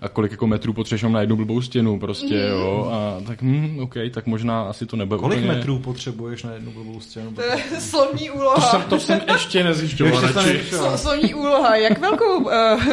a 0.00 0.08
kolik 0.08 0.30
jako 0.30 0.46
metrů 0.46 0.72
potřebuješ 0.72 1.02
na 1.12 1.20
jednu 1.20 1.36
blbou 1.36 1.62
stěnu 1.62 1.98
prostě, 1.98 2.46
jo, 2.50 2.90
a 2.92 3.20
tak 3.26 3.42
hm, 3.42 3.78
OK, 3.82 3.94
tak 4.10 4.26
možná 4.26 4.62
asi 4.62 4.86
to 4.86 4.96
nebude 4.96 5.20
Kolik 5.20 5.38
úplně... 5.38 5.52
metrů 5.52 5.78
potřebuješ 5.78 6.42
na 6.42 6.52
jednu 6.52 6.72
blbou 6.72 7.00
stěnu? 7.00 7.32
To 7.32 7.42
je 7.42 7.56
slovní 7.80 8.26
To 8.28 8.34
úloha. 8.34 8.70
jsem, 8.70 8.82
to 8.82 9.00
jsem 9.00 9.20
ještě 9.32 9.64
nezjišťoval. 9.64 10.22
Ještě 10.22 10.32
to 10.34 10.40
radši. 10.42 10.58
Slo- 10.70 10.94
Slovní 10.96 11.34
úloha. 11.34 11.76
Jak 11.76 11.98
velkou 11.98 12.38
uh, 12.38 12.50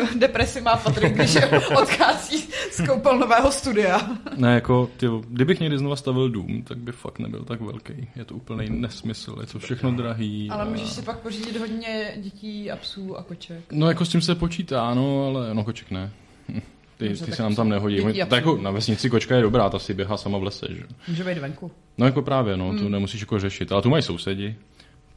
depresi 0.20 0.62
má 0.62 0.76
Patrik, 0.76 1.14
když 1.14 1.38
odchází 1.82 2.44
z 2.72 2.88
koupelnového 2.88 3.52
studia? 3.52 4.02
Ne, 4.38 4.54
jako, 4.54 4.90
ty, 4.98 5.08
kdybych 5.30 5.60
někdy 5.60 5.78
znova 5.78 5.96
stavil 5.96 6.30
dům, 6.30 6.64
tak 6.68 6.78
by 6.78 6.92
fakt 6.92 7.20
nebyl 7.20 7.44
tak 7.44 7.62
velký. 7.62 7.94
Je 8.16 8.26
to 8.26 8.36
úplný 8.36 8.70
nesmysl, 8.70 9.36
je 9.42 9.48
to 9.48 9.60
všechno 9.60 9.92
drahý. 9.92 10.50
Ale 10.52 10.62
a- 10.64 10.66
můžeš 10.70 10.90
si 10.90 11.02
pak 11.02 11.20
pořídit 11.20 11.58
hodně 11.62 12.12
dětí 12.18 12.72
a 12.72 12.76
psů 12.76 13.18
a 13.18 13.24
koček. 13.24 13.72
No, 13.72 13.88
jako 13.88 14.06
s 14.06 14.10
tím 14.10 14.22
se 14.22 14.36
počítá, 14.36 14.94
no, 14.94 15.26
ale 15.28 15.54
no, 15.54 15.64
koček 15.64 15.92
ne. 15.92 16.12
Ty, 16.98 17.08
Dobře, 17.08 17.26
ty 17.26 17.32
se 17.32 17.44
nám 17.44 17.56
tam 17.56 17.70
nehodí. 17.70 17.98
Tak 18.20 18.32
jako 18.32 18.58
na 18.58 18.72
vesnici 18.72 19.10
kočka 19.10 19.36
je 19.36 19.42
dobrá, 19.42 19.70
ta 19.70 19.80
si 19.80 19.94
běhá 19.94 20.18
sama 20.18 20.38
v 20.38 20.44
lese, 20.44 20.68
že? 20.70 20.84
Může 21.08 21.24
být 21.24 21.38
venku. 21.38 21.72
No 21.98 22.06
jako 22.06 22.22
právě, 22.22 22.58
no, 22.58 22.70
Hmm. 22.70 22.80
to 22.80 22.90
nemusíš 22.90 23.22
jako 23.22 23.40
řešit. 23.40 23.72
Ale 23.72 23.82
tu 23.82 23.90
mají 23.90 24.04
sousedi, 24.04 24.56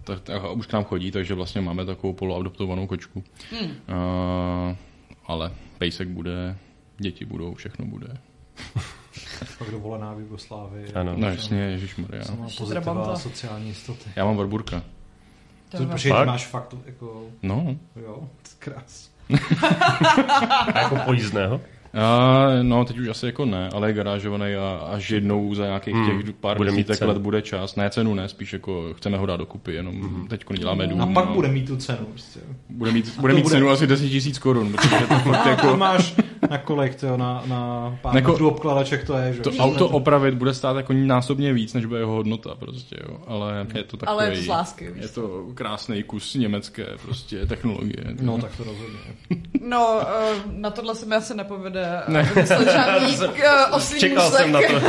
tak, 0.04 0.20
tak 0.20 0.44
a 0.44 0.50
už 0.50 0.66
k 0.66 0.72
nám 0.72 0.85
chodí, 0.85 1.11
takže 1.11 1.35
vlastně 1.35 1.61
máme 1.61 1.85
takovou 1.87 2.12
poloadoptovanou 2.12 2.87
kočku. 2.87 3.24
Hmm. 3.50 3.70
Uh, 3.70 4.76
ale 5.26 5.52
pejsek 5.78 6.09
bude, 6.09 6.57
děti 6.98 7.24
budou, 7.24 7.54
všechno 7.54 7.87
bude. 7.87 8.07
Pak 9.59 9.70
dovolená 9.70 10.14
v 10.14 10.20
Jugoslávii. 10.20 10.92
Ano. 10.92 11.14
No 11.16 11.28
jasně, 11.28 11.59
ježišmarja. 11.61 12.20
Ještě 12.20 12.59
pozitiva 12.59 13.16
sociální 13.16 13.68
jistoty. 13.68 14.11
Já 14.16 14.24
mám 14.24 14.37
barburka. 14.37 14.83
To 15.68 15.83
je 15.83 15.87
protože 15.88 16.09
Fakt? 16.11 16.27
máš 16.27 16.46
fakt 16.46 16.74
jako, 16.87 17.22
No, 17.42 17.77
jo, 18.05 18.29
krás. 18.59 19.11
A 20.74 20.79
jako 20.83 20.96
pojízdného? 21.05 21.61
A, 22.03 22.46
no, 22.62 22.85
teď 22.85 22.98
už 22.98 23.09
asi 23.09 23.27
jako 23.27 23.44
ne, 23.44 23.68
ale 23.72 23.88
je 23.88 23.92
garážovaný 23.92 24.55
a 24.55 24.88
až 24.92 25.11
jednou 25.11 25.55
za 25.55 25.64
nějakých 25.66 25.94
Hmm, 25.94 26.22
těch 26.22 26.35
pár 26.35 26.57
bude 26.57 26.70
mít 26.72 26.87
desítek 26.88 27.09
let 27.09 27.18
bude 27.18 27.42
čas. 27.42 27.77
Ne 27.77 27.90
cenu, 27.90 28.14
ne, 28.14 28.29
spíš 28.29 28.53
jako 28.53 28.94
chceme 28.96 29.18
ho 29.18 29.27
dát 29.27 29.37
dokupy, 29.37 29.72
jenom 29.74 29.94
Hmm. 30.03 30.27
teď 30.29 30.44
děláme 30.59 30.87
dům. 30.87 31.00
A 31.03 31.07
pak 31.07 31.29
no. 31.29 31.35
bude 31.35 31.48
mít 31.48 31.66
tu 31.66 31.77
cenu. 31.77 31.98
Prostě. 32.07 32.40
bude 32.70 32.92
mít, 32.92 33.18
bude 33.20 33.35
mít 33.35 33.42
bude- 33.42 33.53
cenu 33.55 33.68
asi 33.70 33.87
10 33.87 34.09
tisíc 34.09 34.38
korun, 34.38 34.72
protože 34.72 34.88
to 34.88 35.14
fakt 35.14 35.46
A 35.46 35.48
jako... 35.50 35.77
máš 35.77 36.14
na 36.50 36.59
kolik, 36.59 36.94
tyjo, 36.94 37.16
na, 37.16 37.42
na 37.46 37.90
pár 38.02 38.16
Jako- 38.16 38.30
metrů 38.30 38.48
obkladaček 38.48 39.07
to 39.07 39.18
je, 39.18 39.33
že? 39.33 39.40
To 39.40 39.50
auto 39.50 39.88
opravit 39.88 40.35
bude 40.35 40.54
stát 40.54 40.76
jako 40.76 40.92
násobně 40.92 41.52
víc, 41.52 41.74
než 41.74 41.85
bude 41.87 42.00
jeho 42.00 42.12
hodnota 42.12 42.54
prostě, 42.54 42.96
jo. 43.09 43.16
Ale 43.26 43.66
je 43.74 43.85
to 43.85 43.96
takový... 43.96 44.18
Ale 44.18 44.30
je 44.30 44.37
to 44.37 44.42
z 44.42 44.46
lásky, 44.46 44.92
Je 44.94 45.09
to 45.09 45.44
krásný 45.54 46.02
kus 46.02 46.35
německé 46.35 46.87
prostě 47.02 47.46
technologie. 47.46 48.04
No, 48.20 48.38
tak 48.38 48.57
to 48.57 48.64
rozhodně. 48.64 48.98
No, 49.68 50.00
eh, 50.02 50.35
na 50.46 50.70
tohle 50.70 50.94
se 50.94 51.07
mi 51.07 51.14
asi 51.16 51.35
nepovede 51.35 51.87
Ne. 52.09 52.22
ne. 52.22 52.30
vymyslet 52.35 52.68
žádný 52.72 53.16
eh, 53.94 53.98
Čekal 53.98 54.30
jsem 54.30 54.52
na 54.52 54.61
to. 54.61 54.80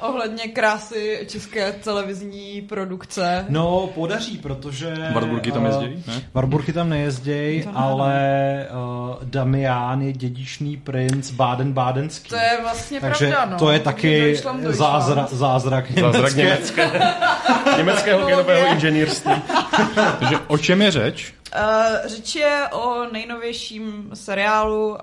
ohledně 0.06 0.48
krásy 0.48 1.26
české 1.28 1.72
televizní 1.72 2.62
produkce. 2.62 3.46
No, 3.48 3.86
podaří, 3.94 4.38
protože... 4.38 4.94
Wartburgy 5.14 5.52
tam 5.52 5.66
eh, 5.66 5.68
jezdí, 5.68 6.04
ne? 6.06 6.22
Wartburgy 6.34 6.72
tam 6.72 6.88
nejezdějí, 6.88 7.64
ale 7.74 8.66
uh, 8.70 9.24
Damián 9.24 10.02
je 10.02 10.12
dědičný 10.30 10.76
princ 10.76 11.30
Baden-Bádenský. 11.32 12.28
To 12.28 12.36
je 12.36 12.58
vlastně 12.62 13.00
Takže 13.00 13.28
pravda, 13.28 13.52
no. 13.52 13.58
to 13.58 13.70
je 13.70 13.80
taky 13.80 14.20
Deutschland, 14.20 14.62
Deutschland. 14.62 14.92
zázra, 15.02 15.28
zázrak 15.30 15.90
Zázrak 16.00 16.34
německé. 16.34 16.82
německé, 16.82 17.10
německého 17.76 18.26
genového 18.26 18.72
inženýrství. 18.74 19.32
Takže 20.18 20.38
o 20.46 20.58
čem 20.58 20.82
je 20.82 20.90
řeč? 20.90 21.34
Uh, 21.56 22.08
řeč 22.10 22.34
je 22.34 22.68
o 22.72 23.04
nejnovějším 23.12 24.10
seriálu 24.14 24.88
uh, 24.90 24.96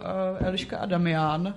Eliška 0.47 0.77
a 0.77 0.85
Damian. 0.85 1.53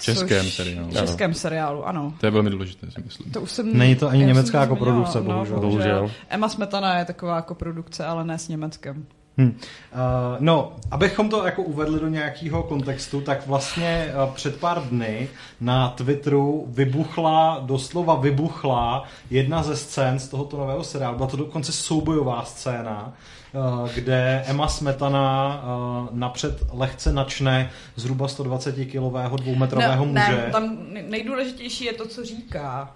Českém 0.00 0.46
což- 0.46 0.54
seriálu. 0.54 0.92
Českém 0.92 1.34
seriálu, 1.34 1.86
ano. 1.86 2.14
To 2.20 2.26
je 2.26 2.30
velmi 2.30 2.50
důležité, 2.50 2.90
si 2.90 3.00
myslím. 3.04 3.32
To 3.32 3.40
už 3.40 3.50
jsem, 3.50 3.78
Není 3.78 3.96
to 3.96 4.08
ani 4.08 4.24
německá 4.24 4.60
jako 4.60 4.76
bohužel. 4.76 5.22
Bohužel. 5.60 6.10
Emma 6.28 6.48
Smetana 6.48 6.98
je 6.98 7.04
taková 7.04 7.36
jako 7.36 7.54
produkce, 7.54 8.04
ale 8.06 8.24
ne 8.24 8.38
s 8.38 8.48
Německem. 8.48 9.06
Hm. 9.40 9.56
Uh, 9.92 10.36
no, 10.38 10.72
abychom 10.90 11.28
to 11.28 11.44
jako 11.44 11.62
uvedli 11.62 12.00
do 12.00 12.08
nějakého 12.08 12.62
kontextu, 12.62 13.20
tak 13.20 13.46
vlastně 13.46 14.12
uh, 14.14 14.34
před 14.34 14.60
pár 14.60 14.82
dny 14.88 15.28
na 15.60 15.88
Twitteru 15.88 16.66
vybuchla, 16.68 17.62
doslova 17.62 18.14
vybuchla 18.14 19.04
jedna 19.30 19.62
ze 19.62 19.76
scén 19.76 20.18
z 20.18 20.28
tohoto 20.28 20.56
nového 20.56 20.84
seriálu. 20.84 21.16
Byla 21.16 21.28
to 21.28 21.36
dokonce 21.36 21.72
soubojová 21.72 22.44
scéna, 22.44 23.12
uh, 23.52 23.88
kde 23.94 24.44
Emma 24.46 24.68
Smetana 24.68 25.62
uh, 25.64 26.18
napřed 26.18 26.62
lehce 26.72 27.12
načne 27.12 27.70
zhruba 27.96 28.26
120-kilového 28.26 29.36
dvoumetrového 29.36 30.06
ne, 30.06 30.12
muže. 30.12 30.42
ne, 30.44 30.48
tam 30.52 30.76
nejdůležitější 31.08 31.84
je 31.84 31.92
to, 31.92 32.06
co 32.08 32.24
říká. 32.24 32.92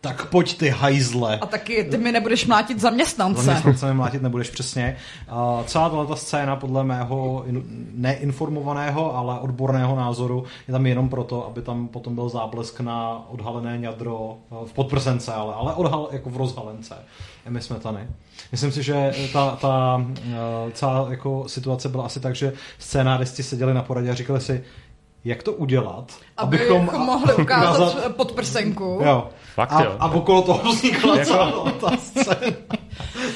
Tak 0.00 0.26
pojď 0.26 0.58
ty 0.58 0.68
hajzle. 0.68 1.38
A 1.38 1.46
taky 1.46 1.84
ty 1.84 1.98
mi 1.98 2.12
nebudeš 2.12 2.46
mlátit 2.46 2.80
zaměstnance. 2.80 3.42
Zaměstnance 3.42 3.86
nemlátit 3.86 4.22
nebudeš 4.22 4.50
přesně. 4.50 4.96
Uh, 5.32 5.64
celá 5.64 6.06
ta 6.06 6.16
scéna 6.16 6.56
podle 6.56 6.84
mého 6.84 7.44
in, 7.46 7.62
neinformovaného, 7.94 9.16
ale 9.16 9.40
odborného 9.40 9.96
názoru 9.96 10.44
je 10.68 10.72
tam 10.72 10.86
jenom 10.86 11.08
proto, 11.08 11.46
aby 11.46 11.62
tam 11.62 11.88
potom 11.88 12.14
byl 12.14 12.28
záblesk 12.28 12.80
na 12.80 13.24
odhalené 13.28 13.78
ňadro 13.78 14.36
uh, 14.50 14.66
v 14.66 14.72
podprsence, 14.72 15.32
ale, 15.34 15.54
ale 15.54 15.74
odhal, 15.74 16.08
jako 16.12 16.30
v 16.30 16.36
rozhalence 16.36 16.94
Emy 17.46 17.60
Smetany. 17.60 18.08
Myslím 18.52 18.72
si, 18.72 18.82
že 18.82 19.14
ta, 19.32 19.56
ta 19.60 19.96
uh, 19.96 20.32
celá 20.72 21.06
jako 21.10 21.44
situace 21.48 21.88
byla 21.88 22.04
asi 22.04 22.20
tak, 22.20 22.34
že 22.34 22.52
scénáristi 22.78 23.42
seděli 23.42 23.74
na 23.74 23.82
poradě 23.82 24.10
a 24.10 24.14
říkali 24.14 24.40
si, 24.40 24.64
jak 25.24 25.42
to 25.42 25.52
udělat, 25.52 26.12
Abychom 26.36 26.90
a- 26.94 26.98
mohli 26.98 27.34
ukázat 27.34 27.78
ukázat- 27.94 28.14
podprsenku. 28.16 29.00
Jo. 29.04 29.28
Fakt 29.58 29.72
a, 29.72 29.82
jo. 29.84 29.96
a 30.00 30.06
okolo 30.10 30.42
toho 30.42 30.72
vznikla 30.72 31.16
Jako- 31.18 31.30
celá 31.30 31.70
ta 31.80 31.96
scéna. 31.96 32.56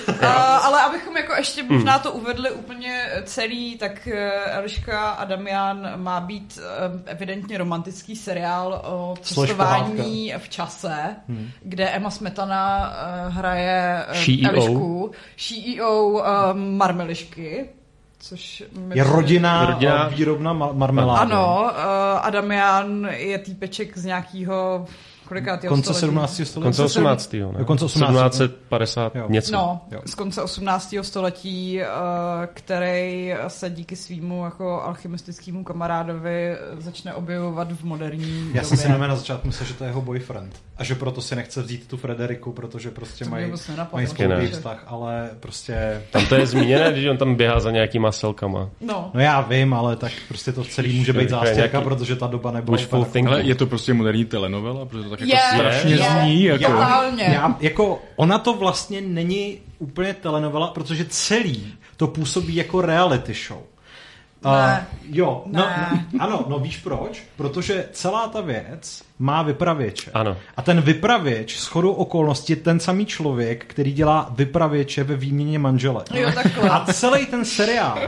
Uh, 0.08 0.66
ale 0.66 0.82
abychom 0.82 1.16
jako 1.16 1.32
ještě 1.32 1.62
možná 1.62 1.98
to 1.98 2.12
uvedli 2.12 2.50
úplně 2.50 3.06
celý, 3.24 3.76
tak 3.78 4.08
uh, 4.12 4.18
Eliška 4.56 5.10
a 5.10 5.24
Damian 5.24 5.92
má 5.96 6.20
být 6.20 6.58
uh, 6.58 7.00
evidentně 7.06 7.58
romantický 7.58 8.16
seriál 8.16 8.82
o 8.84 9.14
cestování 9.22 10.34
v 10.38 10.48
čase, 10.48 11.16
Hmm. 11.28 11.48
kde 11.62 11.88
Emma 11.88 12.10
Smetana 12.10 12.92
uh, 13.28 13.34
hraje 13.34 14.04
CEO. 14.24 14.48
Elišku, 14.50 15.10
CEO 15.36 16.02
uh, 16.02 16.22
Marmelišky, 16.54 17.68
což 18.18 18.62
Je 18.94 19.04
rodina, 19.04 19.66
Rodina- 19.66 20.08
výrobna 20.08 20.54
ma- 20.54 20.72
marmelády. 20.76 21.20
Ano, 21.32 21.62
uh, 21.62 21.70
a 22.26 22.30
Damian 22.30 23.08
je 23.10 23.38
týpeček 23.38 23.98
z 23.98 24.04
nějakého 24.04 24.86
kolikátýho 25.32 25.70
konce 25.74 25.94
století? 25.94 26.00
17. 26.00 26.40
století. 26.44 26.62
Konce 26.64 26.82
18. 26.82 27.32
Ne? 27.32 27.38
Jo, 27.58 27.64
konce 27.64 27.84
18. 27.84 28.08
1750 28.12 29.14
Jo. 29.16 29.26
něco. 29.28 29.52
No, 29.52 29.80
Jo. 29.90 30.00
z 30.06 30.14
konce 30.14 30.42
18. 30.42 30.94
století, 31.02 31.80
eh, 31.82 31.86
který 32.54 33.32
se 33.48 33.70
díky 33.70 33.96
svýmu 33.96 34.44
jako 34.44 34.82
alchymistickému 34.82 35.64
kamarádovi 35.64 36.56
začne 36.78 37.14
objevovat 37.14 37.72
v 37.72 37.84
moderní 37.84 38.50
Já 38.54 38.62
jsem 38.62 38.76
si 38.76 38.82
době. 38.82 38.98
nevím 38.98 39.08
na 39.10 39.16
začátku 39.16 39.46
myslel, 39.46 39.66
že 39.68 39.74
to 39.74 39.84
je 39.84 39.90
jeho 39.90 40.02
boyfriend. 40.02 40.56
A 40.76 40.84
že 40.84 40.94
proto 40.94 41.20
si 41.20 41.36
nechce 41.36 41.62
vzít 41.62 41.86
tu 41.88 41.96
Frederiku, 41.96 42.52
protože 42.52 42.90
prostě 42.90 43.24
To 43.24 43.30
mají, 43.30 43.52
mají 43.92 44.06
spolupý 44.06 44.46
vztah, 44.46 44.84
ale 44.86 45.30
prostě... 45.40 46.02
Tam 46.10 46.26
to 46.26 46.34
je 46.34 46.46
zmíněné, 46.46 46.92
když 46.92 47.06
on 47.06 47.16
tam 47.16 47.34
běhá 47.34 47.60
za 47.60 47.70
nějakýma 47.70 48.12
selkama. 48.12 48.70
No, 48.80 49.10
No 49.14 49.20
já 49.20 49.40
vím, 49.40 49.74
ale 49.74 49.96
tak 49.96 50.12
prostě 50.28 50.52
to 50.52 50.64
celý 50.64 50.98
může 50.98 51.12
být 51.12 51.28
zástěrka, 51.28 51.78
nějaký 51.78 51.84
protože 51.88 52.16
ta 52.16 52.26
doba 52.26 52.50
nebyla. 52.50 52.78
Ale 53.26 53.42
je 53.42 53.54
to 53.54 53.66
prostě 53.66 53.94
moderní 53.94 54.24
telenovela, 54.24 54.86
protože 54.86 55.04
to 55.04 55.10
tak 55.10 55.20
jako 55.26 55.54
Je, 55.54 55.58
strašně 55.60 55.94
je, 55.94 56.10
zní. 56.20 56.42
Jako. 56.44 56.64
totálně. 56.72 57.24
Já, 57.24 57.56
jako, 57.60 58.02
ona 58.16 58.38
to 58.38 58.54
vlastně 58.54 59.00
není 59.00 59.58
úplně 59.78 60.14
telenovela, 60.14 60.66
protože 60.66 61.04
celý 61.08 61.74
to 61.96 62.06
působí 62.06 62.54
jako 62.54 62.80
reality 62.80 63.34
show. 63.48 63.60
Ne. 64.44 64.86
Uh, 65.10 65.16
jo, 65.16 65.42
no, 65.46 65.60
Ne. 65.66 66.06
no, 66.12 66.22
ano, 66.24 66.44
no 66.48 66.58
víš 66.58 66.76
proč? 66.76 67.22
Protože 67.36 67.88
celá 67.92 68.28
ta 68.28 68.40
věc 68.40 69.02
má 69.18 69.42
vypravěče. 69.42 70.10
Ano. 70.14 70.36
A 70.56 70.62
ten 70.62 70.80
vypravěč 70.80 71.56
s 71.58 71.66
chodou 71.66 71.92
okolností 71.92 72.52
je 72.52 72.56
ten 72.56 72.80
samý 72.80 73.06
člověk, 73.06 73.64
který 73.64 73.92
dělá 73.92 74.28
vypravěče 74.36 75.04
ve 75.04 75.16
výměně 75.16 75.58
manželek. 75.58 76.06
Jo, 76.14 76.32
takhle. 76.34 76.70
A 76.70 76.84
celý 76.92 77.26
ten 77.26 77.44
seriál 77.44 77.98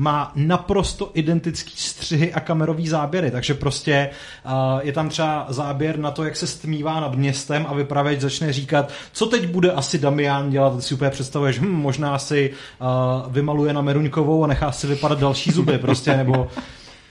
má 0.00 0.32
naprosto 0.34 1.10
identický 1.14 1.76
střihy 1.76 2.32
a 2.32 2.40
kamerový 2.40 2.88
záběry, 2.88 3.30
takže 3.30 3.54
prostě 3.54 4.10
uh, 4.44 4.52
je 4.82 4.92
tam 4.92 5.08
třeba 5.08 5.46
záběr 5.48 5.98
na 5.98 6.10
to, 6.10 6.24
jak 6.24 6.36
se 6.36 6.46
stmívá 6.46 7.00
nad 7.00 7.14
městem 7.14 7.66
a 7.68 7.74
vypravěč 7.74 8.20
začne 8.20 8.52
říkat, 8.52 8.92
co 9.12 9.26
teď 9.26 9.46
bude 9.46 9.72
asi 9.72 9.98
Damian 9.98 10.50
dělat, 10.50 10.76
ty 10.76 10.82
si 10.82 10.94
úplně 10.94 11.10
představuješ, 11.10 11.58
hm, 11.60 11.68
možná 11.70 12.18
si 12.18 12.50
uh, 12.80 13.32
vymaluje 13.32 13.72
na 13.72 13.80
Meruňkovou 13.80 14.44
a 14.44 14.46
nechá 14.46 14.72
si 14.72 14.86
vypadat 14.86 15.18
další 15.18 15.50
zuby 15.50 15.78
prostě, 15.78 16.16
nebo 16.16 16.48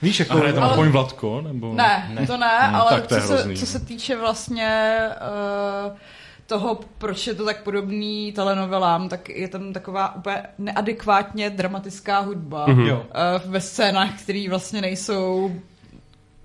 víš, 0.02 0.20
jako... 0.20 0.32
A 0.32 0.36
hraje 0.36 0.52
tam 0.52 0.62
Ale- 0.62 0.88
Vlatko? 0.88 1.40
Nebo... 1.40 1.74
Ne, 1.74 2.10
Ne. 2.14 2.26
to 2.26 2.36
ne, 2.36 2.58
Hmm, 2.60 2.74
ale 2.76 2.90
tak 2.90 3.06
to 3.06 3.20
co, 3.20 3.26
se, 3.26 3.54
co 3.56 3.66
se 3.66 3.80
týče 3.80 4.16
vlastně 4.16 4.98
uh, 5.86 5.92
toho, 6.50 6.80
proč 6.98 7.26
je 7.26 7.34
to 7.34 7.44
tak 7.44 7.62
podobný 7.62 8.32
telenovelám, 8.32 9.08
tak 9.08 9.28
je 9.28 9.48
tam 9.48 9.72
taková 9.72 10.16
úplně 10.16 10.42
neadekvátně 10.58 11.50
dramatická 11.50 12.18
hudba 12.20 12.66
Mhm. 12.66 12.86
Jo. 12.86 13.02
uh, 13.44 13.50
ve 13.52 13.60
scénách, 13.60 14.22
které 14.22 14.46
vlastně 14.50 14.80
nejsou 14.80 15.50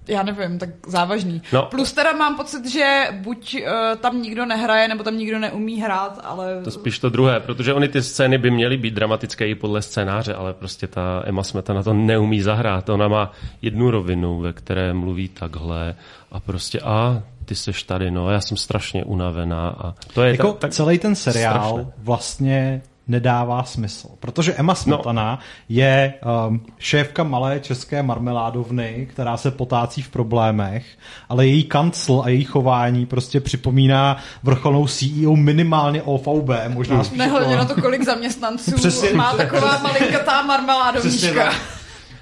já 0.08 0.24
nevím, 0.24 0.60
tak 0.60 0.70
závažný. 0.88 1.42
No. 1.54 1.66
Plus 1.66 1.94
teda 1.94 2.14
mám 2.14 2.38
pocit, 2.38 2.66
že 2.66 3.08
buď 3.12 3.56
uh, 3.56 3.98
tam 3.98 4.22
nikdo 4.22 4.46
nehraje, 4.46 4.88
nebo 4.88 5.04
tam 5.04 5.18
nikdo 5.18 5.40
neumí 5.40 5.82
hrát, 5.82 6.20
ale... 6.24 6.62
To 6.64 6.72
spíš 6.72 7.00
to 7.00 7.10
druhé, 7.10 7.40
protože 7.40 7.74
oni 7.74 7.88
ty 7.88 8.02
scény 8.02 8.38
by 8.38 8.52
měly 8.52 8.78
být 8.78 8.94
dramatické 8.94 9.48
i 9.48 9.56
podle 9.56 9.82
scénáře, 9.82 10.34
ale 10.34 10.54
prostě 10.54 10.88
ta 10.88 11.24
Emma 11.26 11.44
Smetana 11.44 11.84
to 11.84 11.94
neumí 11.94 12.42
zahrát. 12.42 12.90
Ona 12.90 13.08
má 13.08 13.32
jednu 13.62 13.92
rovinu, 13.92 14.40
ve 14.40 14.54
které 14.54 14.94
mluví 14.94 15.30
takhle 15.30 15.96
a 16.32 16.40
prostě 16.40 16.80
a 16.80 17.24
ty 17.46 17.56
seš 17.56 17.84
tady, 17.84 18.12
no, 18.12 18.30
já 18.32 18.42
jsem 18.42 18.58
strašně 18.58 19.04
unavená 19.04 19.68
a 19.70 19.94
to 20.14 20.24
je 20.24 20.32
Jako 20.32 20.48
tak, 20.52 20.58
tak 20.60 20.72
celý 20.72 21.00
ten 21.00 21.16
seriál 21.16 21.70
strašné. 21.74 21.92
vlastně 21.98 22.82
nedává 23.08 23.64
smysl, 23.64 24.08
protože 24.20 24.54
Emma 24.54 24.76
Smetana 24.76 25.32
no. 25.32 25.40
je 25.70 26.14
um, 26.48 26.66
šéfka 26.80 27.24
malé 27.24 27.60
české 27.60 28.04
marmeládovny, 28.04 29.08
která 29.12 29.38
se 29.38 29.52
potácí 29.52 30.02
v 30.02 30.10
problémech, 30.10 30.86
ale 31.30 31.48
její 31.48 31.64
kancel 31.64 32.22
a 32.26 32.30
její 32.30 32.44
chování 32.44 33.06
prostě 33.06 33.40
připomíná 33.40 34.18
vrcholnou 34.44 34.88
CEO 34.88 35.36
minimálně 35.36 36.02
OVB, 36.04 36.50
možná 36.68 37.04
spíš 37.04 37.20
Nehledě 37.20 37.52
jako- 37.52 37.64
na 37.70 37.76
to, 37.76 37.82
kolik 37.82 38.04
zaměstnanců 38.04 38.72
Přesně. 38.76 39.14
má 39.14 39.34
taková 39.34 39.78
malinkatá 39.84 40.32
Přesně 40.32 40.48
marmeládovnička. 40.48 41.44
tak. 41.44 41.54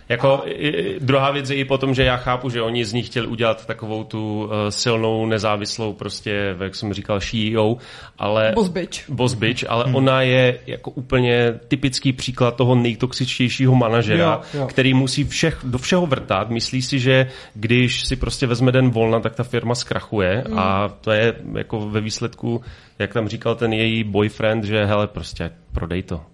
Jako 0.09 0.41
i, 0.45 0.67
i, 0.67 0.99
druhá 0.99 1.31
věc 1.31 1.49
je 1.49 1.55
i 1.55 1.65
potom, 1.65 1.93
že 1.93 2.03
já 2.03 2.17
chápu, 2.17 2.49
že 2.49 2.61
oni 2.61 2.85
z 2.85 2.93
ní 2.93 3.03
chtěli 3.03 3.27
udělat 3.27 3.65
takovou 3.65 4.03
tu 4.03 4.43
uh, 4.43 4.51
silnou, 4.69 5.25
nezávislou 5.25 5.93
prostě, 5.93 6.55
jak 6.59 6.75
jsem 6.75 6.93
říkal, 6.93 7.19
CEO, 7.19 7.77
ale... 8.17 8.51
Boss 8.55 8.69
bitch. 8.69 9.09
Boss 9.09 9.33
bitch, 9.33 9.63
ale 9.69 9.83
hmm. 9.83 9.95
ona 9.95 10.21
je 10.21 10.59
jako 10.67 10.91
úplně 10.91 11.59
typický 11.67 12.13
příklad 12.13 12.55
toho 12.55 12.75
nejtoxičtějšího 12.75 13.75
manažera, 13.75 14.41
Jo, 14.53 14.59
jo. 14.59 14.67
který 14.67 14.93
musí 14.93 15.23
všech, 15.23 15.59
do 15.63 15.77
všeho 15.77 16.05
vrtat. 16.05 16.49
Myslí 16.49 16.81
si, 16.81 16.99
že 16.99 17.27
když 17.53 18.03
si 18.03 18.15
prostě 18.15 18.47
vezme 18.47 18.71
den 18.71 18.89
volna, 18.89 19.19
tak 19.19 19.35
ta 19.35 19.43
firma 19.43 19.75
zkrachuje 19.75 20.43
hmm. 20.47 20.59
a 20.59 20.89
to 21.01 21.11
je 21.11 21.33
jako 21.57 21.89
ve 21.89 22.01
výsledku, 22.01 22.61
jak 22.99 23.13
tam 23.13 23.27
říkal 23.27 23.55
ten 23.55 23.73
její 23.73 24.03
boyfriend, 24.03 24.63
že 24.63 24.85
hele, 24.85 25.07
prostě 25.07 25.51
prodej 25.71 26.03
to. 26.03 26.32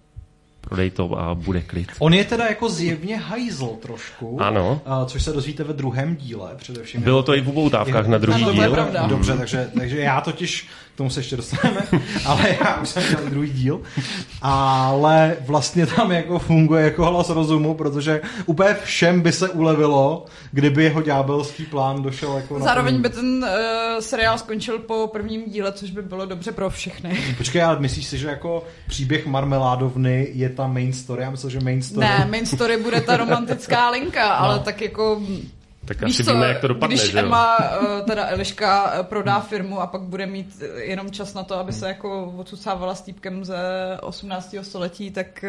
Prodej 0.70 0.90
to 0.90 1.18
a 1.18 1.34
bude 1.34 1.60
klid. 1.62 1.88
On 1.98 2.14
je 2.14 2.24
teda 2.24 2.46
jako 2.46 2.68
zjevně 2.68 3.16
hajzl 3.16 3.66
trošku, 3.82 4.42
Ano. 4.42 4.80
a, 4.86 5.04
což 5.04 5.22
se 5.22 5.32
dozvíte 5.32 5.64
ve 5.64 5.72
druhém 5.72 6.16
díle 6.16 6.50
především. 6.56 7.02
Bylo 7.02 7.22
to 7.22 7.34
i 7.34 7.40
v 7.40 7.48
upoutávkách 7.48 8.06
na 8.06 8.18
druhý 8.18 8.42
Ano, 8.42 8.52
to 8.54 8.60
je 8.62 8.66
díl. 8.68 8.74
pravda. 8.74 9.06
Dobře, 9.06 9.36
takže, 9.36 9.70
takže 9.78 10.00
já 10.00 10.20
totiž, 10.20 10.68
tomu 11.00 11.10
se 11.10 11.20
ještě 11.20 11.36
dostaneme, 11.36 11.80
ale 12.24 12.56
já 12.60 12.80
už 12.80 12.88
jsem 12.88 13.02
dělal 13.10 13.24
druhý 13.30 13.50
díl, 13.50 13.80
ale 14.42 15.36
vlastně 15.40 15.86
tam 15.86 16.12
jako 16.12 16.38
funguje 16.38 16.84
jako 16.84 17.04
hlas 17.04 17.28
rozumu, 17.28 17.74
protože 17.74 18.20
úplně 18.46 18.74
všem 18.84 19.20
by 19.20 19.32
se 19.32 19.48
ulevilo, 19.48 20.24
kdyby 20.52 20.84
jeho 20.84 21.02
ďábelský 21.02 21.66
plán 21.66 22.02
došel 22.02 22.36
jako 22.36 22.58
na 22.58 22.64
Zároveň 22.64 22.94
plný. 22.94 23.02
by 23.02 23.08
ten 23.08 23.44
uh, 23.44 24.00
seriál 24.00 24.38
skončil 24.38 24.78
po 24.78 25.06
prvním 25.12 25.50
díle, 25.50 25.72
což 25.72 25.90
by 25.90 26.02
bylo 26.02 26.26
dobře 26.26 26.52
pro 26.52 26.70
všechny. 26.70 27.18
Počkej, 27.38 27.62
ale 27.62 27.80
myslíš 27.80 28.06
si, 28.06 28.18
že 28.18 28.28
jako 28.28 28.64
příběh 28.88 29.26
marmeládovny 29.26 30.28
je 30.32 30.48
ta 30.48 30.66
main 30.66 30.92
story? 30.92 31.22
Já 31.22 31.30
myslím, 31.30 31.50
že 31.50 31.60
main 31.60 31.82
story... 31.82 32.06
Ne, 32.06 32.26
main 32.30 32.46
story 32.46 32.76
bude 32.76 33.00
ta 33.00 33.16
romantická 33.16 33.90
linka, 33.90 34.28
ale 34.28 34.58
tak 34.58 34.80
jako... 34.82 35.22
Tak 35.90 36.02
Víš 36.02 36.14
asi 36.14 36.24
co, 36.24 36.32
víme, 36.32 36.46
jak 36.46 36.60
to 36.60 36.68
dopadne, 36.68 36.96
když 36.96 37.10
že 37.10 37.18
jo? 37.18 37.24
Emma, 37.24 37.56
eh, 37.60 38.02
teda 38.02 38.26
Eliška, 38.26 38.92
eh, 38.94 39.02
prodá 39.02 39.40
firmu 39.40 39.80
a 39.80 39.86
pak 39.86 40.00
bude 40.00 40.26
mít 40.26 40.62
eh, 40.62 40.80
jenom 40.80 41.10
čas 41.10 41.34
na 41.34 41.42
to, 41.42 41.54
aby 41.54 41.72
se 41.72 41.88
jako 41.88 42.34
odsucávala 42.36 42.94
s 42.94 43.00
týpkem 43.00 43.44
ze 43.44 43.56
18. 44.00 44.56
století, 44.62 45.10
tak 45.10 45.44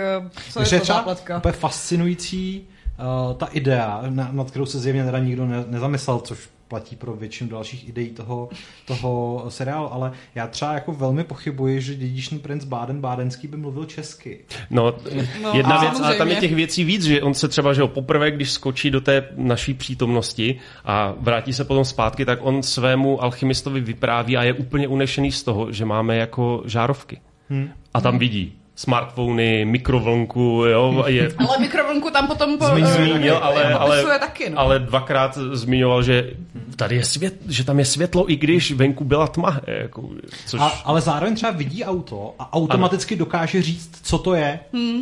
co 0.52 0.60
je 0.60 0.66
Že 0.66 0.80
to 0.80 0.86
záplatka? 0.86 1.38
Úplně 1.38 1.52
fascinující 1.52 2.68
uh, 3.00 3.38
ta 3.38 3.46
idea, 3.46 4.04
na, 4.10 4.30
nad 4.32 4.50
kterou 4.50 4.66
se 4.66 4.80
zjevně 4.80 5.06
teda 5.06 5.20
nikdo 5.20 5.46
ne, 5.46 5.64
nezamyslel, 5.68 6.20
což 6.20 6.50
platí 6.72 6.96
pro 6.96 7.14
většinu 7.16 7.50
dalších 7.50 7.90
ideí 7.90 8.10
toho, 8.10 8.50
toho 8.86 9.44
seriálu, 9.50 9.94
ale 9.94 10.12
já 10.36 10.48
třeba 10.48 10.74
jako 10.74 10.94
velmi 10.94 11.24
pochybuji, 11.24 11.82
že 11.82 11.96
dědičný 11.96 12.40
princ 12.40 12.66
Báden-Bádenský 12.66 13.48
by 13.48 13.58
mluvil 13.58 13.86
česky. 13.86 14.40
No, 14.70 14.96
No, 15.42 15.52
jedna 15.54 15.76
a 15.76 15.82
věc, 15.82 16.00
ale 16.00 16.16
tam 16.16 16.28
je 16.28 16.36
těch 16.36 16.56
věcí 16.56 16.84
víc, 16.84 17.04
že 17.04 17.22
on 17.22 17.34
se 17.34 17.48
třeba, 17.48 17.74
že 17.74 17.82
ho 17.82 17.88
poprvé, 17.88 18.32
když 18.32 18.52
skočí 18.52 18.92
do 18.92 19.02
té 19.02 19.30
naší 19.36 19.74
přítomnosti 19.74 20.60
a 20.86 21.14
vrátí 21.20 21.54
se 21.54 21.66
potom 21.66 21.86
zpátky, 21.86 22.26
tak 22.26 22.40
on 22.42 22.64
svému 22.64 23.24
alchymistovi 23.24 23.82
vypráví 23.82 24.38
a 24.38 24.44
je 24.44 24.54
úplně 24.54 24.88
unešený 24.88 25.32
z 25.32 25.44
toho, 25.44 25.72
že 25.72 25.86
máme 25.86 26.18
jako 26.18 26.64
žárovky. 26.66 27.22
Hmm. 27.50 27.70
A 27.94 28.02
tam 28.02 28.20
vidí 28.20 28.61
smartfony, 28.76 29.66
mikrovlnku, 29.66 30.64
jo, 30.66 31.04
a 31.06 31.10
je, 31.10 31.32
Ale 31.48 31.58
mikrovlnku 31.60 32.10
tam 32.10 32.28
potom 32.28 32.58
po, 32.58 32.66
Zmiňuje 32.66 32.94
eh, 32.94 33.10
zmínil, 33.10 33.38
ale, 33.38 33.74
ale, 33.74 34.20
taky, 34.20 34.50
no. 34.50 34.60
ale 34.60 34.80
dvakrát 34.80 35.38
zmiňoval, 35.54 36.04
že 36.04 36.34
tady 36.76 36.96
je 36.96 37.04
svět, 37.06 37.34
že 37.48 37.64
tam 37.64 37.80
je 37.80 37.86
světlo, 37.86 38.32
i 38.32 38.36
když 38.36 38.72
venku 38.72 39.04
byla 39.04 39.28
tma. 39.28 39.62
Jako, 39.68 40.10
což... 40.46 40.60
A, 40.60 40.68
ale 40.68 41.02
zároveň 41.02 41.36
třeba 41.36 41.52
vidí 41.52 41.84
auto 41.84 42.34
a 42.40 42.54
automaticky 42.54 43.16
ano. 43.16 43.20
dokáže 43.20 43.62
říct, 43.62 44.00
co 44.04 44.18
to 44.18 44.34
je. 44.34 44.60
Hmm. 44.74 45.02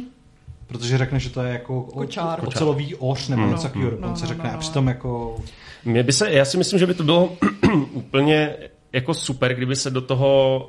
Protože 0.67 0.97
řekne, 0.97 1.19
že 1.19 1.29
to 1.29 1.41
je 1.41 1.53
jako 1.53 1.81
o- 1.81 1.99
Kočár. 1.99 2.39
ocelový 2.47 2.95
oř 2.95 3.27
nebo 3.27 3.47
něco 3.47 3.63
takového 3.63 3.91
dokonce 3.91 4.25
No, 4.25 4.27
no, 4.31 4.35
řekne. 4.35 4.43
no, 4.43 4.49
A 4.49 4.53
no. 4.53 4.59
přitom 4.59 4.87
jako... 4.87 5.37
Mě 5.85 6.03
by 6.03 6.13
se, 6.13 6.31
já 6.31 6.45
si 6.45 6.57
myslím, 6.57 6.79
že 6.79 6.85
by 6.87 6.93
to 6.93 7.03
bylo 7.03 7.37
úplně 7.91 8.55
jako 8.93 9.13
super, 9.13 9.53
kdyby 9.55 9.75
se 9.75 9.89
do 9.89 10.01
toho 10.01 10.59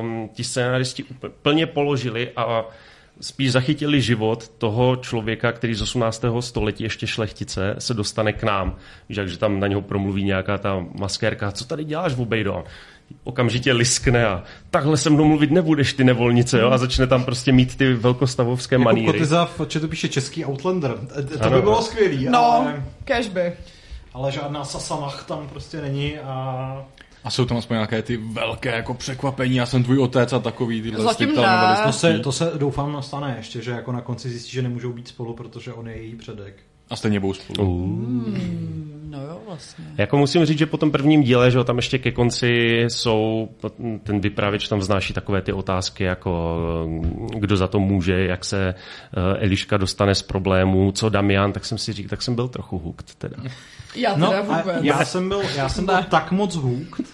um, 0.00 0.28
ti 0.32 0.44
scénaristi 0.44 1.04
úplně, 1.04 1.32
plně 1.42 1.66
položili 1.66 2.30
a 2.36 2.64
spíš 3.20 3.52
zachytili 3.52 4.00
život 4.00 4.48
toho 4.48 4.96
člověka, 4.96 5.52
který 5.52 5.74
z 5.74 5.82
18. 5.82 6.24
století 6.40 6.84
ještě 6.84 7.06
šlechtice 7.06 7.74
se 7.78 7.94
dostane 7.94 8.32
k 8.32 8.42
nám. 8.42 8.76
Víš, 9.08 9.18
že 9.26 9.38
tam 9.38 9.60
na 9.60 9.66
něho 9.66 9.82
promluví 9.82 10.24
nějaká 10.24 10.58
ta 10.58 10.84
maskérka, 11.00 11.52
co 11.52 11.64
tady 11.64 11.84
děláš, 11.84 12.14
Vobejdo? 12.14 12.64
okamžitě 13.24 13.72
liskne 13.72 14.26
a 14.26 14.42
takhle 14.70 14.96
se 14.96 15.10
mnou 15.10 15.24
mluvit 15.24 15.50
nebudeš, 15.50 15.92
ty 15.92 16.04
nevolnice, 16.04 16.60
jo? 16.60 16.70
A 16.70 16.78
začne 16.78 17.06
tam 17.06 17.24
prostě 17.24 17.52
mít 17.52 17.76
ty 17.76 17.92
velkostavovské 17.94 18.74
Jako 18.74 18.84
maníry. 18.84 19.06
Kotyza 19.12 19.44
v 19.44 19.58
chatu 19.72 19.88
píše 19.88 20.08
český 20.08 20.44
Outlander. 20.44 20.94
To 21.38 21.44
Ano. 21.44 21.56
by 21.56 21.62
bylo 21.62 21.82
skvělý, 21.82 22.26
No, 22.30 22.38
ale, 22.44 22.84
cashby. 23.04 23.52
ale 24.14 24.32
žádná 24.32 24.64
sasamach 24.64 25.24
tam 25.28 25.48
prostě 25.48 25.80
není 25.80 26.18
a... 26.18 26.84
A 27.24 27.30
jsou 27.30 27.44
tam 27.44 27.56
aspoň 27.56 27.74
nějaké 27.74 28.02
ty 28.02 28.16
velké 28.16 28.76
jako 28.76 28.94
překvapení, 28.94 29.56
já 29.56 29.66
jsem 29.66 29.84
tvůj 29.84 29.98
otec 29.98 30.32
a 30.32 30.38
takový 30.38 30.82
tyhle 30.82 31.04
Zatím 31.04 31.28
ty 31.28 31.36
ne. 31.36 31.76
To 31.84 31.92
se, 31.92 32.18
to 32.18 32.32
se 32.32 32.52
doufám 32.58 32.92
nastane 32.92 33.34
ještě, 33.36 33.62
že 33.62 33.70
jako 33.70 33.92
na 33.92 34.00
konci 34.00 34.30
zjistí, 34.30 34.52
že 34.52 34.62
nemůžou 34.62 34.92
být 34.92 35.08
spolu, 35.08 35.34
protože 35.34 35.72
on 35.72 35.88
je 35.88 35.96
její 35.96 36.16
předek. 36.16 36.62
A 36.90 36.96
stejně 36.96 37.20
budou 37.20 37.34
spolu. 37.34 37.68
Uh. 37.68 38.38
No 39.10 39.20
jo, 39.22 39.40
vlastně. 39.46 39.84
Jako 39.98 40.16
musím 40.18 40.44
říct, 40.44 40.58
že 40.58 40.66
po 40.66 40.76
tom 40.76 40.90
prvním 40.90 41.22
díle, 41.22 41.50
že 41.50 41.58
jo, 41.58 41.64
tam 41.64 41.76
ještě 41.76 41.98
ke 41.98 42.12
konci 42.12 42.48
jsou, 42.88 43.48
ten 44.02 44.20
vypravěč 44.20 44.68
tam 44.68 44.78
vznáší 44.78 45.12
takové 45.14 45.42
ty 45.42 45.52
otázky, 45.52 46.04
jako 46.04 46.58
kdo 47.38 47.56
za 47.56 47.66
to 47.66 47.80
může, 47.80 48.24
jak 48.26 48.44
se 48.44 48.68
eh, 48.68 48.74
Eliška 49.38 49.76
dostane 49.76 50.14
z 50.14 50.22
problémů, 50.22 50.92
co 50.92 51.08
Damian, 51.08 51.52
tak 51.52 51.64
jsem 51.64 51.78
si 51.78 51.92
říkal, 51.92 52.08
tak 52.10 52.22
jsem 52.22 52.34
byl 52.34 52.48
trochu 52.48 52.78
hooked 52.78 53.14
teda. 53.14 53.36
Já 53.96 54.16
No, 54.16 54.26
teda 54.30 54.40
a 54.40 54.60
vůbec. 54.60 54.76
já 54.84 55.04
jsem 55.04 55.28
byl, 55.28 55.42
já 55.56 55.68
jsem 55.68 55.86
byl 55.86 56.02
tak 56.10 56.32
moc 56.32 56.54
hooked, 56.56 57.06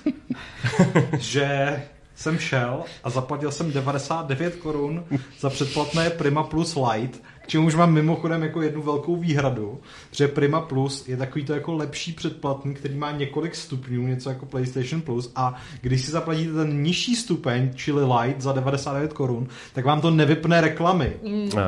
že 1.19 1.83
jsem 2.15 2.39
šel 2.39 2.81
a 3.05 3.11
zaplatil 3.11 3.51
jsem 3.51 3.73
99 3.73 4.57
korun 4.57 5.05
za 5.41 5.51
předplatné 5.51 6.11
Prima 6.11 6.43
Plus 6.43 6.77
Lite, 6.93 7.19
k 7.47 7.49
čemuž 7.49 7.75
mám 7.75 7.93
mimochodem 7.93 8.43
jako 8.43 8.63
jednu 8.63 8.83
velkou 8.83 9.17
výhradu, 9.17 9.81
že 10.11 10.29
Prima 10.29 10.61
Plus 10.61 11.09
je 11.09 11.17
takový 11.17 11.45
to 11.45 11.55
jako 11.55 11.73
lepší 11.75 12.13
předplatný, 12.13 12.75
který 12.75 12.95
má 12.95 13.13
několik 13.13 13.55
stupňů, 13.55 14.07
něco 14.07 14.29
jako 14.29 14.47
PlayStation 14.47 15.01
Plus 15.01 15.33
a 15.37 15.55
když 15.81 16.05
si 16.05 16.11
zaplatíte 16.11 16.53
ten 16.53 16.83
nižší 16.83 17.17
stupeň, 17.17 17.71
čili 17.75 18.05
Lite 18.05 18.41
za 18.41 18.53
99 18.53 19.13
korun, 19.13 19.49
tak 19.75 19.85
vám 19.85 20.01
to 20.01 20.11
nevypne 20.11 20.61
reklamy, 20.61 21.13
A, 21.57 21.61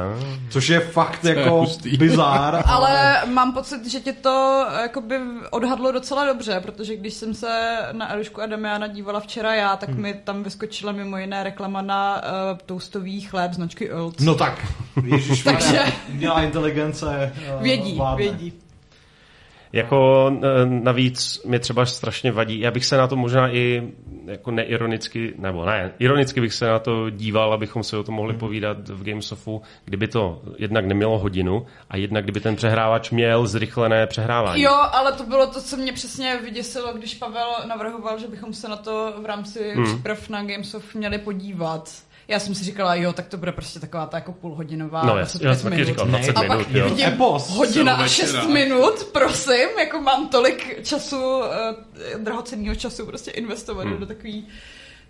což 0.50 0.68
je 0.68 0.80
fakt 0.80 1.24
jako 1.24 1.50
hustý. 1.50 1.96
bizár. 1.96 2.62
Ale 2.66 3.22
mám 3.26 3.52
pocit, 3.52 3.86
že 3.86 4.00
tě 4.00 4.12
to 4.12 4.66
jakoby 4.82 5.14
odhadlo 5.50 5.92
docela 5.92 6.26
dobře, 6.26 6.60
protože 6.60 6.96
když 6.96 7.14
jsem 7.14 7.34
se 7.34 7.78
na 7.92 8.12
Elišku 8.12 8.40
a 8.42 8.46
Damiana 8.46 8.86
dívala 8.86 9.20
včera 9.20 9.54
já, 9.54 9.76
tak 9.76 9.88
mi 9.88 10.14
tam 10.24 10.42
vyskočila 10.42 10.92
mimo 10.92 11.18
jiné 11.18 11.42
reklama 11.42 11.82
na 11.82 12.16
uh, 12.22 12.58
toastový 12.66 13.20
chléb 13.20 13.52
značky 13.52 13.90
Earls. 13.90 14.18
No 14.20 14.34
tak, 14.34 14.66
Ježíš, 15.04 15.42
Takže- 15.76 15.92
měla 16.12 16.42
inteligence. 16.42 17.32
eh, 17.46 17.62
vědí, 17.62 17.94
vládne. 17.96 18.22
vědí. 18.24 18.52
Jako 19.72 20.30
eh, 20.42 20.66
navíc 20.66 21.42
mě 21.44 21.58
třeba 21.58 21.86
strašně 21.86 22.32
vadí, 22.32 22.60
já 22.60 22.70
bych 22.70 22.84
se 22.84 22.96
na 22.96 23.06
to 23.06 23.16
možná 23.16 23.48
i 23.54 23.82
jako 24.26 24.50
neironicky, 24.50 25.34
nebo 25.38 25.64
ne, 25.66 25.92
ironicky 25.98 26.40
bych 26.40 26.54
se 26.54 26.66
na 26.66 26.78
to 26.78 27.10
díval, 27.10 27.52
abychom 27.52 27.82
se 27.84 27.96
o 27.96 28.02
tom 28.02 28.14
mohli 28.14 28.34
povídat 28.34 28.88
v 28.88 29.04
Gamesofu, 29.04 29.62
kdyby 29.84 30.08
to 30.08 30.42
jednak 30.58 30.84
nemělo 30.86 31.18
hodinu 31.18 31.66
a 31.90 31.96
jednak 31.96 32.24
kdyby 32.24 32.40
ten 32.40 32.56
přehrávač 32.56 33.10
měl 33.10 33.46
zrychlené 33.46 34.06
přehrávání. 34.06 34.62
Jo, 34.62 34.72
ale 34.92 35.12
to 35.12 35.24
bylo 35.24 35.46
to, 35.46 35.60
co 35.62 35.76
mě 35.76 35.92
přesně 35.92 36.38
vyděsilo, 36.44 36.92
když 36.92 37.14
Pavel 37.14 37.48
navrhoval, 37.68 38.18
že 38.18 38.28
bychom 38.28 38.52
se 38.54 38.68
na 38.68 38.76
to 38.76 39.14
v 39.22 39.26
rámci 39.26 39.72
Hmm. 39.74 39.84
příprav 39.84 40.28
na 40.28 40.42
Gamesoft 40.44 40.94
měli 40.94 41.18
podívat. 41.18 41.90
Já 42.28 42.38
jsem 42.40 42.54
si 42.54 42.64
říkala, 42.64 42.94
jo, 42.94 43.12
tak 43.12 43.28
to 43.28 43.36
bude 43.36 43.52
prostě 43.52 43.80
taková 43.80 44.06
ta 44.06 44.16
jako 44.16 44.32
půlhodinová. 44.32 45.02
No 45.02 45.14
25 45.14 45.44
já, 45.44 45.50
já 45.50 45.56
jsem 45.56 45.62
taky 45.64 45.74
minut. 45.76 45.86
říkal 45.88 46.06
20 46.06 46.30
A 46.36 46.42
pak 46.42 46.48
minut, 46.58 46.66
jo. 46.70 46.88
vidím 46.88 47.06
Epos. 47.06 47.48
hodina 47.50 47.92
a 47.92 47.96
Celovečera. 48.08 48.40
6 48.42 48.48
minut, 48.50 49.04
prosím, 49.12 49.68
jako 49.78 50.00
mám 50.00 50.28
tolik 50.28 50.84
času, 50.86 51.16
uh, 51.38 51.44
drahocenního 52.18 52.74
času 52.74 53.06
prostě 53.06 53.30
investovat 53.30 53.82
Hmm. 53.86 53.96
do 54.00 54.06
takový 54.06 54.48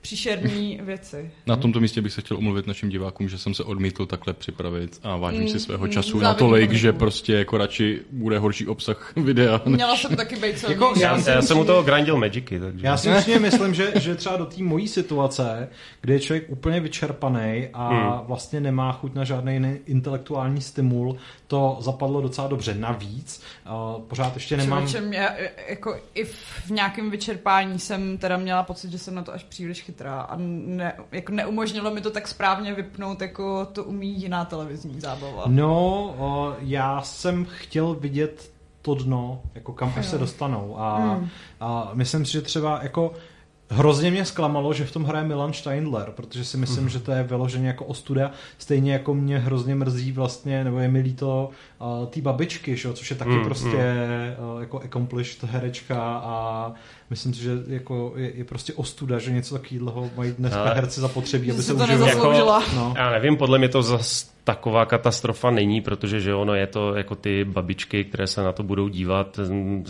příšerní 0.00 0.80
věci. 0.82 1.30
Na 1.46 1.56
tomto 1.56 1.80
místě 1.80 2.02
bych 2.02 2.12
se 2.12 2.20
chtěl 2.20 2.36
omluvit 2.36 2.66
našim 2.66 2.88
divákům, 2.88 3.28
že 3.28 3.38
jsem 3.38 3.54
se 3.54 3.64
odmítl 3.64 4.06
takhle 4.06 4.34
připravit 4.34 5.00
a 5.02 5.16
vážím 5.16 5.48
si 5.48 5.60
svého 5.60 5.84
mm, 5.84 5.90
času 5.90 6.08
závidím 6.08 6.22
natolik, 6.22 6.64
Patriku. 6.64 6.80
že 6.80 6.92
prostě 6.92 7.32
jako 7.34 7.58
radši 7.58 8.00
bude 8.12 8.38
horší 8.38 8.66
obsah 8.66 9.12
videa. 9.16 9.60
než- 9.66 9.74
Měla 9.74 9.96
jsem 9.96 10.16
taky 10.16 10.36
být 10.36 10.58
celý. 10.58 10.72
Jako 10.72 10.92
já 11.00 11.18
Já, 11.18 11.30
já 11.30 11.42
jsem 11.42 11.58
u 11.58 11.64
toho 11.64 11.82
grindil 11.82 12.16
Magicy, 12.16 12.60
takže... 12.60 12.86
Já 12.86 12.96
si 12.96 13.08
určitě 13.10 13.38
myslím, 13.38 13.74
že, 13.74 13.92
že 14.00 14.14
třeba 14.14 14.36
do 14.36 14.46
té 14.46 14.62
mojí 14.62 14.88
situace, 14.88 15.68
kde 16.00 16.12
je 16.14 16.20
člověk 16.20 16.44
úplně 16.48 16.80
vyčerpaný 16.80 17.68
a 17.72 17.88
Hmm. 17.88 18.26
vlastně 18.26 18.60
nemá 18.60 18.92
chuť 18.92 19.14
na 19.14 19.24
žádný 19.24 19.52
jiný 19.52 19.76
intelektuální 19.86 20.60
stimul, 20.60 21.16
to 21.46 21.76
zapadlo 21.80 22.20
docela 22.20 22.46
dobře. 22.48 22.74
Navíc, 22.74 23.42
uh, 23.96 24.02
pořád 24.02 24.34
ještě 24.34 24.56
nemám... 24.56 24.88
Člověče, 24.88 25.16
já, 25.16 25.34
jako 25.68 25.96
i 26.14 26.24
v 26.24 26.70
nějakém 26.70 27.10
vyčerpání 27.10 27.78
jsem 27.78 28.18
teda 28.18 28.36
měla 28.36 28.62
pocit, 28.62 28.90
že 28.90 28.98
jsem 28.98 29.14
na 29.14 29.22
to 29.22 29.32
až 29.34 29.44
příliš 29.44 29.82
chytrá 29.82 29.97
a 30.06 30.34
ne, 30.38 30.92
jako 31.12 31.32
neumožnilo 31.32 31.94
mi 31.94 32.00
to 32.00 32.10
tak 32.10 32.28
správně 32.28 32.74
vypnout, 32.74 33.20
jako 33.22 33.66
to 33.72 33.84
umí 33.84 34.20
jiná 34.20 34.44
televizní 34.44 35.00
zábava. 35.00 35.44
No, 35.46 36.02
uh, 36.18 36.54
já 36.60 37.02
jsem 37.02 37.44
chtěl 37.44 37.94
vidět 37.94 38.50
to 38.82 38.94
dno, 38.94 39.40
jako 39.54 39.72
kam 39.72 39.92
až 39.96 40.06
se 40.06 40.18
dostanou. 40.18 40.74
A, 40.78 40.96
Hmm. 40.98 41.28
a 41.60 41.90
myslím 41.94 42.26
si, 42.26 42.32
že 42.32 42.42
třeba 42.42 42.80
jako 42.82 43.12
Hrozně 43.70 44.10
mě 44.10 44.24
zklamalo, 44.24 44.72
že 44.72 44.84
v 44.84 44.92
tom 44.92 45.04
hraje 45.04 45.24
Milan 45.26 45.52
Steindler, 45.52 46.10
protože 46.16 46.44
si 46.44 46.56
myslím, 46.56 46.80
Mhm. 46.84 46.88
že 46.88 47.00
to 47.00 47.12
je 47.12 47.22
vyloženě 47.22 47.66
jako 47.66 47.84
ostuda. 47.84 48.30
Stejně 48.58 48.92
jako 48.92 49.14
mě 49.14 49.38
hrozně 49.38 49.74
mrzí 49.74 50.12
vlastně, 50.12 50.64
nebo 50.64 50.78
je 50.78 50.88
mi 50.88 51.00
líto 51.00 51.50
uh, 51.80 52.06
té 52.06 52.20
babičky, 52.20 52.76
že? 52.76 52.88
jo, 52.88 52.94
což 52.94 53.10
je 53.10 53.16
taky 53.16 53.30
Mm, 53.30 53.44
prostě 53.44 53.76
uh, 54.54 54.60
jako 54.60 54.80
accomplished 54.84 55.44
herečka 55.50 55.96
a 56.24 56.72
myslím 57.10 57.34
si, 57.34 57.42
že 57.42 57.52
jako 57.66 58.12
je, 58.16 58.32
je 58.36 58.44
prostě 58.44 58.72
ostuda, 58.72 59.18
že 59.18 59.32
něco 59.32 59.58
takového 59.58 60.10
mají 60.16 60.32
dneska 60.38 60.60
Ale- 60.62 60.74
herci 60.74 61.00
zapotřebí, 61.00 61.50
aby 61.52 61.62
se 61.62 61.74
to 61.74 61.84
uživili. 61.84 61.98
nezasloužila. 62.06 62.62
No. 62.74 62.94
Já 62.96 63.10
nevím, 63.10 63.36
podle 63.36 63.58
mě 63.58 63.68
to 63.68 63.82
zas 63.82 64.30
taková 64.44 64.86
katastrofa 64.86 65.50
není, 65.50 65.80
protože 65.80 66.20
že 66.20 66.34
ono 66.34 66.54
je 66.54 66.66
to 66.66 66.94
jako 66.94 67.14
ty 67.14 67.44
babičky, 67.44 68.04
které 68.04 68.26
se 68.26 68.42
na 68.42 68.52
to 68.52 68.62
budou 68.62 68.88
dívat, 68.88 69.38
mm, 69.48 69.84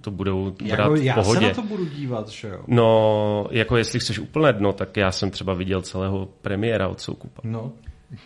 to 0.00 0.10
budou 0.10 0.50
brát 0.68 0.78
Jako, 0.78 0.94
v 0.94 1.04
já 1.04 1.14
se 1.14 1.20
pohodě. 1.20 1.46
na 1.48 1.54
to 1.54 1.62
budu 1.62 1.84
dívat, 1.84 2.28
že 2.28 2.48
jo. 2.48 2.60
No, 2.66 3.46
jako 3.50 3.76
jestli 3.76 4.00
chceš 4.00 4.18
úplné 4.18 4.52
dno, 4.52 4.72
tak 4.72 4.96
já 4.96 5.12
jsem 5.12 5.30
třeba 5.30 5.54
viděl 5.54 5.82
celého 5.82 6.28
premiéra 6.42 6.88
od 6.88 7.00
Soukupa. 7.00 7.40
No, 7.44 7.72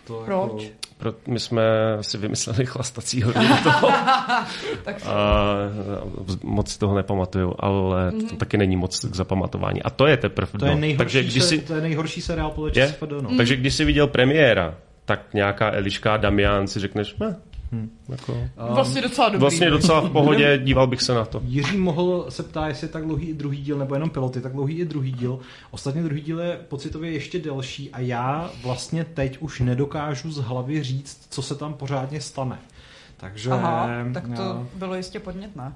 to 0.06 0.22
Proč? 0.24 0.62
Jako, 0.62 0.76
Pro, 0.98 1.14
my 1.28 1.40
jsme 1.40 1.62
si 2.00 2.18
vymysleli 2.18 2.66
chlastací 2.66 3.22
hodinu 3.22 3.56
toho 3.62 3.88
Tak 4.84 5.06
a 5.06 5.54
moc 6.42 6.72
si 6.72 6.78
toho 6.78 6.96
nepamatuju, 6.96 7.54
ale 7.58 8.12
to 8.12 8.36
taky 8.36 8.58
není 8.58 8.76
moc 8.76 9.04
k 9.04 9.14
zapamatování. 9.14 9.82
A 9.82 9.90
to 9.90 10.06
je 10.06 10.16
teprve 10.16 10.58
to, 10.58 10.64
je 10.64 10.70
dno. 10.70 10.80
nejhorší, 10.80 10.98
Takže 10.98 11.22
když 11.22 11.42
se, 11.42 11.48
si, 11.48 11.58
to 11.58 11.74
je 11.74 11.80
nejhorší 11.80 12.20
seriál? 12.20 12.54
ČSFD, 12.72 13.10
no. 13.22 13.36
Takže 13.36 13.56
když 13.56 13.74
jsi 13.74 13.84
viděl 13.84 14.06
premiéra, 14.06 14.74
tak 15.04 15.34
nějaká 15.34 15.72
Eliška 15.72 16.16
Damian 16.16 16.66
si 16.66 16.80
řekneš, 16.80 17.16
ne, 17.16 17.36
jako, 18.08 18.48
vlastně 18.56 19.02
docela 19.02 19.28
dobrý. 19.28 19.40
vlastně 19.40 19.70
docela 19.70 20.00
v 20.00 20.10
pohodě, 20.10 20.58
díval 20.64 20.86
bych 20.86 21.02
se 21.02 21.14
na 21.14 21.24
to. 21.24 21.40
Jiří 21.44 21.76
mohl 21.76 22.26
se 22.28 22.42
ptá, 22.42 22.68
jestli 22.68 22.84
je 22.84 22.88
tak 22.88 23.04
dlouhý 23.04 23.28
i 23.28 23.34
druhý 23.34 23.62
díl, 23.62 23.78
nebo 23.78 23.94
jenom 23.94 24.10
piloty, 24.10 24.40
tak 24.40 24.52
dlouhý 24.52 24.78
i 24.78 24.84
druhý 24.84 25.12
díl. 25.12 25.38
Ostatně 25.70 26.02
druhý 26.02 26.20
díl 26.20 26.40
je 26.40 26.60
pocitově 26.68 27.10
ještě 27.10 27.38
delší 27.38 27.90
a 27.90 28.00
já 28.00 28.50
vlastně 28.62 29.04
teď 29.04 29.38
už 29.40 29.60
nedokážu 29.60 30.32
z 30.32 30.36
hlavy 30.38 30.82
říct, 30.82 31.26
co 31.30 31.42
se 31.42 31.54
tam 31.54 31.74
pořádně 31.74 32.20
stane. 32.20 32.58
Takže... 33.16 33.50
Aha, 33.50 33.88
tak 34.14 34.24
to 34.36 34.42
já- 34.42 34.66
bylo 34.74 34.94
jistě 34.94 35.20
podnětné. 35.20 35.72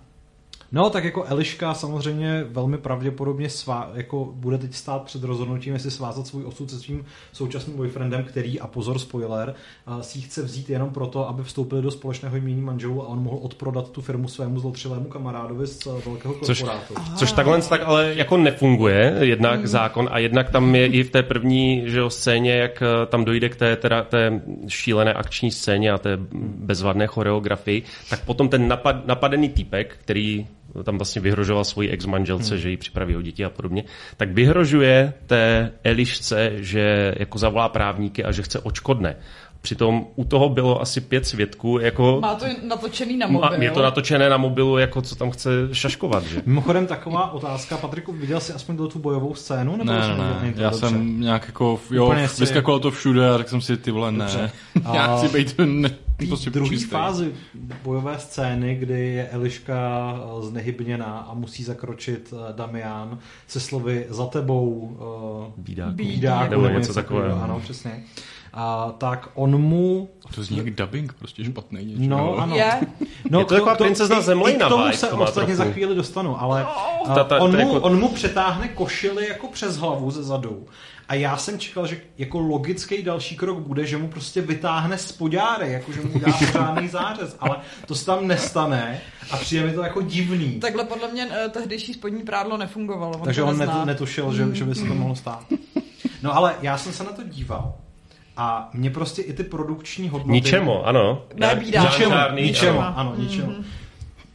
No, 0.77 0.91
tak 0.91 1.05
jako 1.05 1.25
Eliška 1.25 1.75
samozřejmě 1.75 2.45
velmi 2.49 2.79
pravděpodobně 2.79 3.51
svá, 3.51 3.91
jako 3.95 4.29
bude 4.35 4.59
teď 4.59 4.75
stát 4.75 5.03
před 5.03 5.25
rozhodnutím, 5.25 5.75
jestli 5.75 5.91
svázat 5.91 6.27
svůj 6.27 6.45
osud 6.45 6.71
se 6.71 6.79
svým 6.79 7.05
současným 7.33 7.77
boyfriendem, 7.77 8.25
který, 8.25 8.61
a 8.61 8.67
pozor, 8.67 8.99
spoiler, 8.99 9.55
si 10.01 10.19
ji 10.19 10.23
chce 10.23 10.43
vzít 10.43 10.71
jenom 10.71 10.91
proto, 10.91 11.29
aby 11.29 11.43
vstoupili 11.43 11.83
do 11.83 11.91
společného 11.91 12.37
jmění 12.37 12.61
manželů 12.61 13.03
a 13.03 13.07
on 13.07 13.23
mohl 13.23 13.39
odprodat 13.43 13.91
tu 13.91 14.01
firmu 14.01 14.29
svému 14.29 14.61
zlotřilému 14.61 15.05
kamarádovi 15.05 15.67
z 15.67 15.87
eh, 15.87 15.91
velkého 16.07 16.35
Což- 16.35 16.61
korporátu. 16.61 16.95
Což 17.17 17.33
takhle 17.33 17.63
tak 17.63 17.81
ale 17.85 18.15
jako 18.17 18.37
nefunguje, 18.37 19.17
jednak 19.21 19.67
zákon 19.67 20.09
a 20.13 20.19
jednak 20.19 20.51
tam 20.51 20.75
je 20.75 20.87
i 20.87 21.03
v 21.03 21.11
té 21.11 21.23
první 21.23 21.83
že 21.87 21.99
jo, 21.99 22.11
scéně, 22.11 22.53
jak 22.53 22.83
eh, 22.83 23.07
tam 23.07 23.25
dojde 23.25 23.49
k 23.49 23.57
té, 23.57 23.77
teda, 23.77 24.03
té 24.03 24.41
šílené 24.69 25.13
akční 25.13 25.51
scéně 25.51 25.91
a 25.93 25.99
té 25.99 26.19
bezvadné 26.59 27.07
choreografii, 27.07 27.83
tak 28.11 28.25
potom 28.25 28.49
ten 28.49 28.69
napad, 28.69 29.07
napadený 29.07 29.49
týpek, 29.49 29.97
který 30.01 30.47
tam 30.85 30.99
vlastně 30.99 31.23
vyhrožoval 31.23 31.65
svoji 31.65 31.91
ex-manželce, 31.91 32.59
že 32.59 32.71
ji 32.71 32.77
připraví 32.77 33.17
o 33.17 33.23
děti 33.23 33.45
a 33.45 33.51
podobně, 33.51 33.85
tak 34.17 34.33
vyhrožuje 34.33 35.13
té 35.27 35.73
Elišce, 35.85 36.53
že 36.57 37.15
jako 37.19 37.39
zavolá 37.39 37.69
právníky 37.69 38.25
a 38.25 38.33
že 38.33 38.43
chce 38.43 38.61
očkodné. 38.61 39.17
Přitom 39.67 40.07
u 40.17 40.25
toho 40.25 40.49
bylo 40.49 40.81
asi 40.83 41.01
pět 41.01 41.27
svědků, 41.27 41.79
jako 41.79 42.19
Má 42.23 42.35
to 42.35 42.47
natočený 42.69 43.17
na 43.17 43.27
a 43.27 43.31
mobil. 43.31 43.63
je 43.63 43.71
to 43.71 43.83
natočené 43.83 44.29
na 44.31 44.37
mobilu, 44.37 44.79
jako 44.79 45.03
co 45.03 45.15
tam 45.17 45.31
chce 45.31 45.51
šaškovat, 45.73 46.23
že? 46.25 46.43
Mimochodem 46.47 46.87
taková 46.87 47.33
otázka, 47.33 47.77
Patriku, 47.77 48.13
viděl 48.13 48.41
jsi 48.41 48.53
aspoň 48.53 48.77
tu 48.77 48.99
bojovou 48.99 49.35
scénu? 49.35 49.77
Nebo 49.77 49.93
Ne, 49.93 50.03
jsi 50.03 50.09
ne, 50.09 50.17
ne. 50.43 50.53
to? 50.53 50.61
Já 50.63 50.71
Dobře. 50.71 50.89
jsem 50.89 51.21
nějak 51.21 51.47
jako, 51.47 51.81
jo, 51.91 52.07
Úplně 52.07 52.29
si- 52.29 52.43
vyskakovalo 52.43 52.81
to 52.81 52.91
všude 52.91 53.31
a 53.31 53.39
řekl 53.39 53.51
jsem 53.51 53.61
si, 53.61 53.77
ty 53.77 53.91
vole, 53.91 54.13
ne. 54.13 54.19
Dobře. 54.19 54.51
Já 54.93 55.05
A- 55.07 55.17
chci 55.19 55.29
být 55.39 55.55
ne, 55.65 55.91
prostě 56.29 56.51
druhé 56.51 56.71
čistý. 56.71 56.89
fázi 56.91 57.33
bojové 57.85 58.19
scény, 58.19 58.75
kdy 58.75 59.01
je 59.15 59.29
Eliška 59.29 60.13
eh, 60.17 60.47
znehybněná 60.47 61.27
a 61.31 61.35
musí 61.35 61.65
zakročit 61.65 62.35
eh, 62.37 62.53
Damian 62.53 63.19
se 63.47 63.61
slovy 63.61 64.07
za 64.09 64.27
tebou 64.27 64.97
eh, 65.49 65.53
Bídák. 65.57 65.95
bídák, 65.95 66.51
Nebo 66.51 66.69
něco 66.69 66.95
takového. 66.95 67.43
Ano, 67.43 67.61
přesně. 67.61 68.03
A 68.59 68.95
tak 68.99 69.29
on 69.35 69.61
mu... 69.63 70.09
To 70.35 70.43
zní 70.43 70.57
jak 70.57 70.71
dubbing, 70.71 71.13
prostě 71.13 71.45
špatný 71.45 71.85
něčeho. 71.85 72.09
No, 72.09 72.37
ano. 72.37 72.57
Je. 72.57 72.81
No, 73.31 73.39
Je 73.39 73.45
to 73.45 73.55
taková 73.55 73.75
princezna 73.75 74.19
i- 74.19 74.23
Zemlejna 74.23 74.67
k 74.67 74.69
tomu 74.69 74.93
se 74.93 75.07
to 75.07 75.17
ostatně 75.17 75.55
trochu. 75.55 75.69
za 75.69 75.75
chvíli 75.75 75.95
dostanu, 75.95 76.43
ale 76.43 76.65
A 77.09 77.15
Ta- 77.15 77.25
ta- 77.25 77.39
on, 77.41 77.51
to 77.51 77.57
mu, 77.59 77.75
jako- 77.75 77.81
on 77.87 78.01
mu 78.01 78.09
přetáhne 78.09 78.69
košily 78.69 79.29
jako 79.29 79.47
přes 79.49 79.77
hlavu 79.77 80.11
ze 80.11 80.23
zadu. 80.23 80.67
A 81.09 81.15
já 81.15 81.37
jsem 81.37 81.59
čekal, 81.59 81.87
že 81.87 82.01
jako 82.19 82.39
logický 82.39 83.03
další 83.03 83.37
krok 83.37 83.59
bude, 83.59 83.87
že 83.87 83.97
mu 83.97 84.09
prostě 84.09 84.41
vytáhne 84.41 84.99
spodňáry, 84.99 85.73
jako 85.73 85.93
že 85.93 86.01
mu 86.01 86.09
udělá 86.15 86.33
pořádný 86.53 86.89
zářez, 86.89 87.37
ale 87.41 87.57
to 87.87 87.95
se 87.95 88.07
tam 88.07 88.27
nestane 88.27 89.01
a 89.31 89.37
přijde 89.37 89.67
mi 89.67 89.73
to 89.73 89.83
jako 89.83 90.01
divný. 90.03 90.61
Takhle 90.61 90.85
podle 90.85 91.09
mě 91.09 91.29
eh, 91.33 91.49
tehdejší 91.49 91.95
spodní 91.95 92.23
prádlo 92.23 92.57
nefungovalo. 92.57 93.15
On 93.19 93.25
Takže 93.25 93.41
to 93.41 93.47
on 93.47 93.59
nezná. 93.59 93.75
netu, 93.75 93.87
netušil, 93.87 94.33
že, 94.35 94.47
že 94.53 94.65
by 94.65 94.75
se 94.75 94.85
to 94.87 94.95
mohlo 94.95 95.15
stát. 95.17 95.45
No 96.23 96.37
ale 96.37 96.55
já 96.63 96.79
jsem 96.79 96.93
se 96.93 97.05
na 97.05 97.13
to 97.13 97.23
díval 97.23 97.75
a 98.37 98.71
mě 98.75 98.91
prostě 98.91 99.23
i 99.23 99.33
ty 99.33 99.45
produkční 99.45 100.09
hodnoty... 100.09 100.33
Ničemu, 100.33 100.87
ano. 100.87 101.23
Nebídá. 101.35 101.83
Ničemu, 101.83 102.15
ničemu, 102.35 102.81
ano. 102.81 102.99
ano, 102.99 103.15
ničemu. 103.19 103.53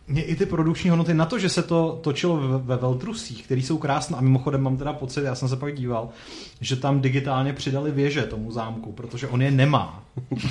Mě 0.07 0.23
i 0.23 0.35
ty 0.35 0.45
produkční 0.45 0.89
hodnoty 0.89 1.13
na 1.13 1.25
to, 1.25 1.39
že 1.39 1.49
se 1.49 1.63
to 1.63 1.99
točilo 2.03 2.37
ve, 2.37 2.57
ve 2.57 2.75
Veltrusích, 2.77 3.43
které 3.43 3.61
jsou 3.61 3.77
krásné 3.77 4.17
a 4.17 4.21
mimochodem 4.21 4.61
mám 4.61 4.77
teda 4.77 4.93
pocit, 4.93 5.23
já 5.23 5.35
jsem 5.35 5.47
se 5.49 5.55
pak 5.55 5.75
díval, 5.75 6.09
že 6.61 6.75
tam 6.75 7.01
digitálně 7.01 7.53
přidali 7.53 7.91
věže 7.91 8.23
tomu 8.23 8.51
zámku, 8.51 8.91
protože 8.91 9.27
on 9.27 9.41
je 9.41 9.51
nemá. 9.51 10.03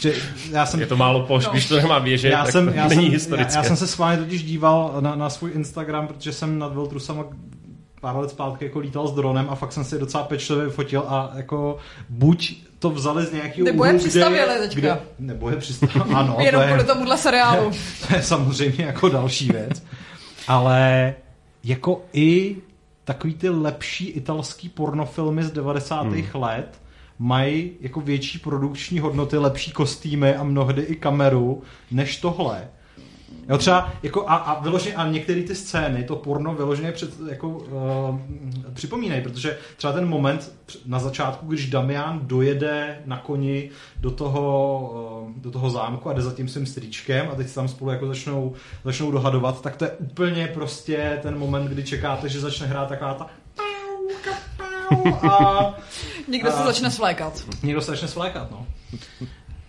Že 0.00 0.14
já 0.50 0.66
jsem, 0.66 0.80
Je 0.80 0.86
to 0.86 0.96
málo 0.96 1.26
poš, 1.26 1.46
No. 1.46 1.52
když 1.52 1.68
to 1.68 1.76
nemá 1.76 1.98
věže, 1.98 2.28
já 2.28 2.42
tak 2.42 2.52
jsem, 2.52 2.66
to 2.68 2.74
já, 2.74 2.88
není 2.88 3.02
jsem, 3.02 3.04
já, 3.04 3.10
historické. 3.10 3.54
já 3.54 3.62
jsem 3.62 3.76
se 3.76 3.86
schválně 3.86 4.18
totiž 4.18 4.42
díval 4.42 4.96
na, 5.00 5.14
na 5.14 5.30
svůj 5.30 5.50
Instagram, 5.54 6.06
protože 6.06 6.32
jsem 6.32 6.58
nad 6.58 6.74
Veltrusama 6.74 7.24
pár 8.00 8.16
let 8.16 8.30
zpátky 8.30 8.64
jako 8.64 8.78
lítal 8.78 9.08
s 9.08 9.12
dronem 9.12 9.46
a 9.50 9.54
fakt 9.54 9.72
jsem 9.72 9.84
si 9.84 9.98
docela 9.98 10.24
pečlivě 10.24 10.68
fotil 10.68 11.04
a 11.08 11.30
jako 11.34 11.78
buď 12.08 12.56
to 12.78 12.90
vzali 12.90 13.26
z 13.26 13.32
nějakého 13.32 13.64
Nebo 13.64 13.84
je 13.84 13.90
úhlu, 13.90 14.00
kde 14.00 14.08
přistavěli 14.10 14.58
teďka. 14.58 14.80
Kde, 14.80 14.98
nebo 15.18 15.50
je 15.50 15.56
přistavěli, 15.56 16.10
ano. 16.14 16.36
Jenom 16.40 16.62
to 16.62 16.68
je, 16.68 16.72
kvůli 16.72 16.86
tomuhle 16.86 17.18
seriálu. 17.18 17.70
to 18.08 18.14
je 18.14 18.22
samozřejmě 18.22 18.84
jako 18.84 19.08
další 19.08 19.48
věc. 19.48 19.82
Ale 20.48 21.14
jako 21.64 22.04
i 22.12 22.56
takový 23.04 23.34
ty 23.34 23.48
lepší 23.48 24.08
italský 24.08 24.68
pornofilmy 24.68 25.44
z 25.44 25.50
90. 25.50 26.02
Hmm. 26.02 26.24
let 26.34 26.80
mají 27.18 27.70
jako 27.80 28.00
větší 28.00 28.38
produkční 28.38 28.98
hodnoty, 28.98 29.36
lepší 29.36 29.72
kostýmy 29.72 30.34
a 30.34 30.44
mnohdy 30.44 30.82
i 30.82 30.96
kameru 30.96 31.62
než 31.90 32.16
tohle. 32.16 32.68
Jo, 33.48 33.58
třeba 33.58 33.92
jako 34.02 34.28
a, 34.28 34.34
a 34.34 34.60
vyloženě, 34.60 34.94
a 34.94 35.08
některé 35.08 35.42
ty 35.42 35.54
scény, 35.54 36.04
to 36.04 36.16
porno 36.16 36.54
vyloženě 36.54 36.92
před, 36.92 37.10
jako, 37.28 37.48
uh, 37.48 38.20
připomínají, 38.74 39.22
protože 39.22 39.58
třeba 39.76 39.92
ten 39.92 40.08
moment 40.08 40.52
na 40.86 40.98
začátku, 40.98 41.46
když 41.46 41.70
Damian 41.70 42.20
dojede 42.22 42.98
na 43.04 43.16
koni 43.18 43.70
do 44.00 44.10
toho, 44.10 44.80
uh, 45.26 45.42
do 45.42 45.50
toho 45.50 45.70
zámku 45.70 46.10
a 46.10 46.12
jde 46.12 46.22
za 46.22 46.32
tím 46.32 46.48
svým 46.48 46.66
strýčkem 46.66 47.28
a 47.32 47.34
teď 47.34 47.48
se 47.48 47.54
tam 47.54 47.68
spolu 47.68 47.90
jako 47.90 48.06
začnou, 48.06 48.54
začnou 48.84 49.10
dohadovat, 49.10 49.60
tak 49.62 49.76
to 49.76 49.84
je 49.84 49.90
úplně 49.90 50.50
prostě 50.54 51.18
ten 51.22 51.38
moment, 51.38 51.68
kdy 51.68 51.84
čekáte, 51.84 52.28
že 52.28 52.40
začne 52.40 52.66
hrát 52.66 52.88
taková 52.88 53.14
ta 53.14 53.26
a 55.28 55.74
Někdo 56.28 56.50
se 56.50 56.56
A- 56.56 56.64
začne 56.66 56.90
svlékat. 56.90 57.44
někdo 57.62 57.80
se 57.80 57.90
začne 57.90 58.08
svlékat, 58.08 58.50
no. 58.50 58.66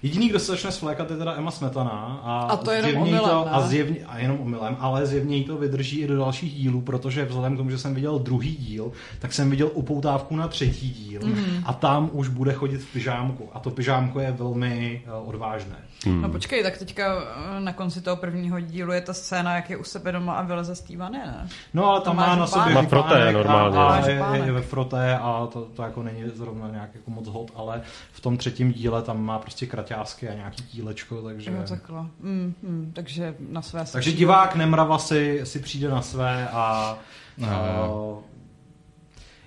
Jediný, 0.03 0.29
kdo 0.29 0.39
se 0.39 0.51
začne 0.51 0.71
svlékat, 0.71 1.11
je 1.11 1.17
teda 1.17 1.33
Emma 1.33 1.51
Smetana. 1.51 2.19
A, 2.23 2.39
A 2.41 2.57
to 2.57 2.71
jenom 2.71 3.01
omylem, 3.01 3.29
to, 3.29 3.45
ne? 3.45 3.51
a, 3.51 3.61
zjevně, 3.61 3.97
a 4.07 4.17
jenom 4.19 4.39
omylem, 4.39 4.77
ale 4.79 5.05
zjevně 5.05 5.37
jí 5.37 5.43
to 5.43 5.57
vydrží 5.57 5.99
i 5.99 6.07
do 6.07 6.17
dalších 6.17 6.53
dílů, 6.53 6.81
protože 6.81 7.25
vzhledem 7.25 7.53
k 7.53 7.57
tomu, 7.57 7.69
že 7.69 7.77
jsem 7.77 7.95
viděl 7.95 8.19
druhý 8.19 8.55
díl, 8.55 8.91
tak 9.19 9.33
jsem 9.33 9.49
viděl 9.49 9.69
upoutávku 9.73 10.35
na 10.35 10.47
třetí 10.47 10.89
díl 10.89 11.21
Mhm. 11.23 11.31
mm. 11.39 11.63
a 11.65 11.73
tam 11.73 12.09
už 12.13 12.27
bude 12.27 12.53
chodit 12.53 12.77
v 12.77 12.93
pyžámku. 12.93 13.49
A 13.53 13.59
to 13.59 13.69
pyžámko 13.71 14.19
je 14.19 14.31
velmi 14.31 15.01
uh, 15.21 15.29
odvážné. 15.29 15.75
Hmm. 16.05 16.21
No 16.21 16.29
počkej, 16.29 16.63
tak 16.63 16.77
teďka 16.77 17.23
eh, 17.57 17.59
na 17.59 17.73
konci 17.73 18.01
toho 18.01 18.15
prvního 18.15 18.59
dílu 18.59 18.91
je 18.91 19.01
ta 19.01 19.13
scéna, 19.13 19.55
jak 19.55 19.69
je 19.69 19.77
u 19.77 19.83
sebe 19.83 20.11
doma 20.11 20.33
a 20.33 20.41
vyleze 20.41 20.75
z 20.75 20.89
ne? 21.11 21.47
No 21.73 21.85
ale 21.85 22.01
tam 22.01 22.15
má 22.15 22.35
na 22.35 22.47
sobě 22.47 22.73
Má 22.73 22.81
froté 22.81 23.33
normálně. 23.33 23.77
A, 23.77 23.81
a 23.83 23.89
Máš 23.89 24.05
je, 24.07 24.13
župánek. 24.15 24.45
je, 24.45 24.51
ve 24.51 24.61
froté 24.61 25.17
a 25.17 25.47
to, 25.53 25.61
to 25.75 25.83
jako 25.83 26.03
není 26.03 26.23
zrovna 26.35 26.67
nějak 26.69 26.89
jako 26.95 27.11
moc 27.11 27.27
hot, 27.27 27.51
ale 27.55 27.81
v 28.11 28.21
tom 28.21 28.37
třetím 28.37 28.73
díle 28.73 29.01
tam 29.01 29.23
má 29.25 29.39
prostě 29.39 29.67
kraťásky 29.89 30.29
a 30.29 30.33
nějaký 30.33 30.63
dílečko, 30.73 31.21
takže... 31.21 31.51
Jo, 31.51 31.57
takhle. 31.69 32.01
Mm, 32.01 32.53
mm, 32.63 32.91
takže 32.95 33.35
na 33.49 33.61
své 33.61 33.85
se 33.85 33.93
Takže 33.93 34.09
přijde. 34.09 34.19
divák 34.19 34.55
Nemrava 34.55 34.97
si, 34.97 35.41
si 35.43 35.59
přijde 35.59 35.89
na 35.89 36.01
své 36.01 36.49
a 36.49 36.97
uh, 37.37 38.19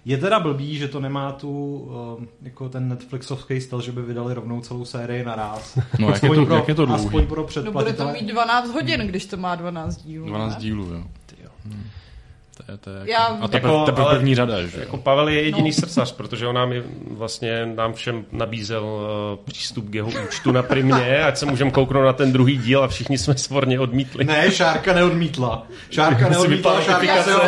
je 0.05 0.19
teda 0.19 0.41
blbý, 0.41 0.77
že 0.77 0.89
to 0.89 1.01
nemá 1.01 1.33
tu 1.33 1.79
uh, 2.19 2.25
jako 2.43 2.69
ten 2.69 2.89
Netflixovský 2.89 3.61
styl, 3.61 3.81
že 3.81 3.93
by 3.93 4.03
vydali 4.03 4.35
rovnou 4.35 4.61
celou 4.61 4.85
sérii 4.85 5.25
naraz. 5.25 5.79
No, 5.99 6.07
jak 6.11 6.23
je 6.23 6.29
Aspoň 6.31 6.47
to, 6.47 6.55
jak 6.55 6.69
je 6.69 6.75
to 6.75 6.87
dlouhý? 6.87 7.07
Aspoň 7.07 7.27
pro 7.27 7.41
No 7.41 7.47
bude 7.47 7.55
to 7.55 7.61
předplatitele. 7.61 8.13
mít 8.13 8.27
12 8.27 8.71
hodin, 8.71 9.01
když 9.01 9.27
to 9.27 9.37
má 9.37 9.55
12 9.55 9.97
dílů. 9.97 10.27
12 10.27 10.55
ne? 10.55 10.61
dílů, 10.61 10.85
jo. 10.85 11.05
jo. 11.43 11.51
Hmm. 11.65 11.85
To 12.57 12.73
je, 12.73 12.79
to 12.79 12.91
je 12.91 12.97
Já- 13.05 13.23
jako, 13.31 13.45
a 13.45 13.49
teprve, 13.49 13.73
Jako, 13.75 13.85
teprve 13.87 14.07
ale- 14.07 14.15
první 14.15 14.35
řada, 14.35 14.63
že 14.63 14.77
jo. 14.77 14.81
Jako 14.81 14.97
Pavel 14.97 15.29
je 15.29 15.43
jediný 15.43 15.69
No. 15.71 15.75
srdcař, 15.75 16.13
protože 16.13 16.47
on 16.47 16.55
nám 16.55 16.73
je, 16.73 16.83
vlastně 17.11 17.67
nám 17.67 17.93
všem 17.95 18.25
nabízel 18.33 18.85
uh, 18.85 19.45
přístup 19.45 19.91
k 19.91 19.95
jeho 19.95 20.11
účtu 20.29 20.53
na 20.53 20.63
primě, 20.63 21.25
ať 21.27 21.37
se 21.37 21.47
můžeme 21.47 21.71
kouknout 21.71 22.05
na 22.05 22.13
ten 22.13 22.33
druhý 22.33 22.57
díl 22.59 22.85
a 22.85 22.89
všichni 22.89 23.19
jsme 23.19 23.37
svorně 23.39 23.81
odmítli. 23.81 24.25
Ne, 24.25 24.51
Šárka 24.51 24.93
neodmítla. 24.93 25.67
Šárka 25.91 26.29
neodmítla, 26.29 26.81
Šárka 26.81 27.23
se 27.23 27.33
ho, 27.33 27.41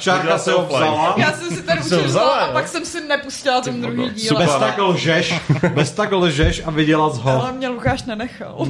Šárka 0.00 0.38
se 0.38 0.52
ho 0.52 0.66
vzala. 0.66 1.14
Já 1.18 1.32
jsem 1.32 1.56
si 1.56 1.62
ten 1.62 1.78
účet 1.78 1.86
vzala, 1.86 2.06
vzala 2.06 2.34
a 2.36 2.52
pak 2.52 2.68
jsem 2.68 2.84
si 2.84 3.00
nepustila 3.08 3.60
ten 3.60 3.82
druhý 3.82 4.10
díl. 4.10 4.36
Bez 4.38 4.54
tak 4.54 4.78
lžeš, 4.78 5.34
bez 5.74 5.92
tak 5.92 6.12
lžeš 6.12 6.62
a 6.64 6.70
viděla 6.70 7.10
z 7.10 7.18
ho. 7.22 7.30
Ale 7.30 7.52
mě 7.52 7.68
Lukáš 7.68 8.02
nenechal. 8.02 8.66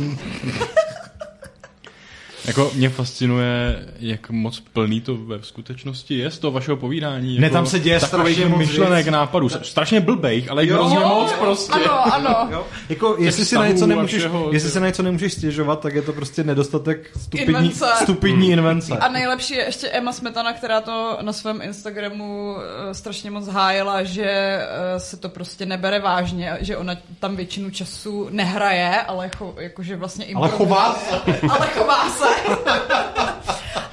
Jako 2.47 2.71
mě 2.75 2.89
fascinuje, 2.89 3.87
jak 3.99 4.31
moc 4.31 4.61
plný 4.73 5.01
to 5.01 5.17
ve 5.17 5.43
skutečnosti 5.43 6.19
je 6.19 6.31
z 6.31 6.39
toho 6.39 6.51
vašeho 6.53 6.77
povídání. 6.77 7.39
Ne, 7.39 7.47
jako 7.47 7.53
tam 7.55 7.67
se 7.67 7.79
děje 7.79 8.01
strašně 8.01 8.47
moc 8.47 8.59
myšlenek, 8.59 9.09
nápadů. 9.09 9.49
Strašně 9.49 10.01
blbejch, 10.01 10.51
ale 10.51 10.67
Jo, 10.67 10.75
hrozně 10.75 10.97
jo, 10.97 11.09
moc 11.09 11.33
prostě. 11.33 11.73
Ano, 11.73 12.15
ano. 12.15 12.49
Jo? 12.57 12.67
Jako, 12.89 13.17
jestli 13.19 13.45
si, 13.45 13.55
na 13.55 13.67
něco 13.67 13.87
nemůžeš, 13.87 14.19
všeho, 14.19 14.53
jestli 14.53 14.71
si 14.71 14.81
na 14.81 14.87
něco 14.87 15.03
nemůžeš 15.03 15.33
stěžovat, 15.33 15.81
tak 15.81 15.95
je 15.95 16.03
to 16.03 16.13
prostě 16.13 16.45
nedostatek 16.45 17.11
stupidní, 17.17 17.55
Invence. 17.55 17.87
stupidní 18.03 18.51
invence. 18.51 18.93
A 18.99 19.09
nejlepší 19.09 19.55
je 19.55 19.65
ještě 19.65 19.89
Emma 19.89 20.13
Smetana, 20.13 20.53
která 20.53 20.81
to 20.81 21.19
na 21.23 21.33
svém 21.33 21.63
Instagramu 21.63 22.57
eh, 22.91 22.95
strašně 22.95 23.31
moc 23.31 23.49
hájila, 23.49 24.03
že 24.03 24.25
eh, 24.27 25.01
se 25.01 25.17
to 25.17 25.29
prostě 25.29 25.67
nebere 25.67 26.01
vážně, 26.01 26.59
že 26.61 26.77
ona 26.77 26.95
tam 27.21 27.37
většinu 27.37 27.71
času 27.71 28.29
nehraje, 28.31 29.03
ale 29.03 29.31
cho, 29.39 29.55
jakože 29.59 29.97
vlastně 29.97 30.27
Ale 30.35 30.49
chová 30.49 30.95
se. 30.95 31.17
Ale 31.49 31.67
chová 31.67 32.11
se. 32.11 32.36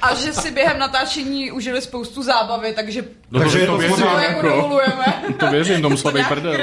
A 0.02 0.14
že 0.16 0.34
si 0.34 0.52
během 0.52 0.80
natáčení 0.80 1.52
užili 1.52 1.82
spoustu 1.82 2.24
zábavy, 2.24 2.74
takže 2.74 3.04
No, 3.32 3.40
Takže 3.40 3.60
to, 3.60 3.66
to 3.66 3.72
to 3.72 3.78
věřím, 3.78 4.06
jako 4.06 4.22
jako, 4.22 4.48
dovolujeme. 4.48 5.06
to 5.40 5.48
věřím 5.52 5.82
tomu 5.82 5.96
To 5.96 6.02
slabý 6.02 6.24
prdel. 6.30 6.58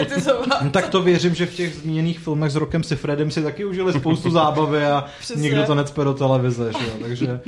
No, 0.62 0.70
tak 0.70 0.89
to 0.89 1.03
věřím, 1.03 1.35
že 1.35 1.47
v 1.47 1.55
těch 1.55 1.74
zmíněných 1.74 2.18
filmech 2.18 2.51
s 2.53 2.57
Rokem 2.57 2.83
si 2.83 2.97
Fredem 2.97 3.31
si 3.31 3.43
taky 3.43 3.64
užili 3.64 3.93
spoustu 3.93 4.31
zábavy 4.41 4.87
a 4.87 5.05
Přesně. 5.20 5.43
nikdo 5.43 5.62
to 5.66 5.74
necpe 5.74 6.05
do 6.05 6.14
televize, 6.14 6.72
že 6.78 6.85
jo? 6.87 6.93
takže 7.03 7.41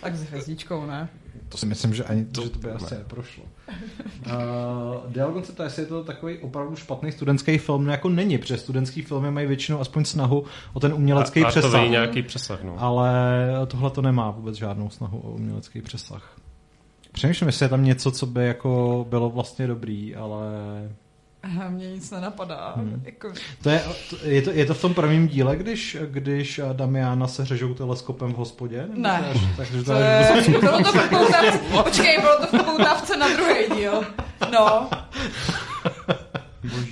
Tak 0.00 0.14
s 0.16 0.22
hvězdičkou, 0.22 0.86
ne? 0.86 1.08
To 1.48 1.58
si 1.58 1.66
myslím, 1.66 1.94
že 1.94 2.04
ani 2.04 2.24
to, 2.24 2.42
že 2.42 2.50
to 2.50 2.58
by 2.58 2.70
asi 2.70 2.94
neprošlo. 2.94 3.44
Uh, 4.26 5.12
Dialogon 5.12 5.44
se 5.44 5.52
ptá, 5.52 5.64
jestli 5.64 5.82
je 5.82 5.86
to 5.86 6.04
takový 6.04 6.38
opravdu 6.38 6.76
špatný 6.76 7.12
studentský 7.12 7.58
film, 7.58 7.84
no 7.84 7.90
jako 7.90 8.08
není, 8.08 8.38
protože 8.38 8.56
studentský 8.56 9.02
filmy 9.02 9.30
mají 9.30 9.46
většinou 9.46 9.80
aspoň 9.80 10.04
snahu 10.04 10.44
o 10.72 10.80
ten 10.80 10.94
umělecký 10.94 11.44
a, 11.44 11.48
a 11.48 11.52
to 11.52 11.60
přesah. 11.60 11.82
ví 11.82 11.88
nějaký 11.88 12.22
přesah, 12.22 12.62
no. 12.62 12.74
Ale 12.78 13.10
tohle 13.66 13.90
to 13.90 14.02
nemá 14.02 14.30
vůbec 14.30 14.56
žádnou 14.56 14.90
snahu 14.90 15.18
o 15.18 15.30
umělecký 15.30 15.82
přesah. 15.82 16.36
Přemýšlím, 17.12 17.46
jestli 17.46 17.64
je 17.64 17.68
tam 17.68 17.84
něco, 17.84 18.10
co 18.10 18.26
by 18.26 18.46
jako 18.46 19.06
bylo 19.08 19.30
vlastně 19.30 19.66
dobrý, 19.66 20.16
ale 20.16 20.44
Aha, 21.42 21.68
Mně 21.70 21.90
nic 21.90 22.10
nenapadá. 22.10 22.72
Hmm. 22.76 23.02
Jako, 23.04 23.32
to 23.62 23.70
je, 23.70 23.82
to- 24.10 24.16
je, 24.22 24.42
to, 24.42 24.50
je 24.50 24.66
to 24.66 24.74
v 24.74 24.80
tom 24.80 24.94
prvním 24.94 25.28
díle, 25.28 25.56
když, 25.56 25.96
když 26.06 26.60
Damiana 26.72 27.28
se 27.28 27.44
řežou 27.44 27.74
teleskopem 27.74 28.32
v 28.32 28.36
hospodě? 28.36 28.80
Nebo 28.88 29.00
Ne. 29.00 29.32
Takže 29.56 29.82
to 29.84 29.92
je, 29.92 30.28
bylo 30.60 30.78
to 30.82 30.92
v 30.92 31.08
poutávce, 31.08 31.58
počkej, 31.84 32.18
bylo 32.20 32.46
to 32.46 32.58
v 32.58 32.62
poutávce 32.64 33.16
na 33.16 33.28
druhý 33.28 33.80
díl. 33.80 34.04
No, 34.52 34.90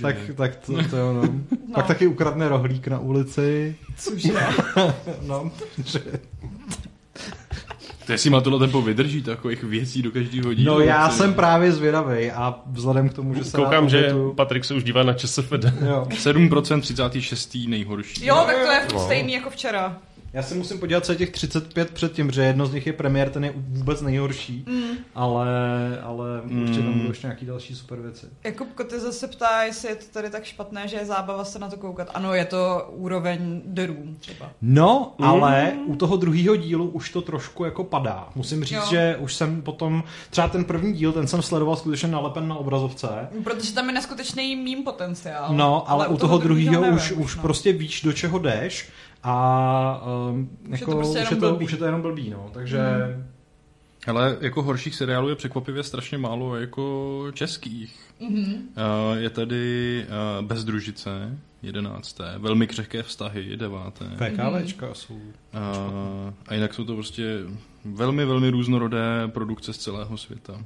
tak, 0.01 0.15
tak 0.35 0.55
to, 0.55 0.73
to 0.89 0.95
je 0.95 1.03
ono. 1.03 1.21
No. 1.21 1.29
Pak 1.75 1.87
taky 1.87 2.07
ukradne 2.07 2.49
rohlík 2.49 2.87
na 2.87 2.99
ulici. 2.99 3.75
cože. 3.97 4.33
No, 5.21 5.51
že... 5.85 5.99
To 8.07 8.11
jestli 8.11 8.29
má 8.29 8.41
tohle 8.41 8.59
tempo 8.59 8.81
vydrží 8.81 9.21
takových 9.21 9.63
věcí 9.63 10.01
do 10.01 10.11
každého 10.11 10.53
dílu. 10.53 10.73
no 10.73 10.79
já 10.79 11.09
si- 11.09 11.17
jsem 11.17 11.33
právě 11.33 11.71
zvědavý 11.71 12.31
a 12.31 12.55
vzhledem 12.71 13.09
k 13.09 13.13
tomu, 13.13 13.33
že 13.33 13.43
se 13.43 13.57
Koukám, 13.57 13.89
že 13.89 13.97
obětuju- 13.99 14.33
Patrik 14.33 14.65
se 14.65 14.73
už 14.73 14.83
dívá 14.83 15.03
na 15.03 15.13
ČSFD. 15.13 15.73
Jo. 15.87 16.07
7% 16.17 16.81
36. 16.81 17.67
nejhorší. 17.67 18.25
Jo, 18.25 18.35
tak 18.47 18.55
to 18.65 18.71
je 18.71 18.81
No. 18.93 18.99
stejný 18.99 19.33
jako 19.33 19.49
včera. 19.49 19.97
Já 20.37 20.43
se 20.43 20.55
musím 20.55 20.79
podívat, 20.79 21.05
co 21.05 21.11
je 21.11 21.17
těch 21.17 21.29
35 21.29 21.91
předtím, 21.91 22.31
že 22.31 22.43
jedno 22.43 22.65
z 22.65 22.73
nich 22.73 22.87
je 22.87 22.93
premiér, 22.93 23.29
ten 23.29 23.43
je 23.43 23.53
vůbec 23.55 24.01
nejhorší, 24.01 24.65
mm. 24.67 24.97
ale, 25.15 25.47
ale 26.03 26.41
mm. 26.43 26.61
určitě 26.61 26.79
tam 26.79 26.93
budou 26.93 27.09
ještě 27.09 27.27
nějaký 27.27 27.45
další 27.45 27.75
super 27.75 27.99
věci. 27.99 28.25
Jakub 28.43 28.73
Koty 28.73 28.99
zase 28.99 29.27
ptá, 29.27 29.63
jestli 29.63 29.89
je 29.89 29.95
to 29.95 30.05
tady 30.11 30.29
tak 30.29 30.43
špatné, 30.43 30.87
že 30.87 30.97
je 30.97 31.05
zábava 31.05 31.45
se 31.45 31.59
na 31.59 31.69
to 31.69 31.77
koukat. 31.77 32.11
Ano, 32.13 32.33
je 32.33 32.45
to 32.45 32.89
úroveň 32.91 33.61
The 33.65 33.85
Room 33.85 34.15
třeba. 34.19 34.51
No, 34.61 35.15
mm. 35.17 35.25
ale 35.25 35.73
u 35.85 35.95
toho 35.95 36.17
druhého 36.17 36.55
dílu 36.55 36.89
už 36.89 37.09
to 37.09 37.21
trošku 37.21 37.65
jako 37.65 37.83
padá. 37.83 38.29
Musím 38.35 38.63
říct, 38.63 38.77
Jo. 38.77 38.85
že 38.89 39.17
už 39.19 39.33
jsem 39.33 39.61
potom, 39.61 40.03
třeba 40.29 40.47
ten 40.47 40.65
první 40.65 40.93
díl, 40.93 41.13
ten 41.13 41.27
jsem 41.27 41.41
sledoval 41.41 41.75
skutečně 41.75 42.07
nalepen 42.07 42.47
na 42.47 42.55
obrazovce. 42.55 43.07
Protože 43.43 43.73
tam 43.73 43.87
je 43.87 43.93
neskutečný 43.93 44.55
mým 44.55 44.83
potenciál. 44.83 45.53
No, 45.53 45.91
ale, 45.91 46.07
u 46.07 46.17
toho 46.17 46.37
druhého 46.37 46.81
nevím 46.81 46.95
už, 46.95 47.11
už 47.11 47.35
no. 47.35 47.41
prostě 47.41 47.73
víš, 47.73 48.01
do 48.01 48.13
čeho 48.13 48.39
jdeš 48.39 48.89
a 49.23 50.01
um, 50.31 50.49
Už 50.63 50.79
je 50.79 50.79
jako, 50.79 50.91
to 50.91 50.97
prostě 50.97 51.19
už, 51.19 51.23
jenom 51.31 51.33
je 51.33 51.39
to, 51.41 51.49
blbý. 51.49 51.65
už 51.65 51.71
je 51.71 51.77
to 51.77 51.85
jenom 51.85 52.01
blbý, 52.01 52.29
no. 52.29 52.49
Takže 52.53 52.79
Mhm. 52.79 53.27
Ale 54.07 54.37
jako 54.41 54.63
horších 54.63 54.95
seriálů 54.95 55.29
je 55.29 55.35
překvapivě 55.35 55.83
strašně 55.83 56.17
málo 56.17 56.55
jako 56.55 57.25
českých. 57.33 57.99
Mhm. 58.19 58.53
Uh, 58.53 59.17
je 59.17 59.29
tady 59.29 60.05
uh, 60.39 60.45
Bezdružice, 60.45 61.37
jedenácté, 61.61 62.33
Velmi 62.37 62.67
křehké 62.67 63.03
vztahy, 63.03 63.57
deváté. 63.57 64.05
VKVčka 64.05 64.93
jsou... 64.93 65.13
Uh, 65.15 65.21
a 66.47 66.53
jinak 66.53 66.73
jsou 66.73 66.83
to 66.85 66.93
prostě 66.93 67.37
velmi, 67.85 68.25
velmi 68.25 68.49
různorodé 68.49 69.27
produkce 69.27 69.73
z 69.73 69.77
celého 69.77 70.17
světa. 70.17 70.65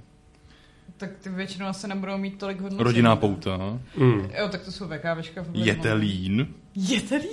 Tak 0.98 1.10
ty 1.22 1.30
většinou 1.30 1.66
asi 1.66 1.88
nebudou 1.88 2.18
mít 2.18 2.38
tolik 2.40 2.58
hodnocení. 2.62 2.84
Rodinná 2.84 3.16
pouta, 3.16 3.80
Mm. 3.98 4.30
Jo, 4.40 4.50
tak 4.52 4.62
to 4.66 4.72
jsou 4.72 4.86
VKVčka. 4.88 5.46
Jetelín, 5.54 6.48
Jetelín? 6.76 7.30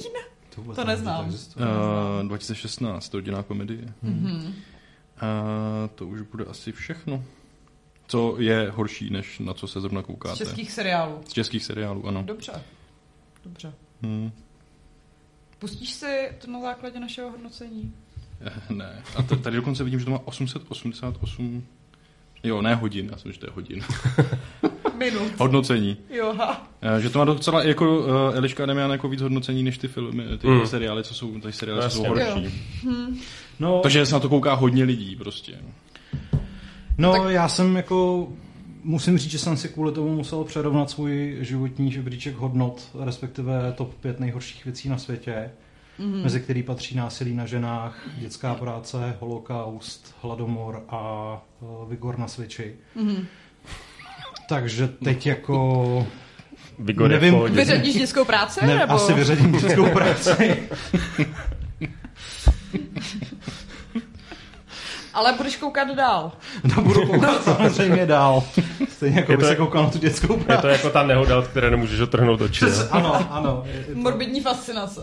Vůbec 0.58 0.76
To 0.76 0.84
nevím, 0.84 0.98
že 0.98 1.04
neznám. 1.04 1.24
existuje. 1.26 1.66
uh, 1.66 2.26
2016, 2.28 3.14
rodinná 3.14 3.42
komedie. 3.42 3.92
Mhm. 4.02 4.54
A 5.20 5.26
to 5.94 6.06
už 6.06 6.20
bude 6.20 6.44
asi 6.44 6.72
všechno. 6.72 7.24
Co 8.06 8.36
je 8.38 8.70
horší, 8.70 9.10
než 9.10 9.38
na 9.38 9.54
co 9.54 9.66
se 9.66 9.80
zrovna 9.80 10.02
Z 10.02 10.04
koukáte. 10.04 10.36
českých 10.36 10.72
seriálů. 10.72 11.20
Z 11.28 11.32
českých 11.32 11.64
seriálů, 11.64 12.06
ano. 12.08 12.22
Dobře. 12.22 12.52
Dobře. 13.44 13.72
Hmm. 14.02 14.32
Pustíš 15.58 15.90
si 15.92 16.30
to 16.38 16.50
na 16.50 16.60
základě 16.60 17.00
našeho 17.00 17.30
hodnocení? 17.30 17.94
Eh, 18.40 18.74
Ne. 18.74 19.02
A 19.16 19.22
t- 19.22 19.36
tady 19.36 19.56
dokonce 19.56 19.84
vidím, 19.84 19.98
že 19.98 20.04
to 20.04 20.10
má 20.10 20.20
888... 20.24 21.64
Jo, 22.42 22.62
ne 22.62 22.74
hodin, 22.74 23.08
já 23.12 23.18
jsem, 23.18 23.32
že 23.32 23.38
to 23.38 23.46
je 23.46 23.52
hodin. 23.54 23.80
Minut. 24.98 25.32
Hodnocení. 25.38 25.96
Jo, 26.10 26.34
ha. 26.38 26.68
Eh, 26.82 27.00
Že 27.00 27.10
to 27.10 27.18
má 27.18 27.24
docela 27.24 27.62
jako 27.64 27.98
uh, 27.98 28.06
Eliška 28.34 28.66
Demian 28.66 28.90
jako 28.90 29.08
víc 29.08 29.22
hodnocení 29.22 29.62
než 29.62 29.78
ty 29.78 29.88
filmy, 29.88 30.24
ty 30.38 30.46
Hmm. 30.46 30.56
mm. 30.58 30.66
seriály, 30.66 31.04
co 31.04 31.14
jsou, 31.14 31.40
ty 31.40 31.52
seriály 31.52 31.90
jsou 31.90 32.04
horší. 32.04 32.48
No, 33.60 33.80
Takže 33.82 34.06
se 34.06 34.14
na 34.14 34.20
to 34.20 34.28
kouká 34.28 34.54
hodně 34.54 34.84
lidí 34.84 35.16
prostě. 35.16 35.54
No, 36.98 37.12
Tak- 37.12 37.22
já 37.28 37.48
jsem 37.48 37.76
jako 37.76 38.28
musím 38.84 39.18
říct, 39.18 39.30
že 39.30 39.38
jsem 39.38 39.56
si 39.56 39.68
kvůli 39.68 39.92
tomu 39.92 40.16
musel 40.16 40.44
přerovnat 40.44 40.90
svůj 40.90 41.36
životní 41.40 41.92
žebříček 41.92 42.36
hodnot, 42.36 42.82
respektive 43.04 43.72
top 43.76 43.94
5 43.94 44.20
nejhorších 44.20 44.64
věcí 44.64 44.88
na 44.88 44.98
světě, 44.98 45.50
Mhm. 45.98 46.16
mm. 46.16 46.22
mezi 46.22 46.40
který 46.40 46.62
patří 46.62 46.96
násilí 46.96 47.34
na 47.34 47.46
ženách, 47.46 48.08
dětská 48.18 48.54
práce, 48.54 49.16
holokaust, 49.20 50.14
hladomor 50.22 50.82
a 50.88 51.32
uh, 51.60 51.88
vigor 51.90 52.18
na 52.18 52.28
sviči. 52.28 52.74
Mhm. 52.96 53.26
Takže 54.48 54.88
teď 55.04 55.26
jako... 55.26 56.06
Vigor 56.78 57.12
je 57.12 57.18
v 57.18 57.22
Nevím. 57.22 57.42
Vyřadíš 57.54 57.94
dětskou 57.94 58.24
práci? 58.24 58.60
Ne, 58.66 58.74
nebo? 58.78 58.92
asi 58.94 59.12
vyřadím 59.12 59.52
dětskou 59.52 59.86
práci. 59.90 60.62
Ale 65.14 65.32
budeš 65.32 65.56
koukat 65.56 65.88
dál. 65.96 66.32
No 66.76 66.82
budu 66.82 67.06
koukat 67.06 67.44
samozřejmě 67.44 68.06
dál. 68.06 68.44
Stejně 68.88 69.16
jako 69.20 69.32
Je 69.32 69.36
by 69.38 69.42
to- 69.42 69.48
se 69.48 69.56
koukal 69.56 69.82
na 69.84 69.90
tu 69.90 69.98
dětskou 69.98 70.38
Je 70.38 70.44
práci. 70.44 70.62
to 70.62 70.68
jako 70.68 70.90
ta 70.90 71.02
nehoda, 71.02 71.38
od 71.38 71.46
které 71.46 71.70
nemůžeš 71.70 72.00
otrhnout 72.00 72.40
oči. 72.40 72.64
Ano, 72.90 73.32
ano. 73.32 73.62
je- 73.66 73.72
je 73.78 73.84
to- 73.84 74.00
Morbidní 74.00 74.40
fascinace. 74.40 75.00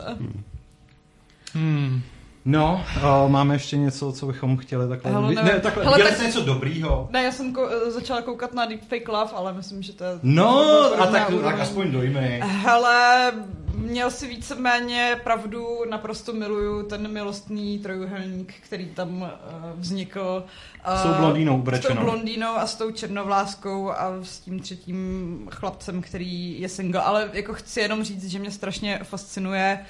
No, 2.47 2.85
uh, 2.97 3.31
máme 3.31 3.55
ještě 3.55 3.77
něco, 3.77 4.11
co 4.11 4.25
bychom 4.25 4.57
chtěli 4.57 4.87
takhle... 4.89 5.11
Hele, 5.11 5.35
nevím. 5.35 5.45
ne, 5.53 5.59
takhle, 5.59 5.83
Hele, 5.83 5.97
tak- 5.99 6.19
něco 6.21 6.41
dobrýho. 6.41 7.07
Ne, 7.11 7.23
já 7.23 7.31
jsem 7.31 7.53
ko- 7.53 7.91
začala 7.91 8.21
koukat 8.21 8.53
na 8.53 8.65
Deepfake 8.65 9.07
Love, 9.07 9.31
ale 9.35 9.53
myslím, 9.53 9.81
že 9.83 9.93
to 9.93 10.03
je... 10.03 10.09
No, 10.23 10.59
a 11.01 11.05
tak, 11.07 11.31
tak 11.43 11.59
aspoň 11.59 11.91
dojmy. 11.91 12.41
Hele, 12.45 13.31
měl 13.75 14.11
si 14.11 14.27
víceméně 14.27 15.19
pravdu, 15.23 15.67
naprosto 15.89 16.33
miluju 16.33 16.83
ten 16.83 17.11
milostný 17.11 17.79
trojuhelník, 17.79 18.53
který 18.61 18.85
tam 18.85 19.21
uh, 19.21 19.27
vznikl. 19.75 20.43
Uh, 20.87 20.93
S 20.99 21.03
tou 21.03 21.13
blondýnou 21.19 21.51
S 21.53 21.55
tou 21.55 21.61
ubrečenou. 21.61 22.01
blondýnou 22.01 22.55
a 22.57 22.67
s 22.67 22.75
tou 22.75 22.91
černovláskou 22.91 23.91
a 23.91 24.11
s 24.23 24.39
tím 24.39 24.59
třetím 24.59 25.39
chlapcem, 25.51 26.01
který 26.01 26.61
je 26.61 26.69
single. 26.69 27.01
Ale 27.01 27.29
jako 27.33 27.53
chci 27.53 27.79
jenom 27.79 28.03
říct, 28.03 28.25
že 28.29 28.39
mě 28.39 28.51
strašně 28.51 28.99
fascinuje 29.03 29.79
Uh, 29.81 29.87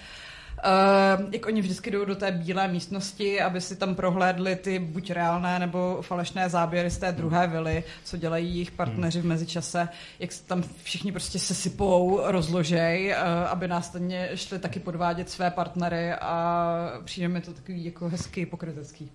jak 1.31 1.45
oni 1.45 1.61
vždycky 1.61 1.91
jdou 1.91 2.05
do 2.05 2.15
té 2.15 2.31
bílé 2.31 2.67
místnosti, 2.67 3.41
aby 3.41 3.61
si 3.61 3.75
tam 3.75 3.95
prohlédli 3.95 4.55
ty 4.55 4.79
buď 4.79 5.11
reálné 5.11 5.59
nebo 5.59 5.97
falešné 6.01 6.49
záběry 6.49 6.91
z 6.91 6.97
té 6.97 7.11
druhé 7.11 7.47
vily, 7.47 7.83
co 8.03 8.17
dělají 8.17 8.47
jejich 8.47 8.71
partneři 8.71 9.21
v 9.21 9.25
mezičase, 9.25 9.89
jak 10.19 10.31
se 10.31 10.43
tam 10.43 10.63
všichni 10.83 11.11
prostě 11.11 11.39
sesypou, 11.39 12.21
rozložej, 12.23 13.11
uh, 13.11 13.49
aby 13.49 13.67
následně 13.67 14.29
šli 14.35 14.59
taky 14.59 14.79
podvádět 14.79 15.29
své 15.29 15.51
partnery 15.51 16.13
a 16.13 17.01
přijde 17.03 17.27
mi 17.27 17.41
to 17.41 17.53
takový 17.53 17.85
jako 17.85 18.09
hezký, 18.09 18.45
pokrytecký. 18.45 19.11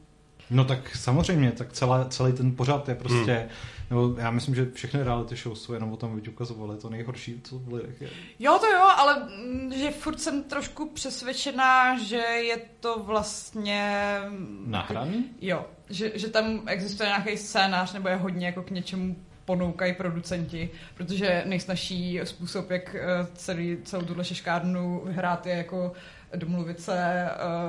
No 0.51 0.65
tak 0.65 0.97
samozřejmě, 0.97 1.53
tak 1.53 1.73
celé, 1.73 2.07
celý 2.09 2.33
ten 2.33 2.57
pořad 2.57 2.89
je 2.89 2.95
prostě, 2.95 3.33
hmm. 3.33 3.49
nebo 3.91 4.21
já 4.21 4.31
myslím, 4.31 4.55
že 4.55 4.71
všechny 4.75 5.03
reality 5.03 5.37
show 5.37 5.55
jsou 5.55 5.73
jenom 5.73 5.93
o 5.93 5.97
tom, 5.97 6.13
aby 6.13 6.21
ti 6.21 6.31
ukazovali 6.31 6.79
to 6.79 6.91
nejhorší, 6.91 7.41
co 7.45 7.59
v 7.59 7.73
lidech 7.73 8.01
je. 8.01 8.09
Jo, 8.39 8.59
to 8.61 8.67
jo, 8.67 8.83
ale 8.97 9.17
mm, 9.17 9.73
že 9.73 9.91
furt 9.91 10.21
jsem 10.21 10.43
trošku 10.43 10.91
přesvědčená, 10.91 11.99
že 11.99 12.17
je 12.17 12.57
to 12.81 12.99
vlastně... 12.99 14.17
Nahraný? 14.67 15.25
Jo, 15.41 15.67
že, 15.91 16.13
že 16.15 16.29
tam 16.29 16.63
existuje 16.67 17.09
nějaký 17.09 17.37
scénář, 17.37 17.93
nebo 17.93 18.09
je 18.09 18.17
hodně 18.17 18.47
jako 18.47 18.63
k 18.63 18.71
něčemu 18.71 19.17
ponoukají 19.45 19.95
producenti, 19.95 20.71
protože 20.95 21.43
nejsnažší 21.47 22.21
způsob, 22.25 22.71
jak 22.71 22.95
eh, 22.95 23.27
celý, 23.35 23.79
celou 23.85 24.03
tuhle 24.03 24.25
šeškárnu 24.25 25.03
vyhrát, 25.05 25.47
je 25.47 25.55
jako 25.55 25.93
domluvit 26.37 26.81
se, 26.81 26.99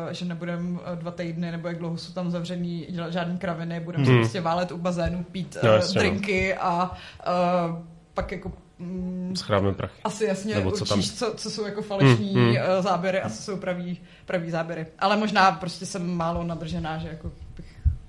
eh, 0.09 0.13
že 0.13 0.25
nebudeme 0.25 0.79
eh, 0.85 0.95
dva 0.95 1.11
týdny, 1.11 1.51
nebo 1.51 1.67
jak 1.67 1.77
dlouho 1.77 1.97
jsou 1.97 2.13
tam 2.13 2.31
zavřený, 2.31 2.87
dělat 2.89 3.13
žádný 3.13 3.37
kraviny, 3.37 3.79
budeme 3.79 4.05
Hmm. 4.05 4.15
se 4.15 4.19
prostě 4.19 4.41
válet 4.41 4.71
u 4.71 4.77
bazénu, 4.77 5.23
pít 5.23 5.57
No, 5.63 5.69
eh, 5.69 5.75
jasně, 5.75 5.95
no. 5.95 5.99
drinky 6.09 6.55
a 6.55 6.91
eh, 7.19 7.83
pak 8.13 8.31
jako 8.31 8.51
mm, 8.79 9.33
Schrábneme 9.35 9.75
prachy. 9.75 10.01
asi 10.03 10.25
jasně 10.25 10.55
Nebo 10.55 10.71
co 10.71 10.83
určíš, 10.95 11.09
tam- 11.09 11.17
co, 11.29 11.33
co 11.37 11.49
jsou 11.51 11.65
jako 11.65 11.81
falešní 11.81 12.33
Hmm, 12.35 12.45
hmm, 12.45 12.57
záběry 12.81 13.21
a 13.21 13.29
co 13.29 13.41
jsou 13.41 13.57
pravý, 13.57 13.99
pravý 14.25 14.51
záběry. 14.51 14.85
Ale 14.99 15.17
možná 15.17 15.51
prostě 15.51 15.85
jsem 15.85 16.13
málo 16.15 16.43
nadržená, 16.43 16.97
že 16.97 17.07
jako 17.07 17.31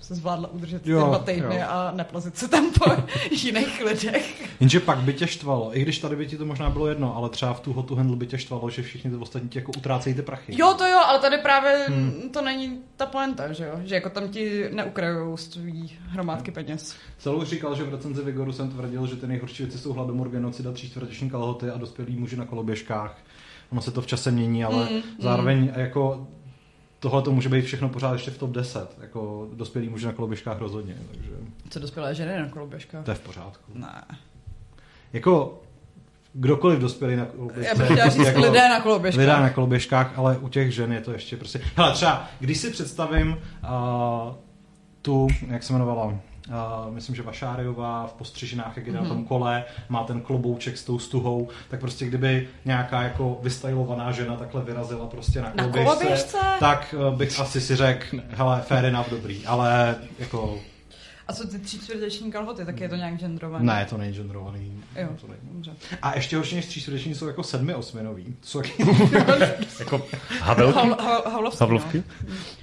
se 0.02 0.14
zvládla 0.14 0.50
udržet 0.50 0.86
Jo, 0.86 1.00
ty 1.02 1.08
dva 1.08 1.18
týdny 1.18 1.56
jo. 1.56 1.66
a 1.68 1.90
neplazit 1.94 2.36
se 2.38 2.48
tam 2.48 2.70
po 2.72 2.90
jiných 3.30 3.80
lidech. 3.84 4.50
Jenže 4.60 4.80
pak 4.80 4.98
by 4.98 5.14
tě 5.14 5.26
štvalo, 5.26 5.78
i 5.78 5.82
když 5.82 5.98
tady 5.98 6.16
by 6.16 6.26
ti 6.26 6.36
to 6.38 6.46
možná 6.46 6.70
bylo 6.70 6.86
jedno, 6.86 7.16
ale 7.16 7.28
třeba 7.28 7.52
v 7.54 7.60
tu 7.60 7.72
hotu 7.72 7.94
handle 7.94 8.16
by 8.16 8.26
tě 8.26 8.38
štvalo, 8.38 8.70
že 8.70 8.82
všichni 8.82 9.10
ty 9.10 9.16
ostatní 9.16 9.48
ti 9.48 9.58
jako 9.58 9.72
utrácejí 9.76 10.14
ty 10.14 10.22
prachy. 10.22 10.54
Jo, 10.58 10.74
to 10.78 10.86
jo, 10.86 10.98
ale 11.06 11.18
tady 11.18 11.38
právě 11.38 11.86
Hmm. 11.88 12.10
hmm. 12.10 12.30
to 12.30 12.42
není 12.42 12.78
ta 12.96 13.06
poenta, 13.06 13.52
že 13.52 13.64
jo? 13.64 13.72
Že 13.84 13.94
jako 13.94 14.10
tam 14.10 14.28
ti 14.28 14.64
neukrajujou 14.72 15.36
svý 15.36 15.98
hromádky 16.08 16.50
peněz. 16.50 16.96
Celou 17.18 17.44
říkal, 17.44 17.74
že 17.74 17.84
v 17.84 17.88
recenzi 17.94 18.22
Vigoru 18.22 18.52
jsem 18.52 18.70
tvrdil, 18.70 19.06
že 19.06 19.16
ty 19.16 19.26
nejhorší 19.26 19.62
věci 19.62 19.78
jsou 19.78 19.92
hladomor, 19.92 20.28
genocida, 20.28 20.72
tříčtvrteční 20.72 21.30
kalhoty 21.30 21.70
a 21.70 21.78
dospělí 21.78 22.16
muži 22.16 22.36
na 22.36 22.44
koloběžkách. 22.46 23.18
Ono 23.72 23.82
se 23.82 23.90
to 23.90 24.02
v 24.02 24.06
čase 24.06 24.30
mění, 24.30 24.64
ale 24.64 24.88
Mm, 24.90 24.96
mm. 24.96 25.02
zároveň 25.18 25.72
jako 25.76 26.26
tohle 27.02 27.22
to 27.22 27.32
může 27.32 27.48
být 27.48 27.64
všechno 27.64 27.88
pořád 27.88 28.12
ještě 28.12 28.30
v 28.30 28.38
top 28.38 28.50
10. 28.50 28.96
Jako 29.00 29.48
dospělí 29.52 29.88
muži 29.88 30.06
na 30.06 30.12
koloběžkách 30.12 30.58
rozhodně, 30.58 30.96
takže 31.10 31.30
Co 31.70 31.78
dospělé 31.80 32.14
ženy 32.14 32.38
na 32.38 32.48
koloběžkách? 32.48 33.04
to 33.04 33.10
je 33.10 33.14
v 33.14 33.20
pořádku. 33.20 33.72
Ne. 33.74 34.04
Jako 35.12 35.62
kdokoliv 36.32 36.78
dospělý 36.80 37.16
na 37.16 37.22
Já 37.24 37.30
koloběžce. 37.30 37.74
bych 37.78 37.86
chtěla 37.92 38.08
říct 38.08 38.26
jako 38.26 38.40
lidé 38.40 38.68
na 38.68 38.80
koloběžkách. 38.80 39.20
Lidé 39.20 39.32
na 39.32 39.50
koloběžkách, 39.50 40.18
ale 40.18 40.38
u 40.38 40.48
těch 40.48 40.74
žen 40.74 40.92
je 40.92 41.00
to 41.00 41.12
ještě 41.12 41.36
prostě... 41.36 41.60
Hele, 41.76 41.92
třeba, 41.92 42.28
když 42.40 42.58
si 42.58 42.70
představím 42.70 43.28
uh, 43.28 44.34
tu, 45.02 45.28
jak 45.48 45.62
se 45.62 45.72
jmenovala, 45.72 46.14
uh, 46.48 46.94
myslím, 46.94 47.16
že 47.16 47.22
Vašáriová 47.22 48.06
v 48.06 48.12
postřižinách, 48.12 48.76
jak 48.76 48.86
jde 48.86 48.92
Mhm. 48.92 49.02
na 49.02 49.08
tom 49.08 49.24
kole, 49.24 49.64
má 49.88 50.04
ten 50.04 50.20
klobouček 50.20 50.78
s 50.78 50.84
tou 50.84 50.98
stuhou, 50.98 51.48
tak 51.68 51.80
prostě 51.80 52.06
kdyby 52.06 52.48
nějaká 52.64 53.02
jako 53.02 53.38
vystylovaná 53.42 54.12
žena 54.12 54.36
takhle 54.36 54.62
vyrazila 54.64 55.06
prostě 55.06 55.40
na 55.40 55.52
Na 55.56 55.68
koloběžce, 55.68 56.36
tak 56.60 56.94
uh, 57.10 57.16
bych 57.18 57.40
asi 57.40 57.60
si 57.60 57.76
řekl, 57.76 58.16
hele, 58.28 58.62
fair 58.62 58.84
enough, 58.84 59.10
dobrý, 59.10 59.46
ale 59.46 59.96
jako... 60.18 60.58
A 61.28 61.32
co 61.32 61.46
ty 61.48 61.58
tří 61.58 61.78
čtvrteční 61.78 62.32
kalhoty, 62.32 62.64
tak 62.64 62.80
je 62.80 62.88
to 62.88 62.96
nějak 62.96 63.14
genderované? 63.18 63.64
Ne, 63.64 63.86
to 63.90 63.96
není 63.98 64.12
genderovaný. 64.14 64.82
Jo, 64.96 65.08
To 65.20 65.26
není. 65.26 65.38
dobře. 65.52 65.72
A 66.02 66.14
ještě 66.14 66.36
horší 66.36 66.56
než 66.56 66.66
třísrdeční 66.66 67.14
jsou 67.14 67.26
jako 67.26 67.42
sedmi 67.42 67.74
osminový. 67.74 68.24
To 68.24 68.46
jsou 68.46 68.60
taky... 68.62 68.84
Jako 69.78 70.06
Havelky? 70.40 70.78
Hav, 70.78 71.00
hav, 71.00 71.26
havlovský, 71.32 71.58
Havlovky? 71.60 72.02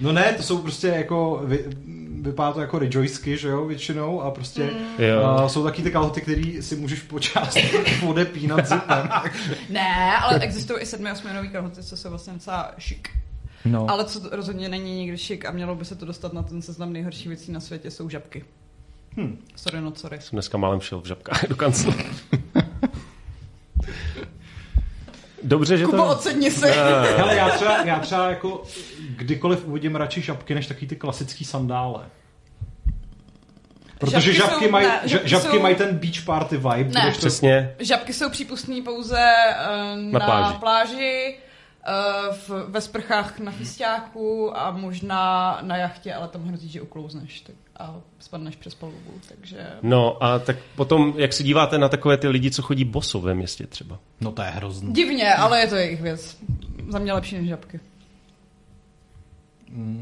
No 0.00 0.12
ne, 0.12 0.32
to 0.32 0.42
jsou 0.42 0.58
prostě 0.58 0.86
jako, 0.88 1.42
vy, 1.44 1.64
vypadá 2.22 2.52
to 2.52 2.60
jako 2.60 2.78
rejoiceky, 2.78 3.36
že 3.36 3.48
jo, 3.48 3.64
většinou 3.66 4.22
a 4.22 4.30
prostě 4.30 4.70
Mm. 4.70 5.40
Uh, 5.40 5.46
jsou 5.46 5.64
taky 5.64 5.82
ty 5.82 5.90
kalhoty, 5.90 6.20
které 6.20 6.62
si 6.62 6.76
můžeš 6.76 7.02
počást 7.02 7.56
odepínat 8.08 8.66
zipem. 8.66 9.08
Ne, 9.68 10.16
ale 10.16 10.38
existují 10.38 10.80
i 10.80 10.86
sedmi 10.86 11.12
osminový 11.12 11.48
kalhoty, 11.48 11.82
co 11.82 11.96
jsou 11.96 12.10
vlastně 12.10 12.32
docela 12.32 12.72
šik. 12.78 13.10
No. 13.64 13.90
Ale 13.90 14.04
co 14.04 14.20
to 14.20 14.36
rozhodně 14.36 14.68
není 14.68 14.96
nikdy 14.96 15.18
šik 15.18 15.44
a 15.44 15.50
mělo 15.50 15.74
by 15.74 15.84
se 15.84 15.94
to 15.96 16.06
dostat 16.06 16.32
na 16.32 16.42
ten 16.42 16.62
seznam 16.62 16.92
nejhorší 16.92 17.28
věcí 17.28 17.52
na 17.52 17.60
světě, 17.60 17.90
jsou 17.90 18.08
žabky. 18.08 18.44
Hm. 19.16 19.38
Sorry, 19.56 19.80
no 19.80 19.92
sorry. 19.94 20.20
Jsem 20.20 20.36
dneska 20.36 20.58
málem 20.58 20.80
šel 20.80 21.00
v 21.00 21.06
žabkách 21.06 21.44
do 21.48 21.56
kanclu. 21.56 21.94
Dobře, 25.42 25.76
že 25.76 25.84
Kubo, 25.84 25.96
to... 25.96 26.06
ocedni 26.06 26.50
se. 26.50 26.70
Hele, 27.16 27.36
já 27.36 27.50
třeba, 27.50 27.82
já 27.84 27.98
třeba 27.98 28.30
jako 28.30 28.62
kdykoliv 29.20 29.64
uvidím 29.66 29.96
radši 29.96 30.20
žabky, 30.20 30.54
než 30.54 30.66
takový 30.66 30.86
ty 30.86 30.96
klasický 30.96 31.44
sandále. 31.44 32.04
Protože 33.98 34.32
Žabky 34.32 34.50
žabky, 34.50 34.64
jsou- 34.64 34.70
mají, 34.70 34.86
ne, 34.86 35.00
žabky, 35.04 35.28
žabky 35.28 35.48
jsou- 35.56 35.62
mají 35.62 35.74
ten 35.74 35.98
beach 35.98 36.24
party 36.24 36.56
vibe. 36.56 36.90
Ne. 37.04 37.10
Přesně. 37.10 37.74
Žabky 37.78 38.12
jsou 38.12 38.30
přípustné 38.30 38.82
pouze 38.84 39.18
uh, 39.18 40.12
Na 40.12 40.18
na, 40.18 40.26
pláži. 40.26 40.54
pláži 40.58 41.36
uh, 42.28 42.34
v, 42.34 42.50
ve 42.68 42.80
sprchách 42.80 43.38
na 43.38 43.52
festiáku 43.52 44.58
a 44.58 44.70
možná 44.70 45.58
na 45.62 45.76
jachtě, 45.76 46.14
ale 46.14 46.28
tam 46.28 46.44
hrozí, 46.44 46.68
že 46.68 46.80
uklouzneš 46.80 47.40
tak, 47.40 47.54
a 47.78 47.94
spadneš 48.18 48.56
přes 48.56 48.74
palubu, 48.74 49.12
takže... 49.28 49.66
No 49.82 50.22
a 50.22 50.38
tak 50.38 50.56
potom, 50.76 51.14
jak 51.16 51.32
se 51.32 51.42
díváte 51.42 51.78
na 51.78 51.88
takové 51.88 52.16
ty 52.16 52.28
lidi, 52.28 52.50
co 52.50 52.62
chodí 52.62 52.84
boso 52.84 53.20
ve 53.20 53.34
městě 53.34 53.66
třeba? 53.66 53.98
No 54.20 54.32
to 54.32 54.42
je 54.42 54.48
hrozný. 54.50 54.92
Divně, 54.92 55.34
ale 55.34 55.60
je 55.60 55.66
to 55.66 55.76
jejich 55.76 56.02
věc. 56.02 56.36
Za 56.88 56.98
mě 56.98 57.12
lepší 57.12 57.36
než 57.38 57.48
žabky. 57.48 57.80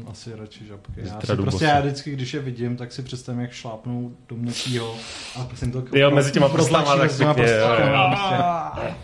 Asi 0.09 0.35
radši 0.35 0.65
žabky. 0.65 0.93
Já, 0.95 1.21
si 1.21 1.35
prostě 1.35 1.65
já 1.65 1.79
vždycky, 1.79 2.11
když 2.11 2.33
je 2.33 2.39
vidím, 2.39 2.77
tak 2.77 2.91
si 2.91 3.01
představím, 3.01 3.41
jak 3.41 3.51
šlápnou 3.51 4.11
do 4.29 4.35
měkkýho 4.35 4.95
a 5.35 5.43
prosím 5.43 5.71
to 5.71 5.83
Jo, 5.93 6.11
mezi 6.11 6.31
těma 6.31 6.49
protlačí 6.49 6.89
tak 6.99 7.17
pěkně, 7.17 7.25
jo, 7.25 7.33
prstama, 7.33 8.01
jo. 8.01 8.15
prostě. 8.15 8.95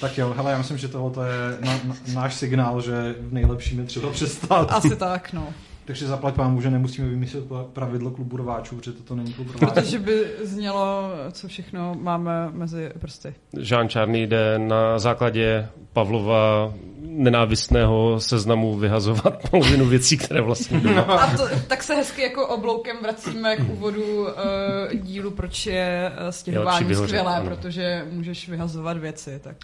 Tak 0.00 0.18
jo, 0.18 0.34
hele, 0.36 0.52
já 0.52 0.58
myslím, 0.58 0.78
že 0.78 0.88
tohle 0.88 1.28
je 1.28 1.66
na, 1.66 1.72
na, 1.84 1.94
náš 2.14 2.34
signál, 2.34 2.80
že 2.80 3.14
v 3.20 3.32
nejlepším 3.32 3.78
je 3.78 3.84
třeba 3.84 4.10
přestat. 4.10 4.72
Asi 4.72 4.96
tak, 4.96 5.32
no. 5.32 5.48
Takže 5.84 6.06
zaplať 6.06 6.36
vám, 6.36 6.62
že 6.62 6.70
nemusíme 6.70 7.08
vymyslet 7.08 7.44
pravidlo 7.72 8.10
klubu 8.10 8.36
rváčů, 8.36 8.76
protože 8.76 8.92
toto 8.92 9.14
není 9.14 9.32
klub 9.32 9.54
rváčů. 9.54 9.74
Protože 9.74 9.98
by 9.98 10.24
znělo, 10.42 11.10
co 11.32 11.48
všechno 11.48 11.94
máme 11.94 12.50
mezi 12.52 12.90
prsty. 12.98 13.34
Žán 13.58 13.88
Čárný 13.88 14.26
jde 14.26 14.58
na 14.58 14.98
základě 14.98 15.68
Pavlova 15.92 16.74
nenávistného 17.16 18.20
seznamu 18.20 18.76
vyhazovat 18.78 19.34
polovinu 19.50 19.86
věcí, 19.86 20.16
které 20.16 20.40
vlastně 20.40 20.80
doma. 20.80 21.00
A 21.02 21.36
to, 21.36 21.44
tak 21.68 21.82
se 21.82 21.94
hezky 21.94 22.22
jako 22.22 22.48
obloukem 22.48 22.96
vracíme 23.02 23.56
k 23.56 23.70
úvodu 23.72 24.02
uh, 24.22 24.28
dílu, 24.94 25.30
proč 25.30 25.66
je 25.66 26.12
Jo, 26.26 26.32
stěhování 26.32 26.86
vyhořet, 26.86 27.08
skvělé, 27.08 27.36
ano. 27.36 27.46
protože 27.50 28.04
můžeš 28.10 28.48
vyhazovat 28.48 28.96
věci. 28.98 29.40
Tak 29.44 29.56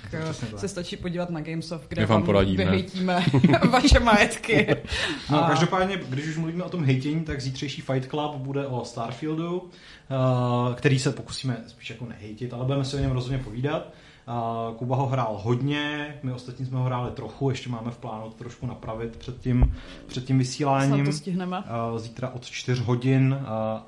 uh, 0.53 0.57
se 0.59 0.69
stačí 0.69 0.97
podívat 0.97 1.31
na 1.31 1.41
Gamesoft, 1.41 1.89
kde 1.89 2.03
My 2.03 2.07
vám 2.07 2.23
poradíme. 2.23 2.65
vyhejtíme 2.65 3.25
vaše 3.71 4.01
majetky. 4.01 4.67
No, 5.31 5.45
A- 5.45 5.49
každopádně, 5.49 6.01
když 6.09 6.27
už 6.27 6.37
mluvíme 6.37 6.65
o 6.65 6.69
tom 6.69 6.85
hejtění, 6.85 7.21
tak 7.25 7.41
zítřejší 7.41 7.81
Fight 7.83 8.11
Club 8.11 8.35
bude 8.35 8.67
o 8.67 8.85
Starfieldu, 8.85 9.59
uh, 9.61 10.75
který 10.75 10.99
se 10.99 11.13
pokusíme 11.13 11.57
spíš 11.67 11.91
jako 11.91 12.05
nehejtit, 12.07 12.53
ale 12.55 12.65
budeme 12.65 12.85
si 12.85 12.97
o 12.97 13.01
něm 13.01 13.11
rozhodně 13.11 13.39
povídat. 13.39 13.89
Kuba 14.77 14.97
ho 14.97 15.07
hrál 15.07 15.41
hodně, 15.43 16.15
my 16.23 16.33
ostatní 16.33 16.67
jsme 16.67 16.79
ho 16.79 16.85
hráli 16.85 17.11
trochu, 17.11 17.51
ještě 17.51 17.71
máme 17.71 17.91
v 17.91 17.99
plánu 17.99 18.31
to 18.31 18.37
trošku 18.37 18.67
napravit 18.67 19.17
před 19.17 19.41
tím, 19.41 19.77
před 20.07 20.25
tím 20.25 20.37
Snad 20.37 20.39
vysíláním. 20.39 21.07
to 21.07 21.13
stihneme. 21.13 21.65
Zítra 21.97 22.29
od 22.29 22.47
4 22.47 22.83
hodin 22.83 23.39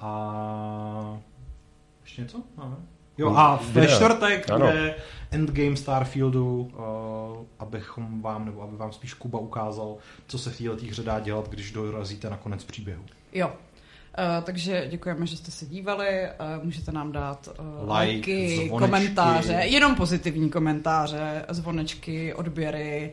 a 0.00 1.18
ještě 2.02 2.22
něco 2.22 2.42
máme? 2.56 2.76
Jo, 3.18 3.34
a 3.36 3.60
ve 3.72 3.88
čtvrtek 3.88 4.50
Ano. 4.50 4.66
bude 4.66 4.94
Endgame 5.30 5.76
Starfieldu, 5.76 6.60
uh, 6.60 7.44
abychom 7.58 8.22
vám, 8.22 8.44
nebo 8.44 8.62
aby 8.62 8.76
vám 8.76 8.92
spíš 8.92 9.14
Kuba 9.14 9.38
ukázal, 9.38 9.96
co 10.26 10.38
se 10.38 10.50
v 10.50 10.58
této 10.58 10.86
hře 10.86 11.02
dá 11.02 11.20
dělat, 11.20 11.48
když 11.48 11.72
dorazíte 11.72 12.30
na 12.30 12.36
konec 12.36 12.64
příběhu. 12.64 13.02
Jo. 13.32 13.52
Uh, 14.18 14.44
takže 14.44 14.86
děkujeme, 14.90 15.26
že 15.26 15.36
jste 15.36 15.50
se 15.50 15.66
dívali. 15.66 16.28
Uh, 16.58 16.64
můžete 16.64 16.92
nám 16.92 17.12
dát 17.12 17.48
uh, 17.58 17.64
Like, 17.66 17.88
lajky, 17.88 18.56
zvonečky. 18.56 18.70
komentáře, 18.70 19.52
jenom 19.52 19.94
pozitivní 19.94 20.50
komentáře, 20.50 21.44
zvonečky, 21.48 22.34
odběry. 22.34 23.12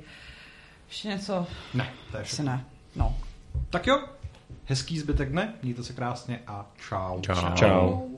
Ještě 0.87 1.07
něco? 1.07 1.47
Ne, 1.73 1.89
to 2.11 2.17
je 2.17 2.43
ne. 2.43 2.65
No. 2.95 3.17
Tak 3.69 3.87
jo, 3.87 4.03
hezký 4.65 4.99
zbytek 4.99 5.29
dne, 5.29 5.53
mějte 5.63 5.83
se 5.83 5.93
krásně 5.93 6.39
a 6.47 6.65
čau. 6.89 7.21
Čau. 7.21 7.53
Čau. 7.55 8.16